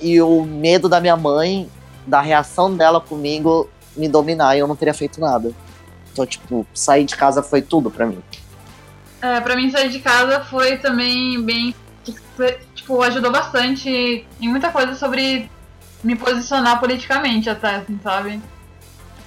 e 0.00 0.20
o 0.20 0.44
medo 0.44 0.88
da 0.88 1.00
minha 1.00 1.16
mãe, 1.16 1.68
da 2.06 2.20
reação 2.20 2.76
dela 2.76 3.00
comigo, 3.00 3.68
me 3.96 4.08
dominar 4.08 4.56
e 4.56 4.58
eu 4.58 4.68
não 4.68 4.76
teria 4.76 4.94
feito 4.94 5.20
nada. 5.20 5.52
Então, 6.12 6.26
tipo, 6.26 6.66
sair 6.74 7.04
de 7.04 7.16
casa 7.16 7.42
foi 7.42 7.62
tudo 7.62 7.90
pra 7.90 8.06
mim. 8.06 8.22
É, 9.24 9.40
pra 9.40 9.56
mim 9.56 9.70
sair 9.70 9.88
de 9.88 10.00
casa 10.00 10.40
foi 10.44 10.76
também 10.76 11.40
bem. 11.42 11.74
Tipo, 12.74 13.00
ajudou 13.00 13.32
bastante 13.32 13.88
em 14.38 14.48
muita 14.50 14.70
coisa 14.70 14.94
sobre 14.94 15.50
me 16.02 16.14
posicionar 16.14 16.78
politicamente 16.78 17.48
até, 17.48 17.76
assim, 17.76 17.98
sabe? 18.02 18.38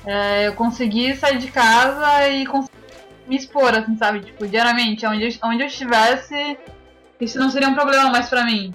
É, 0.06 0.48
eu 0.48 0.54
consegui 0.54 1.16
sair 1.16 1.40
de 1.40 1.48
casa 1.48 2.28
e 2.30 2.46
consegui 2.46 2.78
me 3.28 3.38
expor, 3.38 3.74
assim, 3.74 3.98
sabe? 3.98 4.20
Tipo, 4.20 4.48
diariamente, 4.48 5.04
onde, 5.08 5.40
onde 5.44 5.64
eu 5.64 5.68
estivesse, 5.68 6.60
isso 7.20 7.40
não 7.40 7.50
seria 7.50 7.68
um 7.68 7.74
problema 7.74 8.12
mais 8.12 8.30
pra 8.30 8.46
mim. 8.46 8.72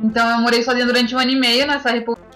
Então 0.00 0.26
eu 0.30 0.38
morei 0.38 0.62
sozinha 0.62 0.86
durante 0.86 1.14
um 1.14 1.18
ano 1.18 1.32
e 1.32 1.36
meio 1.38 1.66
nessa 1.66 1.90
república. 1.90 2.26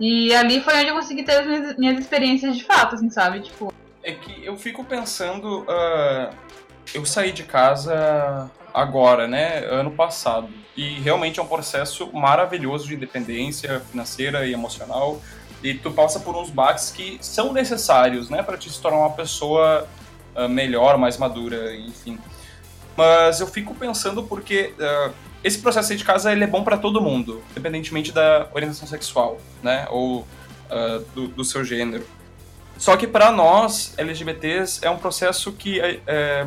E 0.00 0.34
ali 0.34 0.60
foi 0.60 0.74
onde 0.74 0.88
eu 0.88 0.96
consegui 0.96 1.22
ter 1.22 1.36
as 1.36 1.46
minhas, 1.46 1.76
minhas 1.76 1.98
experiências 2.00 2.56
de 2.56 2.64
fato, 2.64 2.96
assim, 2.96 3.08
sabe? 3.10 3.42
Tipo, 3.42 3.72
É 4.02 4.10
que 4.10 4.44
eu 4.44 4.56
fico 4.56 4.82
pensando. 4.82 5.64
ah, 5.68 6.30
eu 6.94 7.04
saí 7.04 7.32
de 7.32 7.42
casa 7.42 8.50
agora, 8.72 9.26
né? 9.26 9.64
Ano 9.66 9.90
passado. 9.90 10.48
E 10.76 11.00
realmente 11.00 11.40
é 11.40 11.42
um 11.42 11.46
processo 11.46 12.10
maravilhoso 12.12 12.86
de 12.86 12.94
independência 12.94 13.80
financeira 13.90 14.46
e 14.46 14.52
emocional. 14.52 15.20
E 15.62 15.74
tu 15.74 15.90
passa 15.90 16.20
por 16.20 16.36
uns 16.36 16.50
baques 16.50 16.90
que 16.90 17.18
são 17.20 17.52
necessários, 17.52 18.28
né? 18.28 18.42
Pra 18.42 18.58
te 18.58 18.70
se 18.70 18.80
tornar 18.80 18.98
uma 18.98 19.12
pessoa 19.12 19.88
ah, 20.34 20.46
melhor, 20.46 20.98
mais 20.98 21.16
madura, 21.16 21.74
enfim. 21.74 22.18
Mas 22.96 23.40
eu 23.40 23.46
fico 23.46 23.74
pensando 23.74 24.22
porque 24.22 24.74
ah, 24.78 25.10
esse 25.42 25.58
processo 25.58 25.96
de 25.96 26.04
casa 26.04 26.30
ele 26.30 26.44
é 26.44 26.46
bom 26.46 26.62
pra 26.62 26.76
todo 26.76 27.00
mundo, 27.00 27.42
independentemente 27.52 28.12
da 28.12 28.48
orientação 28.52 28.86
sexual, 28.86 29.40
né? 29.62 29.86
Ou 29.90 30.26
ah, 30.70 31.00
do, 31.14 31.28
do 31.28 31.44
seu 31.44 31.64
gênero. 31.64 32.06
Só 32.76 32.94
que 32.96 33.06
pra 33.06 33.32
nós, 33.32 33.94
LGBTs, 33.96 34.84
é 34.84 34.90
um 34.90 34.98
processo 34.98 35.50
que 35.52 35.80
é, 35.80 36.46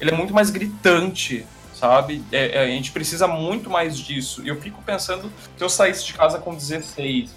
ele 0.00 0.10
é 0.10 0.16
muito 0.16 0.34
mais 0.34 0.50
gritante, 0.50 1.46
sabe? 1.74 2.22
É- 2.32 2.58
é, 2.58 2.64
a 2.64 2.66
gente 2.68 2.92
precisa 2.92 3.26
muito 3.26 3.68
mais 3.70 3.98
disso. 3.98 4.42
E 4.44 4.48
eu 4.48 4.60
fico 4.60 4.82
pensando, 4.82 5.30
se 5.56 5.62
eu 5.64 5.68
saísse 5.68 6.04
de 6.06 6.14
casa 6.14 6.38
com 6.38 6.54
16, 6.54 7.30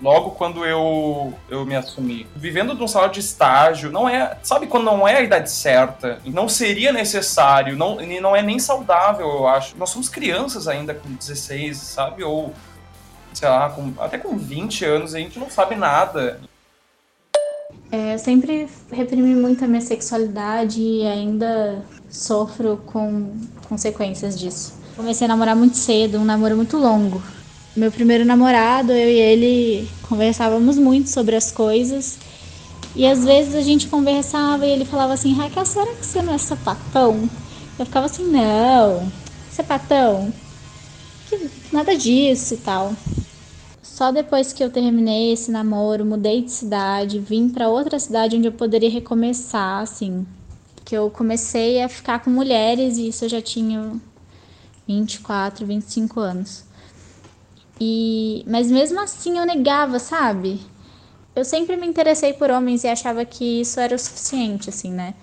logo 0.00 0.32
quando 0.32 0.64
eu, 0.66 1.32
eu 1.48 1.64
me 1.64 1.76
assumi, 1.76 2.26
vivendo 2.34 2.74
de 2.74 2.82
um 2.82 2.88
salário 2.88 3.14
de 3.14 3.20
estágio, 3.20 3.90
não 3.90 4.08
é, 4.08 4.36
sabe 4.42 4.66
quando 4.66 4.84
não 4.84 5.06
é 5.06 5.16
a 5.18 5.22
idade 5.22 5.48
certa, 5.50 6.20
não 6.24 6.48
seria 6.48 6.92
necessário, 6.92 7.76
não, 7.76 7.96
não 8.20 8.34
é 8.34 8.42
nem 8.42 8.58
saudável, 8.58 9.28
eu 9.28 9.46
acho. 9.46 9.76
Nós 9.78 9.90
somos 9.90 10.08
crianças 10.08 10.66
ainda 10.66 10.92
com 10.92 11.08
16, 11.14 11.76
sabe? 11.76 12.24
Ou, 12.24 12.52
sei 13.32 13.48
lá, 13.48 13.70
com- 13.70 13.94
até 14.00 14.18
com 14.18 14.36
20 14.36 14.84
anos, 14.84 15.14
a 15.14 15.18
gente 15.18 15.38
não 15.38 15.48
sabe 15.48 15.76
nada. 15.76 16.40
É, 17.92 18.14
eu 18.14 18.18
sempre 18.18 18.68
reprimi 18.90 19.34
muito 19.34 19.62
a 19.64 19.68
minha 19.68 19.80
sexualidade 19.82 20.80
e 20.80 21.06
ainda 21.06 21.84
sofro 22.12 22.78
com 22.86 23.32
consequências 23.68 24.38
disso. 24.38 24.74
Comecei 24.94 25.24
a 25.24 25.28
namorar 25.28 25.56
muito 25.56 25.76
cedo, 25.76 26.18
um 26.18 26.24
namoro 26.24 26.54
muito 26.54 26.76
longo. 26.76 27.22
Meu 27.74 27.90
primeiro 27.90 28.24
namorado, 28.24 28.92
eu 28.92 29.08
e 29.08 29.18
ele 29.18 29.88
conversávamos 30.02 30.76
muito 30.78 31.08
sobre 31.08 31.34
as 31.34 31.50
coisas. 31.50 32.18
E 32.94 33.06
às 33.06 33.24
vezes 33.24 33.54
a 33.54 33.62
gente 33.62 33.88
conversava 33.88 34.66
e 34.66 34.70
ele 34.70 34.84
falava 34.84 35.14
assim: 35.14 35.32
Raquel, 35.32 35.64
será 35.64 35.94
que 35.94 36.04
você 36.04 36.20
não 36.20 36.34
é 36.34 36.38
sapatão? 36.38 37.28
Eu 37.78 37.86
ficava 37.86 38.04
assim: 38.06 38.30
não, 38.30 39.10
sapatão? 39.50 40.32
Que 41.30 41.48
nada 41.72 41.96
disso 41.96 42.52
e 42.54 42.58
tal. 42.58 42.94
Só 43.82 44.12
depois 44.12 44.52
que 44.52 44.62
eu 44.62 44.70
terminei 44.70 45.32
esse 45.32 45.50
namoro, 45.50 46.04
mudei 46.04 46.42
de 46.42 46.50
cidade, 46.50 47.18
vim 47.18 47.48
pra 47.48 47.68
outra 47.68 47.98
cidade 47.98 48.36
onde 48.36 48.48
eu 48.48 48.52
poderia 48.52 48.90
recomeçar, 48.90 49.80
assim, 49.80 50.26
que 50.92 50.96
eu 50.98 51.08
comecei 51.08 51.82
a 51.82 51.88
ficar 51.88 52.18
com 52.18 52.28
mulheres 52.28 52.98
e 52.98 53.08
isso 53.08 53.24
eu 53.24 53.28
já 53.30 53.40
tinha 53.40 53.98
24, 54.86 55.64
25 55.64 56.20
anos. 56.20 56.64
E 57.80 58.44
mas 58.46 58.70
mesmo 58.70 59.00
assim 59.00 59.38
eu 59.38 59.46
negava, 59.46 59.98
sabe? 59.98 60.60
Eu 61.34 61.46
sempre 61.46 61.78
me 61.78 61.86
interessei 61.86 62.34
por 62.34 62.50
homens 62.50 62.84
e 62.84 62.88
achava 62.88 63.24
que 63.24 63.62
isso 63.62 63.80
era 63.80 63.94
o 63.94 63.98
suficiente, 63.98 64.68
assim, 64.68 64.92
né? 64.92 65.14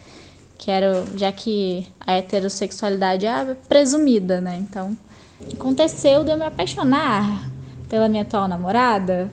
Que 0.58 0.72
era, 0.72 1.06
já 1.16 1.32
que 1.32 1.86
a 2.00 2.14
heterossexualidade 2.14 3.28
é 3.28 3.54
presumida, 3.54 4.42
né? 4.42 4.58
Então, 4.58 4.98
aconteceu 5.54 6.24
de 6.24 6.32
eu 6.32 6.38
me 6.38 6.46
apaixonar 6.46 7.48
pela 7.88 8.10
minha 8.10 8.24
atual 8.24 8.48
namorada. 8.48 9.32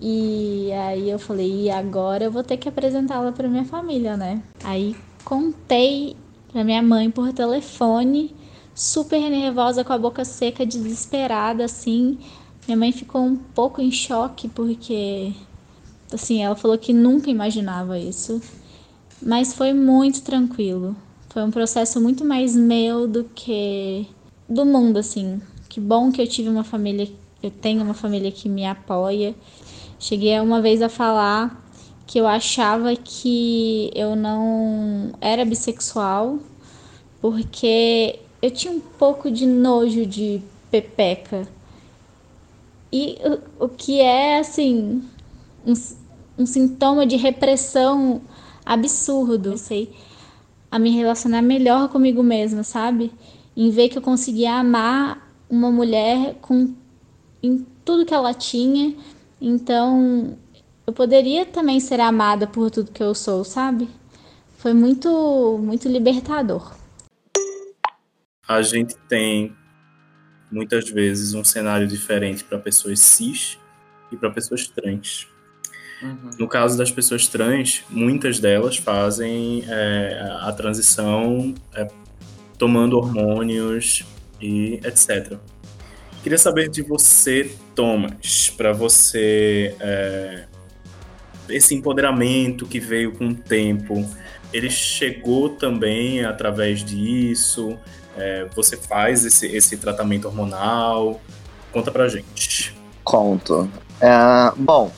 E 0.00 0.70
aí 0.72 1.10
eu 1.10 1.18
falei, 1.18 1.62
e 1.62 1.70
agora 1.72 2.22
eu 2.22 2.30
vou 2.30 2.44
ter 2.44 2.56
que 2.56 2.68
apresentá-la 2.68 3.32
para 3.32 3.48
minha 3.48 3.64
família, 3.64 4.16
né? 4.16 4.40
Aí 4.62 4.94
contei 5.24 6.16
pra 6.52 6.64
minha 6.64 6.82
mãe 6.82 7.10
por 7.10 7.32
telefone, 7.32 8.34
super 8.74 9.20
nervosa, 9.30 9.84
com 9.84 9.92
a 9.92 9.98
boca 9.98 10.24
seca, 10.24 10.66
desesperada, 10.66 11.64
assim. 11.64 12.18
Minha 12.66 12.76
mãe 12.76 12.92
ficou 12.92 13.22
um 13.22 13.36
pouco 13.36 13.80
em 13.80 13.90
choque 13.90 14.48
porque 14.48 15.32
assim, 16.12 16.42
ela 16.42 16.56
falou 16.56 16.76
que 16.76 16.92
nunca 16.92 17.30
imaginava 17.30 17.98
isso. 17.98 18.40
Mas 19.22 19.52
foi 19.52 19.72
muito 19.72 20.22
tranquilo. 20.22 20.96
Foi 21.28 21.42
um 21.42 21.50
processo 21.50 22.00
muito 22.00 22.24
mais 22.24 22.56
meu 22.56 23.06
do 23.06 23.24
que 23.24 24.06
do 24.48 24.64
mundo, 24.64 24.98
assim. 24.98 25.40
Que 25.68 25.80
bom 25.80 26.10
que 26.10 26.20
eu 26.20 26.26
tive 26.26 26.48
uma 26.48 26.64
família, 26.64 27.08
eu 27.42 27.50
tenho 27.50 27.82
uma 27.82 27.94
família 27.94 28.32
que 28.32 28.48
me 28.48 28.66
apoia. 28.66 29.34
Cheguei 29.98 30.40
uma 30.40 30.60
vez 30.60 30.82
a 30.82 30.88
falar 30.88 31.59
que 32.10 32.18
eu 32.18 32.26
achava 32.26 32.96
que 32.96 33.88
eu 33.94 34.16
não 34.16 35.12
era 35.20 35.44
bissexual 35.44 36.40
porque 37.20 38.18
eu 38.42 38.50
tinha 38.50 38.72
um 38.72 38.80
pouco 38.80 39.30
de 39.30 39.46
nojo 39.46 40.04
de 40.04 40.42
pepeca. 40.72 41.46
E 42.90 43.16
o, 43.60 43.66
o 43.66 43.68
que 43.68 44.00
é, 44.00 44.40
assim, 44.40 45.04
um, 45.64 45.72
um 46.36 46.46
sintoma 46.46 47.06
de 47.06 47.14
repressão 47.14 48.20
absurdo. 48.66 49.50
Eu 49.50 49.56
sei 49.56 49.92
a 50.68 50.80
me 50.80 50.90
relacionar 50.90 51.42
melhor 51.42 51.90
comigo 51.90 52.24
mesma, 52.24 52.64
sabe? 52.64 53.12
Em 53.56 53.70
ver 53.70 53.88
que 53.88 53.98
eu 53.98 54.02
conseguia 54.02 54.54
amar 54.54 55.32
uma 55.48 55.70
mulher 55.70 56.34
com 56.42 56.74
em 57.40 57.64
tudo 57.84 58.04
que 58.04 58.12
ela 58.12 58.34
tinha. 58.34 58.96
Então, 59.40 60.36
eu 60.90 60.92
poderia 60.92 61.46
também 61.46 61.78
ser 61.78 62.00
amada 62.00 62.48
por 62.48 62.68
tudo 62.68 62.90
que 62.90 63.02
eu 63.02 63.14
sou, 63.14 63.44
sabe? 63.44 63.88
Foi 64.58 64.74
muito 64.74 65.56
muito 65.62 65.88
libertador. 65.88 66.74
A 68.46 68.60
gente 68.60 68.96
tem 69.08 69.56
muitas 70.50 70.90
vezes 70.90 71.32
um 71.32 71.44
cenário 71.44 71.86
diferente 71.86 72.42
para 72.42 72.58
pessoas 72.58 72.98
cis 72.98 73.56
e 74.10 74.16
para 74.16 74.30
pessoas 74.30 74.66
trans. 74.66 75.28
No 76.36 76.48
caso 76.48 76.76
das 76.76 76.90
pessoas 76.90 77.28
trans, 77.28 77.84
muitas 77.88 78.40
delas 78.40 78.76
fazem 78.76 79.62
é, 79.68 80.38
a 80.40 80.50
transição 80.50 81.54
é, 81.72 81.86
tomando 82.58 82.96
hormônios 82.96 84.04
e 84.40 84.80
etc. 84.82 85.38
Queria 86.22 86.38
saber 86.38 86.68
de 86.68 86.82
você, 86.82 87.54
Thomas, 87.76 88.50
para 88.56 88.72
você 88.72 89.76
é, 89.78 90.46
esse 91.50 91.74
empoderamento 91.74 92.66
que 92.66 92.80
veio 92.80 93.12
com 93.12 93.28
o 93.28 93.34
tempo, 93.34 94.04
ele 94.52 94.70
chegou 94.70 95.50
também 95.50 96.24
através 96.24 96.84
disso? 96.84 97.76
É, 98.16 98.46
você 98.54 98.76
faz 98.76 99.24
esse, 99.24 99.46
esse 99.46 99.76
tratamento 99.76 100.26
hormonal? 100.26 101.20
Conta 101.72 101.90
pra 101.90 102.08
gente. 102.08 102.74
Conto. 103.04 103.70
Ah, 104.00 104.52
bom, 104.56 104.90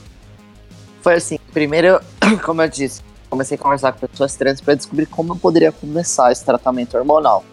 foi 1.03 1.15
assim. 1.15 1.39
Primeiro, 1.53 2.01
como 2.45 2.63
eu 2.63 2.69
disse, 2.69 3.03
comecei 3.29 3.57
a 3.57 3.61
conversar 3.61 3.93
com 3.93 4.07
pessoas 4.07 4.35
trans 4.37 4.61
para 4.61 4.75
descobrir 4.75 5.07
como 5.07 5.33
eu 5.33 5.37
poderia 5.37 5.73
começar 5.73 6.31
esse 6.33 6.45
tratamento 6.45 6.97
hormonal. 6.97 7.45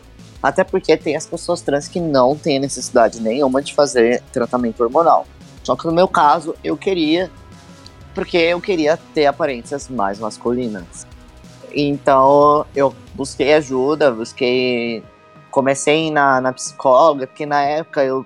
Até 0.41 0.63
porque 0.63 0.95
tem 0.95 1.15
as 1.15 1.25
pessoas 1.25 1.61
trans 1.61 1.87
que 1.87 1.99
não 1.99 2.35
têm 2.35 2.59
necessidade 2.59 3.21
nenhuma 3.21 3.61
de 3.61 3.73
fazer 3.73 4.21
tratamento 4.31 4.81
hormonal. 4.81 5.27
Só 5.63 5.75
que 5.75 5.85
no 5.85 5.91
meu 5.91 6.07
caso, 6.07 6.55
eu 6.63 6.77
queria, 6.77 7.29
porque 8.13 8.37
eu 8.37 8.59
queria 8.59 8.97
ter 9.13 9.25
aparências 9.25 9.87
mais 9.87 10.19
masculinas. 10.19 11.07
Então, 11.73 12.65
eu 12.75 12.93
busquei 13.13 13.53
ajuda, 13.53 14.11
busquei. 14.11 15.03
Comecei 15.51 16.11
na, 16.11 16.39
na 16.39 16.53
psicóloga, 16.53 17.25
porque 17.25 17.45
na 17.45 17.61
época 17.61 18.03
eu, 18.03 18.25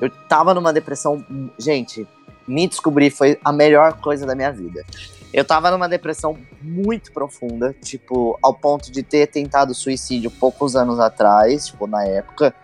eu 0.00 0.08
tava 0.28 0.54
numa 0.54 0.72
depressão. 0.72 1.24
Gente, 1.58 2.06
me 2.46 2.68
descobrir 2.68 3.10
foi 3.10 3.38
a 3.44 3.52
melhor 3.52 3.94
coisa 3.94 4.26
da 4.26 4.34
minha 4.34 4.52
vida. 4.52 4.84
Eu 5.32 5.44
tava 5.44 5.68
numa 5.70 5.88
depressão 5.88 6.38
muito 6.62 7.10
profunda, 7.12 7.74
tipo, 7.82 8.38
ao 8.40 8.54
ponto 8.54 8.92
de 8.92 9.02
ter 9.02 9.26
tentado 9.26 9.74
suicídio 9.74 10.30
poucos 10.30 10.76
anos 10.76 11.00
atrás, 11.00 11.66
tipo, 11.66 11.88
na 11.88 12.06
época, 12.06 12.54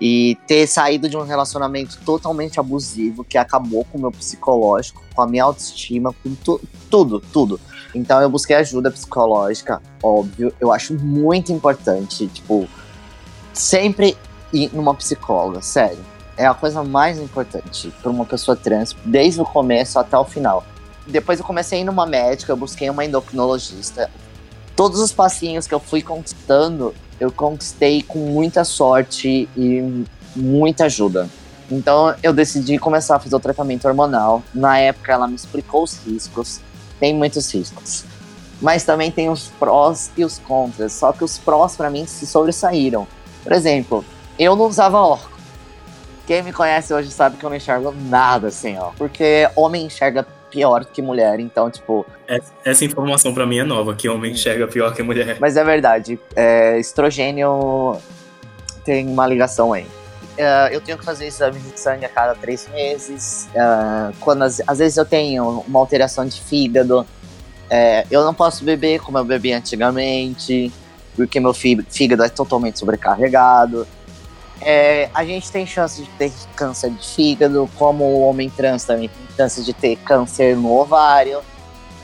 e 0.00 0.38
ter 0.46 0.66
saído 0.66 1.08
de 1.08 1.16
um 1.16 1.22
relacionamento 1.22 1.98
totalmente 2.04 2.58
abusivo 2.58 3.22
que 3.22 3.36
acabou 3.36 3.84
com 3.84 3.98
o 3.98 4.00
meu 4.00 4.10
psicológico, 4.10 5.02
com 5.14 5.20
a 5.22 5.26
minha 5.26 5.44
autoestima, 5.44 6.14
com 6.22 6.34
tu- 6.34 6.60
tudo, 6.88 7.20
tudo. 7.20 7.60
Então 7.94 8.20
eu 8.20 8.30
busquei 8.30 8.56
ajuda 8.56 8.90
psicológica, 8.90 9.82
óbvio, 10.02 10.54
eu 10.58 10.72
acho 10.72 10.94
muito 10.94 11.52
importante, 11.52 12.28
tipo, 12.28 12.66
sempre 13.52 14.16
ir 14.52 14.70
numa 14.72 14.94
psicóloga, 14.94 15.60
sério. 15.60 15.98
É 16.36 16.46
a 16.46 16.54
coisa 16.54 16.82
mais 16.82 17.18
importante 17.18 17.92
para 18.00 18.10
uma 18.10 18.24
pessoa 18.24 18.56
trans, 18.56 18.96
desde 19.04 19.40
o 19.40 19.44
começo 19.44 19.98
até 19.98 20.16
o 20.16 20.24
final. 20.24 20.64
Depois 21.06 21.38
eu 21.38 21.44
comecei 21.44 21.78
a 21.78 21.80
ir 21.82 21.84
numa 21.84 22.06
médica, 22.06 22.52
eu 22.52 22.56
busquei 22.56 22.88
uma 22.88 23.04
endocrinologista. 23.04 24.10
todos 24.76 24.98
os 25.00 25.12
passinhos 25.12 25.66
que 25.66 25.74
eu 25.74 25.80
fui 25.80 26.00
conquistando, 26.00 26.94
eu 27.20 27.30
conquistei 27.30 28.02
com 28.02 28.18
muita 28.18 28.64
sorte 28.64 29.48
e 29.54 30.04
muita 30.34 30.86
ajuda. 30.86 31.28
Então 31.70 32.14
eu 32.22 32.32
decidi 32.32 32.78
começar 32.78 33.16
a 33.16 33.18
fazer 33.20 33.36
o 33.36 33.40
tratamento 33.40 33.86
hormonal. 33.86 34.42
Na 34.54 34.78
época 34.78 35.12
ela 35.12 35.28
me 35.28 35.36
explicou 35.36 35.84
os 35.84 35.98
riscos. 36.04 36.60
Tem 36.98 37.14
muitos 37.14 37.52
riscos. 37.54 38.04
Mas 38.60 38.84
também 38.84 39.10
tem 39.10 39.28
os 39.28 39.48
prós 39.58 40.10
e 40.16 40.24
os 40.24 40.38
contras. 40.38 40.92
Só 40.92 41.12
que 41.12 41.22
os 41.22 41.38
prós 41.38 41.76
para 41.76 41.90
mim 41.90 42.06
se 42.06 42.26
sobressaíram. 42.26 43.06
Por 43.44 43.52
exemplo, 43.52 44.04
eu 44.38 44.56
não 44.56 44.66
usava 44.66 44.98
óculos. 44.98 45.38
Quem 46.26 46.42
me 46.42 46.52
conhece 46.52 46.92
hoje 46.92 47.10
sabe 47.10 47.36
que 47.36 47.44
eu 47.44 47.50
não 47.50 47.56
enxergo 47.56 47.94
nada 48.08 48.50
sem 48.50 48.78
óculos. 48.78 48.96
Porque 48.98 49.48
homem 49.54 49.86
enxerga 49.86 50.26
pior 50.50 50.84
que 50.84 51.00
mulher. 51.00 51.38
Então, 51.40 51.70
tipo, 51.70 52.04
Essa, 52.26 52.52
essa 52.64 52.84
informação 52.84 53.32
pra 53.32 53.46
mim 53.46 53.58
é 53.58 53.64
nova, 53.64 53.94
que 53.94 54.08
homem 54.08 54.32
enxerga 54.32 54.66
pior 54.66 54.92
que 54.94 55.02
mulher. 55.02 55.36
Mas 55.40 55.56
é 55.56 55.64
verdade. 55.64 56.18
É, 56.34 56.78
estrogênio 56.78 57.96
tem 58.84 59.06
uma 59.06 59.26
ligação 59.26 59.72
aí. 59.72 59.86
É, 60.36 60.74
eu 60.74 60.80
tenho 60.80 60.96
que 60.96 61.04
fazer 61.04 61.26
exames 61.26 61.62
de 61.62 61.78
sangue 61.78 62.04
a 62.04 62.08
cada 62.08 62.34
três 62.34 62.68
meses. 62.72 63.48
É, 63.54 64.12
quando 64.20 64.42
às, 64.42 64.60
às 64.66 64.78
vezes 64.78 64.96
eu 64.96 65.04
tenho 65.04 65.64
uma 65.66 65.78
alteração 65.78 66.24
de 66.26 66.40
fígado. 66.40 67.06
É, 67.68 68.04
eu 68.10 68.24
não 68.24 68.34
posso 68.34 68.64
beber 68.64 69.00
como 69.00 69.18
eu 69.18 69.24
bebi 69.24 69.52
antigamente, 69.52 70.72
porque 71.14 71.38
meu 71.38 71.52
fí- 71.54 71.84
fígado 71.88 72.24
é 72.24 72.28
totalmente 72.28 72.78
sobrecarregado. 72.78 73.86
É, 74.62 75.08
a 75.14 75.24
gente 75.24 75.50
tem 75.50 75.66
chance 75.66 76.02
de 76.02 76.08
ter 76.10 76.32
câncer 76.54 76.90
de 76.90 77.06
fígado, 77.06 77.68
como 77.76 78.04
o 78.04 78.20
homem 78.28 78.50
trans 78.50 78.84
também 78.84 79.08
tem 79.08 79.26
chance 79.40 79.62
de 79.62 79.72
ter 79.72 79.96
câncer 79.96 80.56
no 80.56 80.76
ovário. 80.76 81.40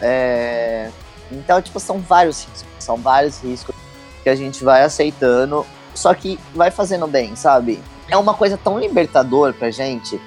É, 0.01 0.91
então, 1.31 1.61
tipo, 1.61 1.79
são 1.79 1.99
vários 1.99 2.45
riscos. 2.45 2.65
São 2.79 2.97
vários 2.97 3.41
riscos 3.41 3.75
que 4.23 4.31
a 4.31 4.35
gente 4.35 4.65
vai 4.65 4.83
aceitando, 4.83 5.67
só 5.95 6.13
que 6.15 6.39
vai 6.55 6.71
fazendo 6.71 7.07
bem, 7.07 7.37
sabe? 7.37 7.83
É 8.09 8.17
uma 8.17 8.35
coisa 8.35 8.57
tão 8.57 8.79
libertador 8.79 9.53
pra 9.55 9.71
gente. 9.71 10.21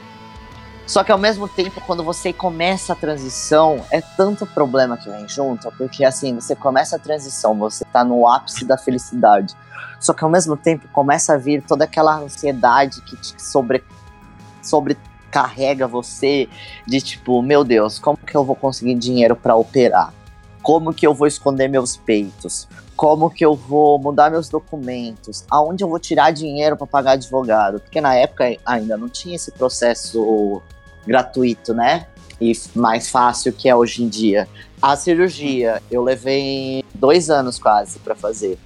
Só 0.85 1.03
que 1.03 1.11
ao 1.11 1.17
mesmo 1.17 1.47
tempo, 1.47 1.81
quando 1.85 2.03
você 2.03 2.33
começa 2.33 2.93
a 2.93 2.95
transição, 2.95 3.85
é 3.91 4.01
tanto 4.01 4.45
problema 4.45 4.97
que 4.97 5.09
vem 5.09 5.27
junto, 5.27 5.71
porque 5.77 6.03
assim, 6.03 6.33
você 6.33 6.55
começa 6.55 6.95
a 6.95 6.99
transição, 6.99 7.57
você 7.57 7.85
tá 7.85 8.03
no 8.03 8.27
ápice 8.27 8.65
da 8.65 8.77
felicidade. 8.77 9.55
Só 9.99 10.13
que 10.13 10.23
ao 10.23 10.29
mesmo 10.29 10.57
tempo 10.57 10.87
começa 10.91 11.33
a 11.33 11.37
vir 11.37 11.61
toda 11.61 11.83
aquela 11.83 12.17
ansiedade 12.17 13.01
que 13.01 13.15
te 13.17 13.35
sobre, 13.41 13.83
sobrecarrega 15.29 15.87
você 15.87 16.49
de 16.85 16.99
tipo, 16.99 17.41
meu 17.41 17.63
Deus, 17.63 17.99
como 17.99 18.17
que 18.17 18.35
eu 18.35 18.43
vou 18.43 18.55
conseguir 18.55 18.95
dinheiro 18.95 19.35
pra 19.35 19.55
operar? 19.55 20.13
Como 20.61 20.93
que 20.93 21.07
eu 21.07 21.13
vou 21.13 21.27
esconder 21.27 21.69
meus 21.69 21.95
peitos? 21.95 22.67
Como 22.95 23.29
que 23.29 23.45
eu 23.45 23.55
vou 23.55 23.97
mudar 23.97 24.29
meus 24.29 24.49
documentos? 24.49 25.45
Aonde 25.49 25.83
eu 25.83 25.87
vou 25.87 25.99
tirar 25.99 26.31
dinheiro 26.31 26.75
para 26.75 26.85
pagar 26.85 27.11
advogado? 27.11 27.79
Porque 27.79 28.01
na 28.01 28.13
época 28.15 28.57
ainda 28.65 28.97
não 28.97 29.07
tinha 29.07 29.35
esse 29.35 29.51
processo 29.51 30.61
gratuito, 31.07 31.73
né? 31.73 32.07
E 32.41 32.51
mais 32.75 33.09
fácil 33.09 33.53
que 33.53 33.69
é 33.69 33.75
hoje 33.75 34.03
em 34.03 34.09
dia. 34.09 34.49
A 34.81 34.95
cirurgia, 34.97 35.81
eu 35.89 36.03
levei 36.03 36.83
dois 36.93 37.29
anos 37.29 37.57
quase 37.57 37.99
para 37.99 38.15
fazer. 38.15 38.57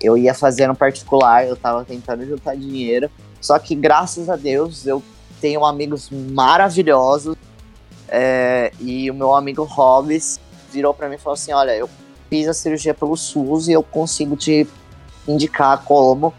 Eu 0.00 0.16
ia 0.16 0.34
fazer 0.34 0.66
no 0.68 0.74
particular, 0.74 1.46
eu 1.46 1.56
tava 1.56 1.84
tentando 1.84 2.24
juntar 2.24 2.56
dinheiro. 2.56 3.10
Só 3.40 3.58
que 3.58 3.74
graças 3.74 4.28
a 4.28 4.36
Deus 4.36 4.86
eu 4.86 5.02
tenho 5.40 5.64
amigos 5.64 6.10
maravilhosos. 6.10 7.36
é, 8.08 8.72
e 8.80 9.10
o 9.10 9.14
meu 9.14 9.34
amigo 9.34 9.62
Hobbs 9.64 10.40
virou 10.72 10.92
para 10.92 11.08
mim 11.08 11.14
e 11.14 11.18
falou 11.18 11.34
assim: 11.34 11.52
Olha, 11.52 11.76
eu 11.76 11.88
fiz 12.28 12.48
a 12.48 12.54
cirurgia 12.54 12.94
pelo 12.94 13.16
SUS 13.16 13.68
e 13.68 13.72
eu 13.72 13.82
consigo 13.82 14.36
te 14.36 14.66
indicar 15.26 15.84
como. 15.84 16.32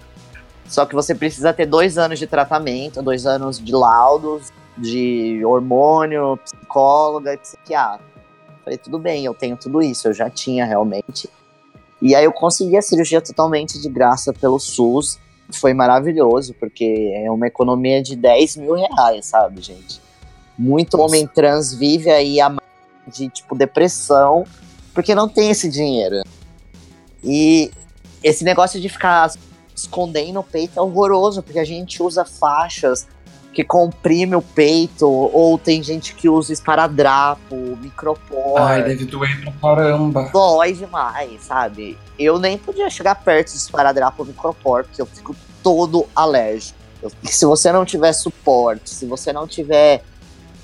Só 0.67 0.85
que 0.85 0.95
você 0.95 1.13
precisa 1.13 1.51
ter 1.53 1.65
dois 1.65 1.97
anos 1.97 2.17
de 2.17 2.27
tratamento, 2.27 3.01
dois 3.01 3.25
anos 3.25 3.59
de 3.59 3.73
laudos, 3.73 4.51
de 4.77 5.43
hormônio, 5.45 6.37
psicóloga 6.37 7.33
e 7.33 7.37
psiquiatra. 7.37 8.05
Falei, 8.63 8.77
tudo 8.77 8.97
bem, 8.97 9.25
eu 9.25 9.33
tenho 9.33 9.57
tudo 9.57 9.81
isso, 9.81 10.07
eu 10.07 10.13
já 10.13 10.29
tinha 10.29 10.65
realmente. 10.65 11.29
E 12.01 12.15
aí 12.15 12.23
eu 12.23 12.31
consegui 12.31 12.77
a 12.77 12.81
cirurgia 12.81 13.21
totalmente 13.21 13.81
de 13.81 13.89
graça 13.89 14.31
pelo 14.31 14.59
SUS. 14.59 15.19
Foi 15.53 15.73
maravilhoso, 15.73 16.53
porque 16.59 17.13
é 17.15 17.29
uma 17.29 17.47
economia 17.47 18.01
de 18.01 18.15
10 18.15 18.57
mil 18.57 18.73
reais, 18.73 19.25
sabe, 19.25 19.61
gente? 19.61 20.01
Muito 20.57 20.99
homem 20.99 21.27
trans 21.27 21.73
vive 21.73 22.09
aí 22.09 22.39
a 22.39 22.55
de 23.07 23.29
tipo 23.29 23.55
depressão 23.55 24.45
porque 24.93 25.15
não 25.15 25.27
tem 25.27 25.49
esse 25.49 25.69
dinheiro. 25.69 26.21
E 27.23 27.71
esse 28.23 28.43
negócio 28.43 28.79
de 28.79 28.89
ficar 28.89 29.31
escondendo 29.75 30.39
o 30.39 30.43
peito 30.43 30.77
é 30.77 30.81
horroroso, 30.81 31.41
porque 31.41 31.59
a 31.59 31.65
gente 31.65 32.01
usa 32.03 32.25
faixas 32.25 33.07
que 33.53 33.63
comprime 33.63 34.35
o 34.35 34.41
peito, 34.41 35.07
ou 35.09 35.57
tem 35.57 35.83
gente 35.83 36.15
que 36.15 36.29
usa 36.29 36.53
esparadrapo, 36.53 37.55
micropor. 37.81 38.57
Ai, 38.61 38.83
deve 38.83 39.05
doer 39.05 39.41
pra 39.41 39.51
caramba. 39.53 40.29
Dói 40.31 40.73
demais, 40.73 41.43
sabe? 41.43 41.97
Eu 42.17 42.39
nem 42.39 42.57
podia 42.57 42.89
chegar 42.89 43.15
perto 43.15 43.51
de 43.51 43.57
esparadrapo 43.57 44.21
ou 44.21 44.25
micropor, 44.27 44.85
porque 44.85 45.01
eu 45.01 45.05
fico 45.05 45.35
todo 45.61 46.07
alérgico. 46.15 46.79
Eu- 47.01 47.11
se 47.23 47.45
você 47.45 47.71
não 47.71 47.83
tiver 47.83 48.13
suporte, 48.13 48.89
se 48.89 49.05
você 49.05 49.33
não 49.33 49.45
tiver 49.47 50.03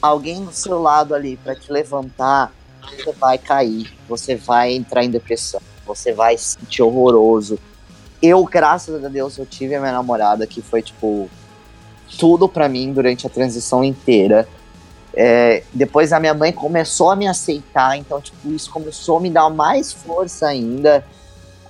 alguém 0.01 0.45
do 0.45 0.53
seu 0.53 0.81
lado 0.81 1.13
ali 1.13 1.35
pra 1.37 1.55
te 1.55 1.71
levantar, 1.71 2.53
você 2.95 3.11
vai 3.13 3.37
cair, 3.37 3.91
você 4.07 4.35
vai 4.35 4.73
entrar 4.73 5.03
em 5.03 5.09
depressão, 5.09 5.59
você 5.85 6.13
vai 6.13 6.37
se 6.37 6.57
sentir 6.59 6.81
horroroso. 6.83 7.59
Eu, 8.21 8.43
graças 8.45 9.03
a 9.03 9.09
Deus, 9.09 9.37
eu 9.37 9.45
tive 9.45 9.75
a 9.75 9.79
minha 9.79 9.91
namorada 9.91 10.47
que 10.47 10.61
foi, 10.61 10.81
tipo, 10.81 11.29
tudo 12.17 12.47
pra 12.47 12.69
mim 12.69 12.93
durante 12.93 13.25
a 13.27 13.29
transição 13.29 13.83
inteira. 13.83 14.47
É, 15.13 15.63
depois 15.73 16.13
a 16.13 16.19
minha 16.19 16.33
mãe 16.33 16.51
começou 16.51 17.09
a 17.09 17.15
me 17.15 17.27
aceitar, 17.27 17.97
então, 17.97 18.21
tipo, 18.21 18.49
isso 18.49 18.69
começou 18.69 19.17
a 19.17 19.19
me 19.19 19.31
dar 19.31 19.49
mais 19.49 19.91
força 19.91 20.47
ainda. 20.47 21.03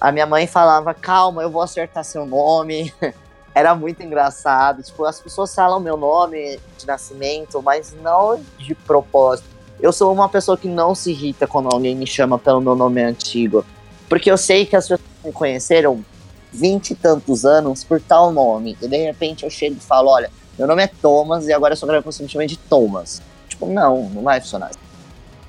A 0.02 0.12
minha 0.12 0.26
mãe 0.26 0.46
falava, 0.46 0.94
calma, 0.94 1.42
eu 1.42 1.50
vou 1.50 1.62
acertar 1.62 2.04
seu 2.04 2.26
nome. 2.26 2.94
Era 3.56 3.74
muito 3.74 4.04
engraçado. 4.04 4.84
Tipo, 4.84 5.06
as 5.06 5.20
pessoas 5.20 5.56
falam 5.56 5.80
meu 5.80 5.98
nome 5.98 6.60
de 6.78 6.86
nascimento, 6.86 7.62
mas 7.64 7.96
não 8.04 8.40
de 8.60 8.76
propósito. 8.76 9.48
Eu 9.80 9.92
sou 9.94 10.14
uma 10.14 10.28
pessoa 10.28 10.58
que 10.58 10.68
não 10.68 10.94
se 10.94 11.12
irrita 11.12 11.48
quando 11.48 11.70
alguém 11.72 11.96
me 11.96 12.06
chama 12.06 12.38
pelo 12.38 12.62
meu 12.62 12.76
nome 12.76 13.02
antigo. 13.02 13.66
Porque 14.10 14.30
eu 14.30 14.38
sei 14.38 14.66
que 14.66 14.76
as 14.76 14.88
pessoas 14.88 15.10
me 15.24 15.32
conheceram 15.32 16.04
vinte 16.52 16.92
e 16.92 16.96
tantos 16.96 17.46
anos 17.46 17.84
por 17.84 18.02
tal 18.02 18.32
nome. 18.32 18.78
E 18.82 18.88
de 18.88 18.98
repente 18.98 19.44
eu 19.44 19.50
chego 19.50 19.76
e 19.78 19.84
falo, 19.84 20.10
olha, 20.10 20.30
meu 20.58 20.68
nome 20.68 20.84
é 20.84 20.88
Thomas 20.88 21.48
e 21.48 21.54
agora 21.54 21.74
eu 21.74 21.78
só 21.78 21.86
quero 21.86 22.00
que 22.00 22.06
você 22.06 22.24
me 22.24 22.30
chame 22.30 22.48
de 22.48 22.58
Thomas. 22.58 23.22
Tipo, 23.48 23.68
não, 23.68 24.10
não 24.10 24.24
vai 24.24 24.42
funcionar 24.42 24.68
assim. 24.68 24.80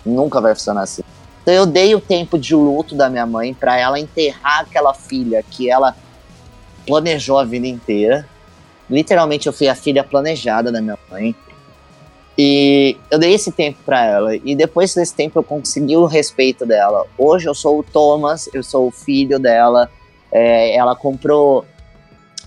Nunca 0.04 0.40
vai 0.40 0.54
funcionar 0.54 0.82
assim. 0.82 1.02
Então 1.42 1.54
eu 1.54 1.64
dei 1.64 1.94
o 1.94 2.00
tempo 2.00 2.38
de 2.38 2.54
luto 2.54 2.94
da 2.94 3.08
minha 3.08 3.26
mãe 3.26 3.54
pra 3.54 3.78
ela 3.78 3.98
enterrar 3.98 4.60
aquela 4.60 4.92
filha 4.92 5.42
que 5.42 5.70
ela 5.70 5.96
planejou 6.86 7.38
a 7.38 7.44
vida 7.44 7.66
inteira. 7.66 8.26
Literalmente 8.90 9.46
eu 9.46 9.52
fui 9.52 9.68
a 9.68 9.74
filha 9.74 10.04
planejada 10.04 10.70
da 10.70 10.80
minha 10.80 10.98
mãe. 11.10 11.34
E 12.36 12.96
eu 13.10 13.18
dei 13.18 13.34
esse 13.34 13.50
tempo 13.50 13.78
pra 13.84 14.04
ela. 14.04 14.36
E 14.36 14.54
depois 14.54 14.94
desse 14.94 15.14
tempo 15.14 15.38
eu 15.38 15.42
consegui 15.42 15.96
o 15.96 16.06
respeito 16.06 16.64
dela. 16.64 17.04
Hoje 17.16 17.48
eu 17.48 17.54
sou 17.54 17.80
o 17.80 17.82
Thomas, 17.82 18.48
eu 18.54 18.62
sou 18.62 18.86
o 18.86 18.90
filho 18.92 19.38
dela. 19.38 19.90
É, 20.32 20.74
ela 20.74 20.94
comprou. 20.94 21.64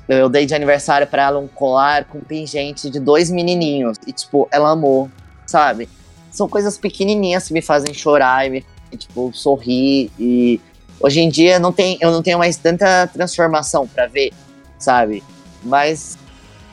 Eu 0.08 0.28
dei 0.28 0.46
de 0.46 0.54
aniversário 0.54 1.08
pra 1.08 1.24
ela 1.24 1.40
um 1.40 1.48
colar 1.48 2.06
com 2.06 2.20
pingente 2.20 2.90
de 2.90 3.00
dois 3.00 3.30
menininhos. 3.30 3.98
E, 4.06 4.12
tipo, 4.12 4.48
ela 4.52 4.72
amou, 4.72 5.10
sabe? 5.46 5.88
São 6.32 6.48
coisas 6.48 6.78
pequenininhas 6.78 7.48
que 7.48 7.54
me 7.54 7.62
fazem 7.62 7.94
chorar 7.94 8.46
e 8.46 8.50
me 8.50 8.62
fazem, 8.62 8.98
tipo, 8.98 9.32
sorrir. 9.34 10.12
E 10.20 10.60
hoje 11.00 11.22
em 11.22 11.30
dia 11.30 11.60
não 11.60 11.72
tem, 11.72 11.98
eu 12.02 12.12
não 12.12 12.22
tenho 12.22 12.38
mais 12.38 12.58
tanta 12.58 13.08
transformação 13.08 13.88
pra 13.88 14.08
ver, 14.08 14.32
sabe? 14.78 15.24
Mas 15.64 16.18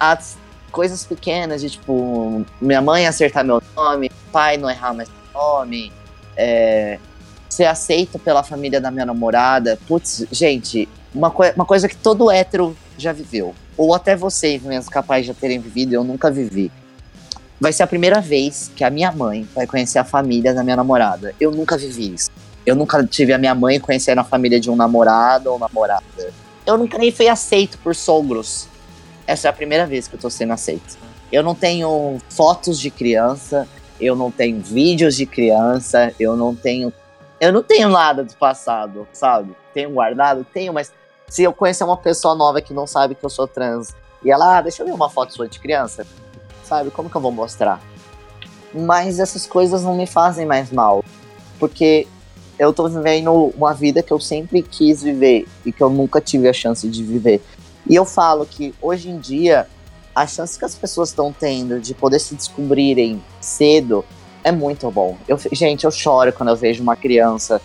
as 0.01 0.37
coisas 0.71 1.05
pequenas 1.05 1.61
de, 1.61 1.71
tipo, 1.71 2.45
minha 2.61 2.81
mãe 2.81 3.07
acertar 3.07 3.45
meu 3.45 3.63
nome, 3.77 4.11
pai 4.33 4.57
não 4.57 4.71
errar 4.71 4.95
mais 4.95 5.09
meu 5.09 5.43
nome, 5.43 5.93
é, 6.37 6.99
ser 7.49 7.65
aceito 7.65 8.19
pela 8.19 8.43
família 8.43 8.81
da 8.81 8.91
minha 8.91 9.07
namorada. 9.07 9.79
Putz, 9.89 10.27
gente, 10.31 10.89
uma, 11.15 11.31
coi- 11.31 11.53
uma 11.55 11.65
coisa 11.65 11.89
que 11.89 11.97
todo 11.97 12.31
hétero 12.31 12.77
já 12.97 13.13
viveu. 13.13 13.55
Ou 13.77 13.95
até 13.95 14.17
vocês 14.17 14.63
mesmo 14.63 14.91
capazes 14.91 15.27
de 15.27 15.35
terem 15.35 15.59
vivido, 15.59 15.93
eu 15.93 16.03
nunca 16.03 16.31
vivi. 16.31 16.71
Vai 17.61 17.73
ser 17.73 17.83
a 17.83 17.87
primeira 17.87 18.21
vez 18.21 18.71
que 18.75 18.85
a 18.85 18.91
minha 18.91 19.11
mãe 19.11 19.49
vai 19.55 19.67
conhecer 19.67 19.99
a 19.99 20.05
família 20.05 20.55
da 20.55 20.63
minha 20.63 20.77
namorada. 20.77 21.35
Eu 21.41 21.51
nunca 21.51 21.77
vivi 21.77 22.15
isso. 22.15 22.31
Eu 22.65 22.75
nunca 22.77 23.05
tive 23.05 23.33
a 23.33 23.39
minha 23.39 23.55
mãe 23.55 23.81
conhecendo 23.81 24.21
a 24.21 24.25
família 24.25 24.61
de 24.61 24.71
um 24.71 24.77
namorado 24.77 25.51
ou 25.51 25.59
namorada. 25.59 26.05
Eu 26.67 26.77
nunca 26.77 26.99
nem 26.99 27.11
fui 27.11 27.29
aceito 27.29 27.79
por 27.79 27.95
sogros. 27.95 28.69
Essa 29.27 29.49
é 29.49 29.51
a 29.51 29.53
primeira 29.53 29.87
vez 29.87 30.07
que 30.07 30.15
eu 30.15 30.21
tô 30.21 30.29
sendo 30.31 30.53
aceito. 30.53 30.99
Eu 31.33 31.43
não 31.43 31.55
tenho 31.55 32.19
fotos 32.31 32.79
de 32.79 32.91
criança, 32.91 33.67
eu 34.01 34.15
não 34.15 34.31
tenho 34.31 34.61
vídeos 34.61 35.17
de 35.17 35.27
criança, 35.27 36.13
eu 36.19 36.37
não 36.37 36.55
tenho 36.55 36.93
Eu 37.41 37.53
não 37.53 37.63
tenho 37.63 37.89
nada 37.89 38.25
do 38.25 38.35
passado, 38.35 39.07
sabe? 39.13 39.57
Tenho 39.73 39.91
guardado? 39.91 40.45
Tenho, 40.53 40.73
mas 40.73 40.93
se 41.29 41.43
eu 41.43 41.53
conhecer 41.53 41.85
uma 41.85 41.97
pessoa 41.97 42.35
nova 42.35 42.61
que 42.61 42.75
não 42.75 42.87
sabe 42.87 43.15
que 43.15 43.25
eu 43.25 43.31
sou 43.31 43.47
trans 43.47 43.95
e 44.25 44.31
ela, 44.31 44.59
ah, 44.59 44.63
deixa 44.63 44.83
eu 44.83 44.87
ver 44.87 44.93
uma 44.93 45.09
foto 45.09 45.33
sua 45.33 45.49
de 45.49 45.61
criança, 45.61 46.07
sabe? 46.65 46.91
Como 46.91 47.09
que 47.09 47.17
eu 47.17 47.21
vou 47.21 47.31
mostrar? 47.31 47.81
Mas 48.75 49.21
essas 49.21 49.47
coisas 49.47 49.83
não 49.83 49.97
me 49.97 50.07
fazem 50.07 50.45
mais 50.45 50.73
mal, 50.73 51.05
porque 51.59 52.09
eu 52.59 52.73
tô 52.73 52.89
vivendo 52.89 53.53
uma 53.57 53.73
vida 53.73 54.03
que 54.03 54.13
eu 54.13 54.19
sempre 54.19 54.63
quis 54.63 55.03
viver 55.03 55.47
e 55.65 55.71
que 55.71 55.83
eu 55.83 55.89
nunca 55.89 56.21
tive 56.21 56.49
a 56.49 56.53
chance 56.53 56.89
de 56.89 57.05
viver. 57.05 57.41
E 57.89 57.95
eu 57.95 58.05
falo 58.05 58.45
que 58.45 58.75
hoje 58.83 59.09
em 59.09 59.19
dia 59.19 59.69
a 60.15 60.27
chance 60.27 60.59
que 60.59 60.65
as 60.65 60.75
pessoas 60.75 61.11
estão 61.11 61.33
tendo 61.33 61.79
de 61.79 61.95
poder 61.95 62.19
se 62.19 62.35
descobrirem 62.35 63.23
cedo 63.41 64.05
é 64.49 64.53
muito 64.53 64.91
bom. 64.91 65.17
Eu, 65.27 65.39
gente, 65.53 65.85
eu 65.85 65.91
choro 65.91 66.33
quando 66.33 66.49
eu 66.51 66.57
vejo 66.57 66.83
uma 66.83 66.97
criança 66.97 67.61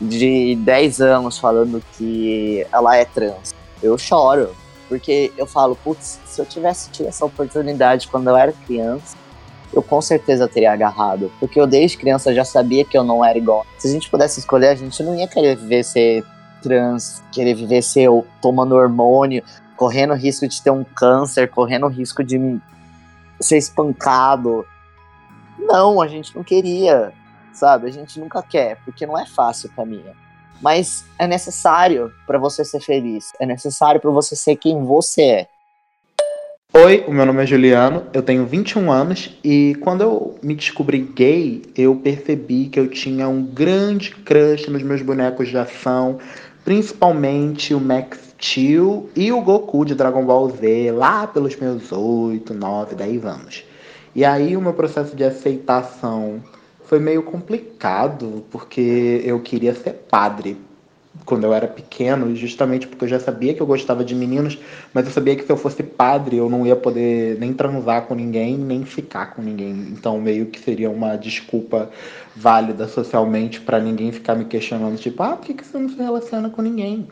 de 0.00 0.56
10 0.56 1.00
anos 1.00 1.38
falando 1.38 1.82
que 1.96 2.66
ela 2.72 2.96
é 2.96 3.04
trans. 3.04 3.54
Eu 3.82 3.96
choro, 3.98 4.50
porque 4.88 5.32
eu 5.36 5.46
falo, 5.46 5.76
putz, 5.76 6.18
se 6.26 6.40
eu 6.40 6.46
tivesse 6.46 6.90
tido 6.90 7.08
essa 7.08 7.24
oportunidade 7.24 8.08
quando 8.08 8.28
eu 8.28 8.36
era 8.36 8.52
criança, 8.66 9.16
eu 9.72 9.82
com 9.82 10.00
certeza 10.02 10.46
teria 10.48 10.72
agarrado. 10.72 11.32
Porque 11.40 11.60
eu 11.60 11.66
desde 11.66 11.96
criança 11.96 12.34
já 12.34 12.44
sabia 12.44 12.84
que 12.84 12.96
eu 12.96 13.04
não 13.04 13.24
era 13.24 13.38
igual. 13.38 13.64
Se 13.78 13.88
a 13.88 13.90
gente 13.90 14.10
pudesse 14.10 14.40
escolher, 14.40 14.68
a 14.68 14.74
gente 14.74 15.02
não 15.02 15.14
ia 15.14 15.26
querer 15.28 15.56
viver 15.56 15.82
ser 15.84 16.24
trans, 16.62 17.22
querer 17.32 17.54
viver 17.54 17.82
ser 17.82 18.08
o- 18.08 18.24
tomando 18.40 18.74
hormônio, 18.74 19.42
correndo 19.76 20.14
risco 20.14 20.46
de 20.46 20.60
ter 20.62 20.70
um 20.70 20.84
câncer, 20.84 21.48
correndo 21.50 21.86
risco 21.88 22.22
de 22.22 22.58
ser 23.40 23.56
espancado. 23.58 24.64
Não, 25.72 26.02
a 26.02 26.06
gente 26.06 26.36
não 26.36 26.44
queria, 26.44 27.12
sabe? 27.52 27.88
A 27.88 27.90
gente 27.90 28.20
nunca 28.20 28.42
quer, 28.42 28.76
porque 28.84 29.06
não 29.06 29.18
é 29.18 29.24
fácil 29.26 29.70
pra 29.74 29.86
mim. 29.86 30.04
Mas 30.60 31.04
é 31.18 31.26
necessário 31.26 32.12
pra 32.26 32.38
você 32.38 32.64
ser 32.64 32.80
feliz. 32.80 33.32
É 33.40 33.46
necessário 33.46 34.00
pra 34.00 34.10
você 34.10 34.36
ser 34.36 34.56
quem 34.56 34.84
você 34.84 35.22
é. 35.22 35.48
Oi, 36.74 37.04
o 37.06 37.12
meu 37.12 37.26
nome 37.26 37.42
é 37.42 37.46
Juliano, 37.46 38.06
eu 38.14 38.22
tenho 38.22 38.46
21 38.46 38.90
anos 38.90 39.38
e 39.44 39.74
quando 39.82 40.00
eu 40.00 40.38
me 40.42 40.54
descobri 40.54 41.00
gay, 41.00 41.62
eu 41.76 41.94
percebi 41.96 42.66
que 42.66 42.80
eu 42.80 42.88
tinha 42.88 43.28
um 43.28 43.42
grande 43.42 44.10
crush 44.10 44.70
nos 44.70 44.82
meus 44.82 45.02
bonecos 45.02 45.48
de 45.48 45.58
ação, 45.58 46.18
principalmente 46.64 47.74
o 47.74 47.80
Max 47.80 48.18
Steel 48.40 49.10
e 49.14 49.30
o 49.30 49.42
Goku 49.42 49.84
de 49.84 49.94
Dragon 49.94 50.24
Ball 50.24 50.48
Z, 50.48 50.92
lá 50.92 51.26
pelos 51.26 51.56
meus 51.56 51.92
8, 51.92 52.54
9, 52.54 52.94
10 52.94 53.24
anos. 53.26 53.64
E 54.14 54.24
aí 54.24 54.56
o 54.56 54.60
meu 54.60 54.74
processo 54.74 55.16
de 55.16 55.24
aceitação 55.24 56.42
foi 56.84 56.98
meio 56.98 57.22
complicado, 57.22 58.44
porque 58.50 59.22
eu 59.24 59.40
queria 59.40 59.74
ser 59.74 59.92
padre 60.10 60.58
quando 61.24 61.44
eu 61.44 61.52
era 61.52 61.68
pequeno, 61.68 62.34
justamente 62.34 62.86
porque 62.86 63.04
eu 63.04 63.08
já 63.08 63.20
sabia 63.20 63.54
que 63.54 63.60
eu 63.60 63.66
gostava 63.66 64.04
de 64.04 64.14
meninos, 64.14 64.58
mas 64.92 65.06
eu 65.06 65.12
sabia 65.12 65.36
que 65.36 65.44
se 65.44 65.52
eu 65.52 65.56
fosse 65.56 65.82
padre 65.82 66.36
eu 66.36 66.48
não 66.48 66.66
ia 66.66 66.74
poder 66.74 67.38
nem 67.38 67.52
transar 67.52 68.02
com 68.02 68.14
ninguém, 68.14 68.56
nem 68.56 68.84
ficar 68.84 69.34
com 69.34 69.42
ninguém. 69.42 69.70
Então 69.92 70.18
meio 70.20 70.46
que 70.46 70.58
seria 70.58 70.90
uma 70.90 71.16
desculpa 71.16 71.90
válida 72.34 72.88
socialmente 72.88 73.60
para 73.60 73.78
ninguém 73.78 74.10
ficar 74.10 74.34
me 74.34 74.44
questionando, 74.44 74.98
tipo, 74.98 75.22
ah, 75.22 75.36
por 75.36 75.46
que, 75.46 75.54
que 75.54 75.66
você 75.66 75.78
não 75.78 75.88
se 75.88 75.96
relaciona 75.96 76.50
com 76.50 76.62
ninguém? 76.62 77.06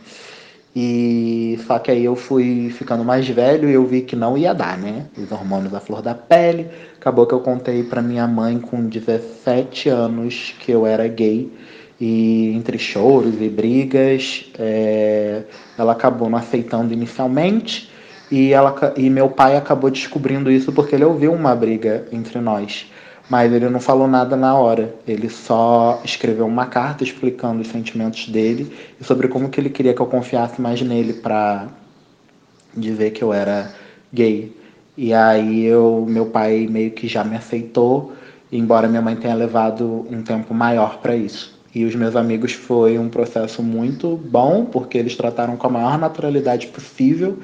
E 0.75 1.59
só 1.67 1.79
que 1.79 1.91
aí 1.91 2.05
eu 2.05 2.15
fui 2.15 2.71
ficando 2.71 3.05
mais 3.05 3.29
velho 3.29 3.69
e 3.69 3.73
eu 3.73 3.85
vi 3.85 4.03
que 4.03 4.15
não 4.15 4.39
ia 4.39 4.55
dar, 4.55 4.79
né? 4.79 5.07
Os 5.19 5.31
hormônios 5.33 5.75
à 5.75 5.81
flor 5.81 6.01
da 6.01 6.15
pele. 6.15 6.69
Acabou 6.97 7.27
que 7.27 7.35
eu 7.35 7.41
contei 7.41 7.83
pra 7.83 8.01
minha 8.01 8.27
mãe 8.27 8.59
com 8.59 8.87
17 8.87 9.89
anos 9.89 10.55
que 10.61 10.71
eu 10.71 10.87
era 10.87 11.09
gay. 11.09 11.51
E 12.01 12.53
entre 12.55 12.79
choros 12.79 13.35
e 13.41 13.49
brigas, 13.49 14.47
é, 14.59 15.43
ela 15.77 15.93
acabou 15.93 16.31
não 16.31 16.39
aceitando 16.39 16.95
inicialmente. 16.95 17.91
E, 18.31 18.53
ela, 18.53 18.95
e 18.97 19.11
meu 19.11 19.29
pai 19.29 19.57
acabou 19.57 19.91
descobrindo 19.91 20.51
isso 20.51 20.73
porque 20.73 20.95
ele 20.95 21.05
ouviu 21.05 21.33
uma 21.33 21.55
briga 21.55 22.07
entre 22.13 22.41
nós. 22.41 22.87
Mas 23.31 23.53
ele 23.53 23.69
não 23.69 23.79
falou 23.79 24.09
nada 24.09 24.37
na 24.37 24.59
hora. 24.59 24.93
Ele 25.07 25.31
só 25.31 26.03
escreveu 26.05 26.47
uma 26.47 26.67
carta 26.67 27.05
explicando 27.05 27.63
os 27.63 27.69
sentimentos 27.69 28.29
dele 28.29 28.77
e 29.01 29.05
sobre 29.05 29.29
como 29.29 29.49
que 29.49 29.61
ele 29.61 29.71
queria 29.71 29.95
que 29.95 30.03
eu 30.03 30.07
confiasse 30.07 30.61
mais 30.61 30.83
nele 30.83 31.13
pra 31.13 31.69
dizer 32.77 33.13
que 33.13 33.23
eu 33.23 33.33
era 33.33 33.73
gay. 34.13 34.53
E 34.97 35.15
aí 35.15 35.65
eu, 35.65 36.05
meu 36.09 36.27
pai 36.27 36.67
meio 36.69 36.91
que 36.91 37.07
já 37.07 37.23
me 37.23 37.37
aceitou, 37.37 38.13
embora 38.51 38.89
minha 38.89 39.01
mãe 39.01 39.15
tenha 39.15 39.35
levado 39.35 40.05
um 40.11 40.23
tempo 40.23 40.53
maior 40.53 40.99
para 40.99 41.15
isso. 41.15 41.57
E 41.73 41.85
os 41.85 41.95
meus 41.95 42.17
amigos 42.17 42.53
foi 42.53 42.99
um 42.99 43.09
processo 43.09 43.63
muito 43.63 44.17
bom, 44.17 44.65
porque 44.65 44.99
eles 44.99 45.15
trataram 45.15 45.57
com 45.57 45.69
a 45.69 45.71
maior 45.71 45.97
naturalidade 45.97 46.67
possível. 46.67 47.39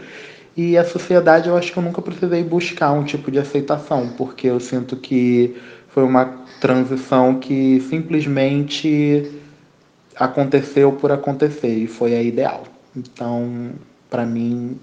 E 0.57 0.77
a 0.77 0.85
sociedade 0.85 1.49
eu 1.49 1.57
acho 1.57 1.71
que 1.71 1.79
eu 1.79 1.83
nunca 1.83 2.03
precisei 2.03 2.43
buscar 2.43 2.91
um 2.91 3.05
tipo 3.05 3.31
de 3.31 3.39
aceitação, 3.39 4.09
porque 4.17 4.49
eu 4.49 4.59
sinto 4.59 4.97
que 4.97 5.55
foi 5.97 6.05
uma 6.05 6.27
transição 6.61 7.41
que 7.41 7.81
simplesmente 7.81 9.41
aconteceu 10.15 10.93
por 10.93 11.11
acontecer 11.11 11.75
e 11.75 11.87
foi 11.87 12.15
a 12.15 12.23
ideal. 12.23 12.65
Então, 12.95 13.73
para 14.11 14.27
mim, 14.27 14.79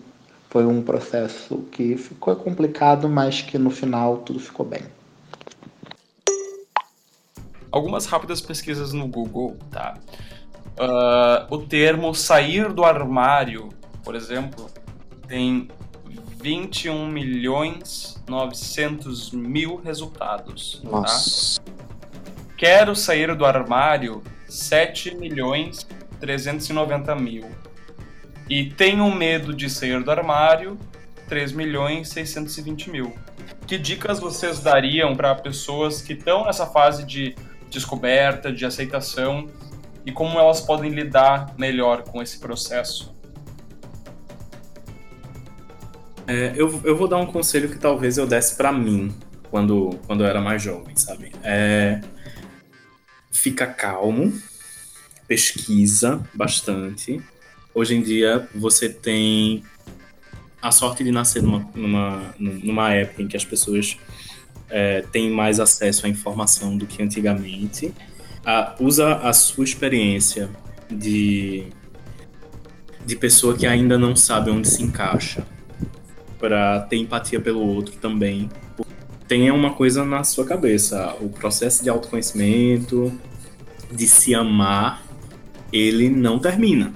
foi 0.49 0.66
um 0.66 0.82
processo 0.82 1.59
que 1.72 1.97
ficou 1.97 2.36
complicado, 2.36 3.07
mas 3.07 3.43
que 3.43 3.59
no 3.59 3.70
final 3.70 4.18
tudo 4.18 4.39
ficou 4.39 4.66
bem. 4.66 4.82
Algumas 7.72 8.07
rápidas 8.07 8.41
pesquisas 8.41 8.91
no 8.91 9.07
Google, 9.07 9.55
tá? 9.70 9.99
Ah, 10.80 11.45
o 11.51 11.59
termo 11.59 12.16
sair 12.16 12.74
do 12.74 12.84
armário, 12.84 13.70
por 14.03 14.16
exemplo, 14.16 14.68
tem 15.28 15.70
21 16.43 17.07
milhões 17.07 18.21
900 18.27 19.31
mil 19.31 19.77
resultados. 19.77 20.81
tá? 20.83 20.89
Nossa. 20.89 21.61
Quero 22.57 22.93
sair 22.97 23.33
do 23.33 23.45
armário 23.45 24.21
7 24.49 25.15
milhões 25.15 25.87
390 26.19 27.15
mil. 27.15 27.49
E 28.49 28.65
tenho 28.71 29.09
medo 29.09 29.53
de 29.53 29.69
sair 29.69 30.03
do 30.03 30.11
armário 30.11 30.77
3 31.29 31.53
milhões 31.53 32.09
620 32.09 32.89
mil. 32.89 33.15
Que 33.65 33.77
dicas 33.77 34.19
vocês 34.19 34.59
dariam 34.59 35.15
para 35.15 35.33
pessoas 35.35 36.01
que 36.01 36.11
estão 36.11 36.43
nessa 36.43 36.65
fase 36.65 37.05
de 37.05 37.35
descoberta, 37.69 38.51
de 38.51 38.65
aceitação 38.65 39.47
e 40.05 40.11
como 40.11 40.37
elas 40.37 40.59
podem 40.59 40.91
lidar 40.91 41.53
melhor 41.57 42.03
com 42.03 42.21
esse 42.21 42.37
processo? 42.37 43.12
É, 46.28 46.53
eu, 46.55 46.82
eu 46.84 46.95
vou 46.95 47.07
dar 47.07 47.17
um 47.17 47.26
conselho 47.26 47.69
que 47.69 47.78
talvez 47.78 48.17
eu 48.17 48.26
desse 48.26 48.55
pra 48.55 48.71
mim 48.71 49.13
quando, 49.49 49.99
quando 50.07 50.24
eu 50.24 50.28
era 50.28 50.41
mais 50.41 50.61
jovem, 50.61 50.95
sabe? 50.95 51.32
É, 51.43 52.01
fica 53.32 53.67
calmo, 53.67 54.34
pesquisa 55.28 56.21
bastante. 56.34 57.21
Hoje 57.74 57.95
em 57.95 58.01
dia 58.01 58.47
você 58.55 58.88
tem 58.88 59.63
a 60.61 60.71
sorte 60.71 61.03
de 61.03 61.11
nascer 61.11 61.43
numa, 61.43 61.69
numa, 61.76 62.36
numa 62.39 62.93
época 62.93 63.21
em 63.21 63.28
que 63.28 63.36
as 63.36 63.43
pessoas 63.43 63.97
é, 64.69 65.01
têm 65.01 65.30
mais 65.30 65.59
acesso 65.59 66.05
à 66.05 66.09
informação 66.09 66.78
do 66.78 66.88
que 66.88 67.03
antigamente. 67.03 67.93
Ah, 68.45 68.76
usa 68.80 69.15
a 69.15 69.34
sua 69.34 69.65
experiência 69.65 70.49
de, 70.89 71.67
de 73.05 73.15
pessoa 73.17 73.57
que 73.57 73.67
ainda 73.67 73.97
não 73.97 74.15
sabe 74.15 74.49
onde 74.51 74.69
se 74.69 74.82
encaixa 74.84 75.45
para 76.43 76.81
ter 76.81 76.97
empatia 76.97 77.39
pelo 77.39 77.61
outro 77.65 77.95
também. 77.95 78.49
Tenha 79.29 79.53
uma 79.53 79.73
coisa 79.73 80.03
na 80.03 80.25
sua 80.25 80.43
cabeça, 80.43 81.15
o 81.21 81.29
processo 81.29 81.81
de 81.81 81.89
autoconhecimento, 81.89 83.17
de 83.89 84.05
se 84.05 84.35
amar, 84.35 85.01
ele 85.71 86.09
não 86.09 86.37
termina. 86.39 86.93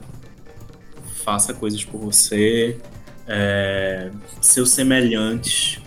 Faça 1.23 1.53
coisas 1.53 1.81
por 1.85 1.97
você, 1.97 2.77
é, 3.25 4.11
seus 4.41 4.71
semelhantes, 4.71 5.79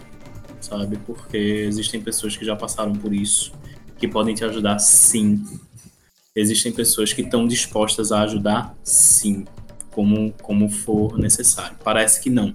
sabe? 0.62 0.96
Porque 0.96 1.36
existem 1.36 2.00
pessoas 2.00 2.34
que 2.38 2.46
já 2.46 2.56
passaram 2.56 2.94
por 2.94 3.12
isso, 3.12 3.52
que 3.98 4.08
podem 4.08 4.34
te 4.34 4.42
ajudar 4.42 4.78
sim. 4.78 5.44
Existem 6.34 6.72
pessoas 6.72 7.12
que 7.12 7.20
estão 7.20 7.46
dispostas 7.46 8.10
a 8.10 8.22
ajudar 8.22 8.74
sim, 8.82 9.44
como, 9.90 10.32
como 10.40 10.70
for 10.70 11.18
necessário. 11.18 11.76
Parece 11.84 12.22
que 12.22 12.30
não. 12.30 12.54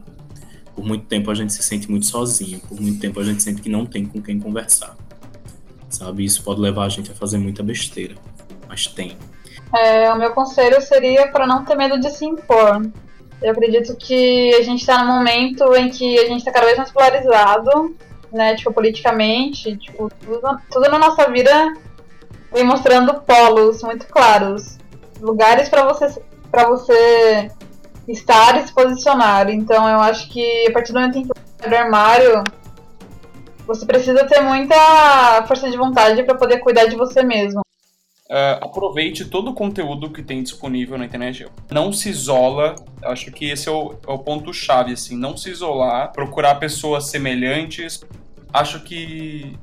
Por 0.76 0.86
muito 0.86 1.06
tempo 1.06 1.32
a 1.32 1.36
gente 1.36 1.54
se 1.54 1.64
sente 1.64 1.90
muito 1.90 2.06
sozinho, 2.06 2.60
por 2.60 2.80
muito 2.80 3.00
tempo 3.00 3.20
a 3.20 3.24
gente 3.24 3.42
sente 3.42 3.62
que 3.62 3.70
não 3.70 3.86
tem 3.86 4.06
com 4.06 4.22
quem 4.22 4.40
conversar. 4.40 4.96
Sabe? 5.90 6.26
Isso 6.26 6.44
pode 6.44 6.60
levar 6.60 6.86
a 6.86 6.90
gente 6.90 7.12
a 7.12 7.16
fazer 7.16 7.38
muita 7.38 7.64
besteira, 7.64 8.16
mas 8.68 8.88
tem. 8.88 9.18
É, 9.74 10.12
o 10.12 10.18
meu 10.18 10.32
conselho 10.32 10.82
seria 10.82 11.28
para 11.28 11.48
não 11.48 11.64
ter 11.64 11.76
medo 11.76 12.00
de 12.00 12.10
se 12.10 12.26
impor. 12.26 12.82
Eu 13.42 13.52
acredito 13.52 13.96
que 13.96 14.54
a 14.56 14.62
gente 14.62 14.82
está 14.82 15.04
num 15.04 15.14
momento 15.14 15.74
em 15.76 15.90
que 15.90 16.20
a 16.20 16.28
gente 16.28 16.40
está 16.40 16.52
cada 16.52 16.66
vez 16.66 16.78
mais 16.78 16.92
polarizado, 16.92 17.96
né? 18.32 18.56
Tipo, 18.56 18.74
politicamente, 18.74 19.76
tipo, 19.78 20.12
tudo, 20.24 20.60
tudo 20.70 20.90
na 20.90 21.00
nossa 21.00 21.30
vida 21.32 21.74
vem 22.54 22.64
mostrando 22.64 23.14
polos 23.22 23.82
muito 23.84 24.08
claros, 24.08 24.78
lugares 25.22 25.70
para 25.70 25.86
você 25.86 26.22
para 26.56 26.70
você 26.70 27.52
estar 28.08 28.58
e 28.58 28.68
se 28.68 28.74
posicionar. 28.74 29.50
Então 29.50 29.88
eu 29.88 30.00
acho 30.00 30.30
que 30.30 30.68
a 30.68 30.72
partir 30.72 30.94
do 30.94 31.00
momento 31.00 31.18
em 31.18 31.22
que 31.24 31.28
você 31.28 31.42
sai 31.58 31.70
do 31.70 31.76
armário, 31.76 32.44
você 33.66 33.86
precisa 33.86 34.26
ter 34.26 34.42
muita 34.42 35.44
força 35.48 35.70
de 35.70 35.78
vontade 35.78 36.24
para 36.24 36.36
poder 36.36 36.60
cuidar 36.60 36.86
de 36.86 36.96
você 36.96 37.24
mesmo. 37.24 37.62
Uh, 38.28 38.58
aproveite 38.60 39.26
todo 39.26 39.52
o 39.52 39.54
conteúdo 39.54 40.10
que 40.10 40.24
tem 40.24 40.42
disponível 40.42 40.98
na 40.98 41.06
internet. 41.06 41.46
Não 41.70 41.94
se 41.94 42.10
isola. 42.10 42.76
Acho 43.04 43.32
que 43.32 43.50
esse 43.50 43.70
é 43.70 43.72
o, 43.72 43.94
é 44.08 44.12
o 44.12 44.18
ponto 44.18 44.52
chave, 44.52 44.94
assim. 44.94 45.16
Não 45.16 45.38
se 45.38 45.52
isolar, 45.52 46.12
procurar 46.12 46.56
pessoas 46.56 47.08
semelhantes. 47.10 48.04
Acho 48.52 48.80
que 48.82 49.56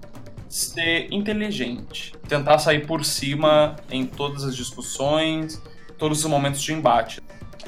ser 0.49 1.09
inteligente, 1.11 2.13
tentar 2.29 2.59
sair 2.59 2.87
por 2.87 3.05
cima 3.05 3.77
em 3.91 4.05
todas 4.05 4.45
as 4.45 4.55
discussões, 4.55 5.61
todos 5.97 6.23
os 6.23 6.31
momentos 6.31 6.63
de 6.63 6.73
embate. 6.73 7.23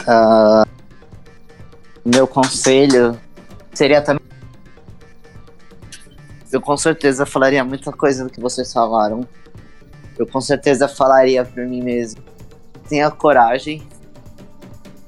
Ah, 0.06 0.66
meu 2.04 2.26
conselho 2.26 3.18
seria 3.72 4.02
também. 4.02 4.22
Eu 6.52 6.60
com 6.60 6.76
certeza 6.76 7.26
falaria 7.26 7.64
muita 7.64 7.90
coisa 7.90 8.24
do 8.24 8.30
que 8.30 8.40
vocês 8.40 8.72
falaram. 8.72 9.26
Eu 10.18 10.26
com 10.26 10.40
certeza 10.40 10.86
falaria 10.86 11.44
por 11.44 11.66
mim 11.66 11.82
mesmo. 11.82 12.22
Tenha 12.88 13.10
coragem. 13.10 13.82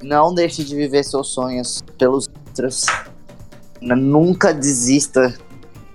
Não 0.02 0.34
deixe 0.34 0.64
de 0.64 0.74
viver 0.74 1.04
seus 1.04 1.28
sonhos 1.28 1.82
pelos 1.96 2.26
outros. 2.46 2.86
Nunca 3.80 4.52
desista 4.52 5.28
de 5.28 5.36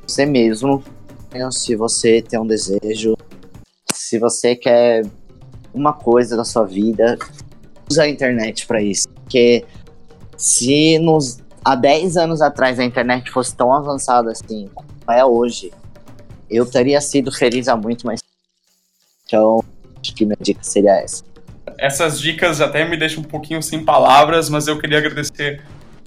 você 0.07 0.25
mesmo. 0.25 0.83
Se 1.51 1.75
você 1.75 2.21
tem 2.21 2.39
um 2.39 2.45
desejo, 2.45 3.17
se 3.93 4.19
você 4.19 4.55
quer 4.55 5.05
uma 5.73 5.93
coisa 5.93 6.35
da 6.35 6.43
sua 6.43 6.65
vida, 6.65 7.17
usa 7.91 8.03
a 8.03 8.09
internet 8.09 8.65
para 8.65 8.81
isso. 8.81 9.07
Porque 9.09 9.65
se 10.37 10.97
nos, 10.99 11.39
há 11.63 11.75
10 11.75 12.17
anos 12.17 12.41
atrás 12.41 12.79
a 12.79 12.83
internet 12.83 13.29
fosse 13.29 13.55
tão 13.55 13.73
avançada 13.73 14.31
assim, 14.31 14.69
como 14.73 14.89
é 15.09 15.23
hoje, 15.23 15.71
eu 16.49 16.65
teria 16.65 17.01
sido 17.01 17.31
feliz 17.31 17.67
há 17.67 17.75
muito 17.75 18.05
mais. 18.05 18.21
Então, 19.25 19.63
acho 20.01 20.15
que 20.15 20.25
minha 20.25 20.37
dica 20.39 20.63
seria 20.63 20.95
essa. 20.95 21.23
Essas 21.77 22.19
dicas 22.19 22.61
até 22.61 22.87
me 22.87 22.97
deixam 22.97 23.21
um 23.21 23.27
pouquinho 23.27 23.61
sem 23.61 23.83
palavras, 23.83 24.49
mas 24.49 24.67
eu 24.67 24.79
queria 24.79 24.97
agradecer 24.97 25.61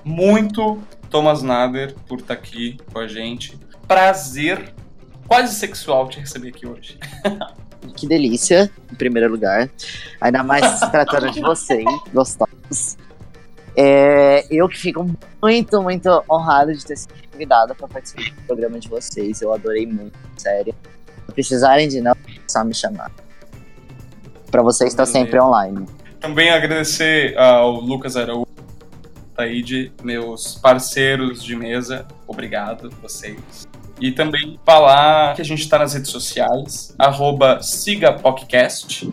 muito 0.05 0.79
Thomas 1.11 1.43
Nader 1.43 1.95
por 2.07 2.21
estar 2.21 2.35
aqui 2.35 2.77
com 2.93 2.99
a 2.99 3.07
gente. 3.07 3.59
Prazer 3.87 4.73
quase 5.27 5.55
sexual 5.55 6.09
te 6.09 6.21
receber 6.21 6.49
aqui 6.49 6.67
hoje. 6.67 6.99
Que 7.97 8.07
delícia, 8.07 8.71
em 8.93 8.95
primeiro 8.95 9.31
lugar. 9.31 9.71
Ainda 10.21 10.43
mais 10.43 10.65
se 10.79 10.91
tratando 10.91 11.31
de 11.31 11.41
vocês, 11.41 11.85
gostosos. 12.13 12.97
É, 13.77 14.47
eu 14.51 14.69
que 14.69 14.79
fico 14.79 15.05
muito, 15.43 15.83
muito 15.83 16.25
honrado 16.31 16.73
de 16.73 16.85
ter 16.85 16.97
sido 16.97 17.13
convidada 17.31 17.75
para 17.75 17.89
participar 17.89 18.35
do 18.35 18.43
programa 18.43 18.79
de 18.79 18.89
vocês. 18.89 19.43
Eu 19.43 19.53
adorei 19.53 19.87
muito, 19.87 20.17
sério. 20.37 20.75
Se 21.27 21.33
precisarem 21.33 21.89
de 21.89 22.01
não, 22.01 22.13
é 22.13 22.17
só 22.47 22.65
me 22.65 22.75
chamar. 22.75 23.11
Para 24.51 24.63
vocês 24.63 24.93
estar 24.93 25.07
sempre 25.07 25.41
online. 25.41 25.87
Também 26.21 26.51
agradecer 26.51 27.37
ao 27.37 27.73
Lucas 27.73 28.17
Araújo, 28.17 28.47
Taíde, 29.35 29.93
meus 30.03 30.55
parceiros 30.55 31.43
de 31.43 31.57
mesa. 31.57 32.07
Obrigado, 32.27 32.91
vocês. 33.03 33.67
E 34.01 34.11
também 34.13 34.59
falar 34.65 35.35
que 35.35 35.43
a 35.43 35.45
gente 35.45 35.61
está 35.61 35.79
nas 35.79 35.95
redes 35.95 36.11
sociais, 36.11 36.95
arroba 36.99 37.63
sigapodcast. 37.63 39.09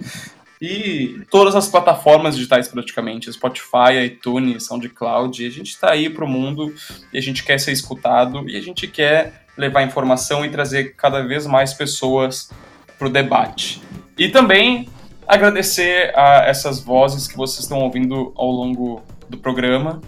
E 0.61 1.21
todas 1.31 1.55
as 1.55 1.67
plataformas 1.67 2.35
digitais 2.35 2.67
praticamente, 2.67 3.31
Spotify, 3.33 4.05
iTunes, 4.05 4.65
SoundCloud. 4.65 5.45
A 5.45 5.49
gente 5.49 5.71
está 5.71 5.91
aí 5.91 6.09
pro 6.09 6.27
mundo 6.27 6.73
e 7.11 7.17
a 7.17 7.21
gente 7.21 7.43
quer 7.43 7.59
ser 7.59 7.71
escutado 7.71 8.47
e 8.47 8.55
a 8.55 8.61
gente 8.61 8.87
quer 8.87 9.45
levar 9.57 9.83
informação 9.83 10.45
e 10.45 10.49
trazer 10.49 10.95
cada 10.95 11.21
vez 11.23 11.47
mais 11.47 11.73
pessoas 11.73 12.51
pro 12.97 13.09
debate. 13.09 13.81
E 14.17 14.29
também 14.29 14.87
agradecer 15.27 16.11
a 16.15 16.43
essas 16.45 16.79
vozes 16.79 17.27
que 17.27 17.35
vocês 17.35 17.63
estão 17.63 17.79
ouvindo 17.79 18.31
ao 18.35 18.51
longo 18.51 19.01
do 19.27 19.37
programa 19.37 20.01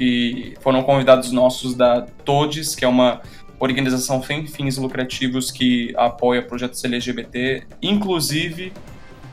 e 0.00 0.54
foram 0.60 0.82
convidados 0.82 1.32
nossos 1.32 1.74
da 1.74 2.02
Todes, 2.24 2.74
que 2.74 2.84
é 2.84 2.88
uma 2.88 3.20
organização 3.58 4.22
sem 4.22 4.46
fins 4.46 4.76
lucrativos 4.76 5.50
que 5.50 5.92
apoia 5.96 6.42
projetos 6.42 6.82
LGBT, 6.84 7.64
inclusive 7.82 8.72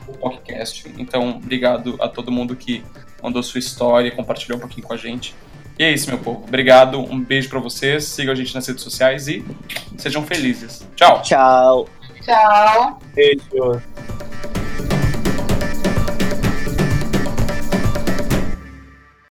o 0.08 0.12
podcast. 0.12 0.84
Então, 0.98 1.30
obrigado 1.30 1.96
a 2.00 2.08
todo 2.08 2.30
mundo 2.30 2.54
que 2.56 2.84
mandou 3.22 3.42
sua 3.42 3.58
história, 3.58 4.10
compartilhou 4.10 4.58
um 4.58 4.60
pouquinho 4.60 4.86
com 4.86 4.92
a 4.92 4.96
gente. 4.96 5.34
E 5.78 5.84
é 5.84 5.92
isso, 5.92 6.08
meu 6.08 6.18
povo. 6.18 6.44
Obrigado, 6.46 6.98
um 6.98 7.20
beijo 7.20 7.48
pra 7.48 7.60
vocês, 7.60 8.04
sigam 8.04 8.32
a 8.32 8.36
gente 8.36 8.54
nas 8.54 8.66
redes 8.66 8.82
sociais 8.82 9.28
e 9.28 9.44
sejam 9.98 10.24
felizes. 10.24 10.86
Tchau. 10.96 11.22
Tchau. 11.22 11.88
Tchau. 12.22 12.98
Beijo. 13.14 13.82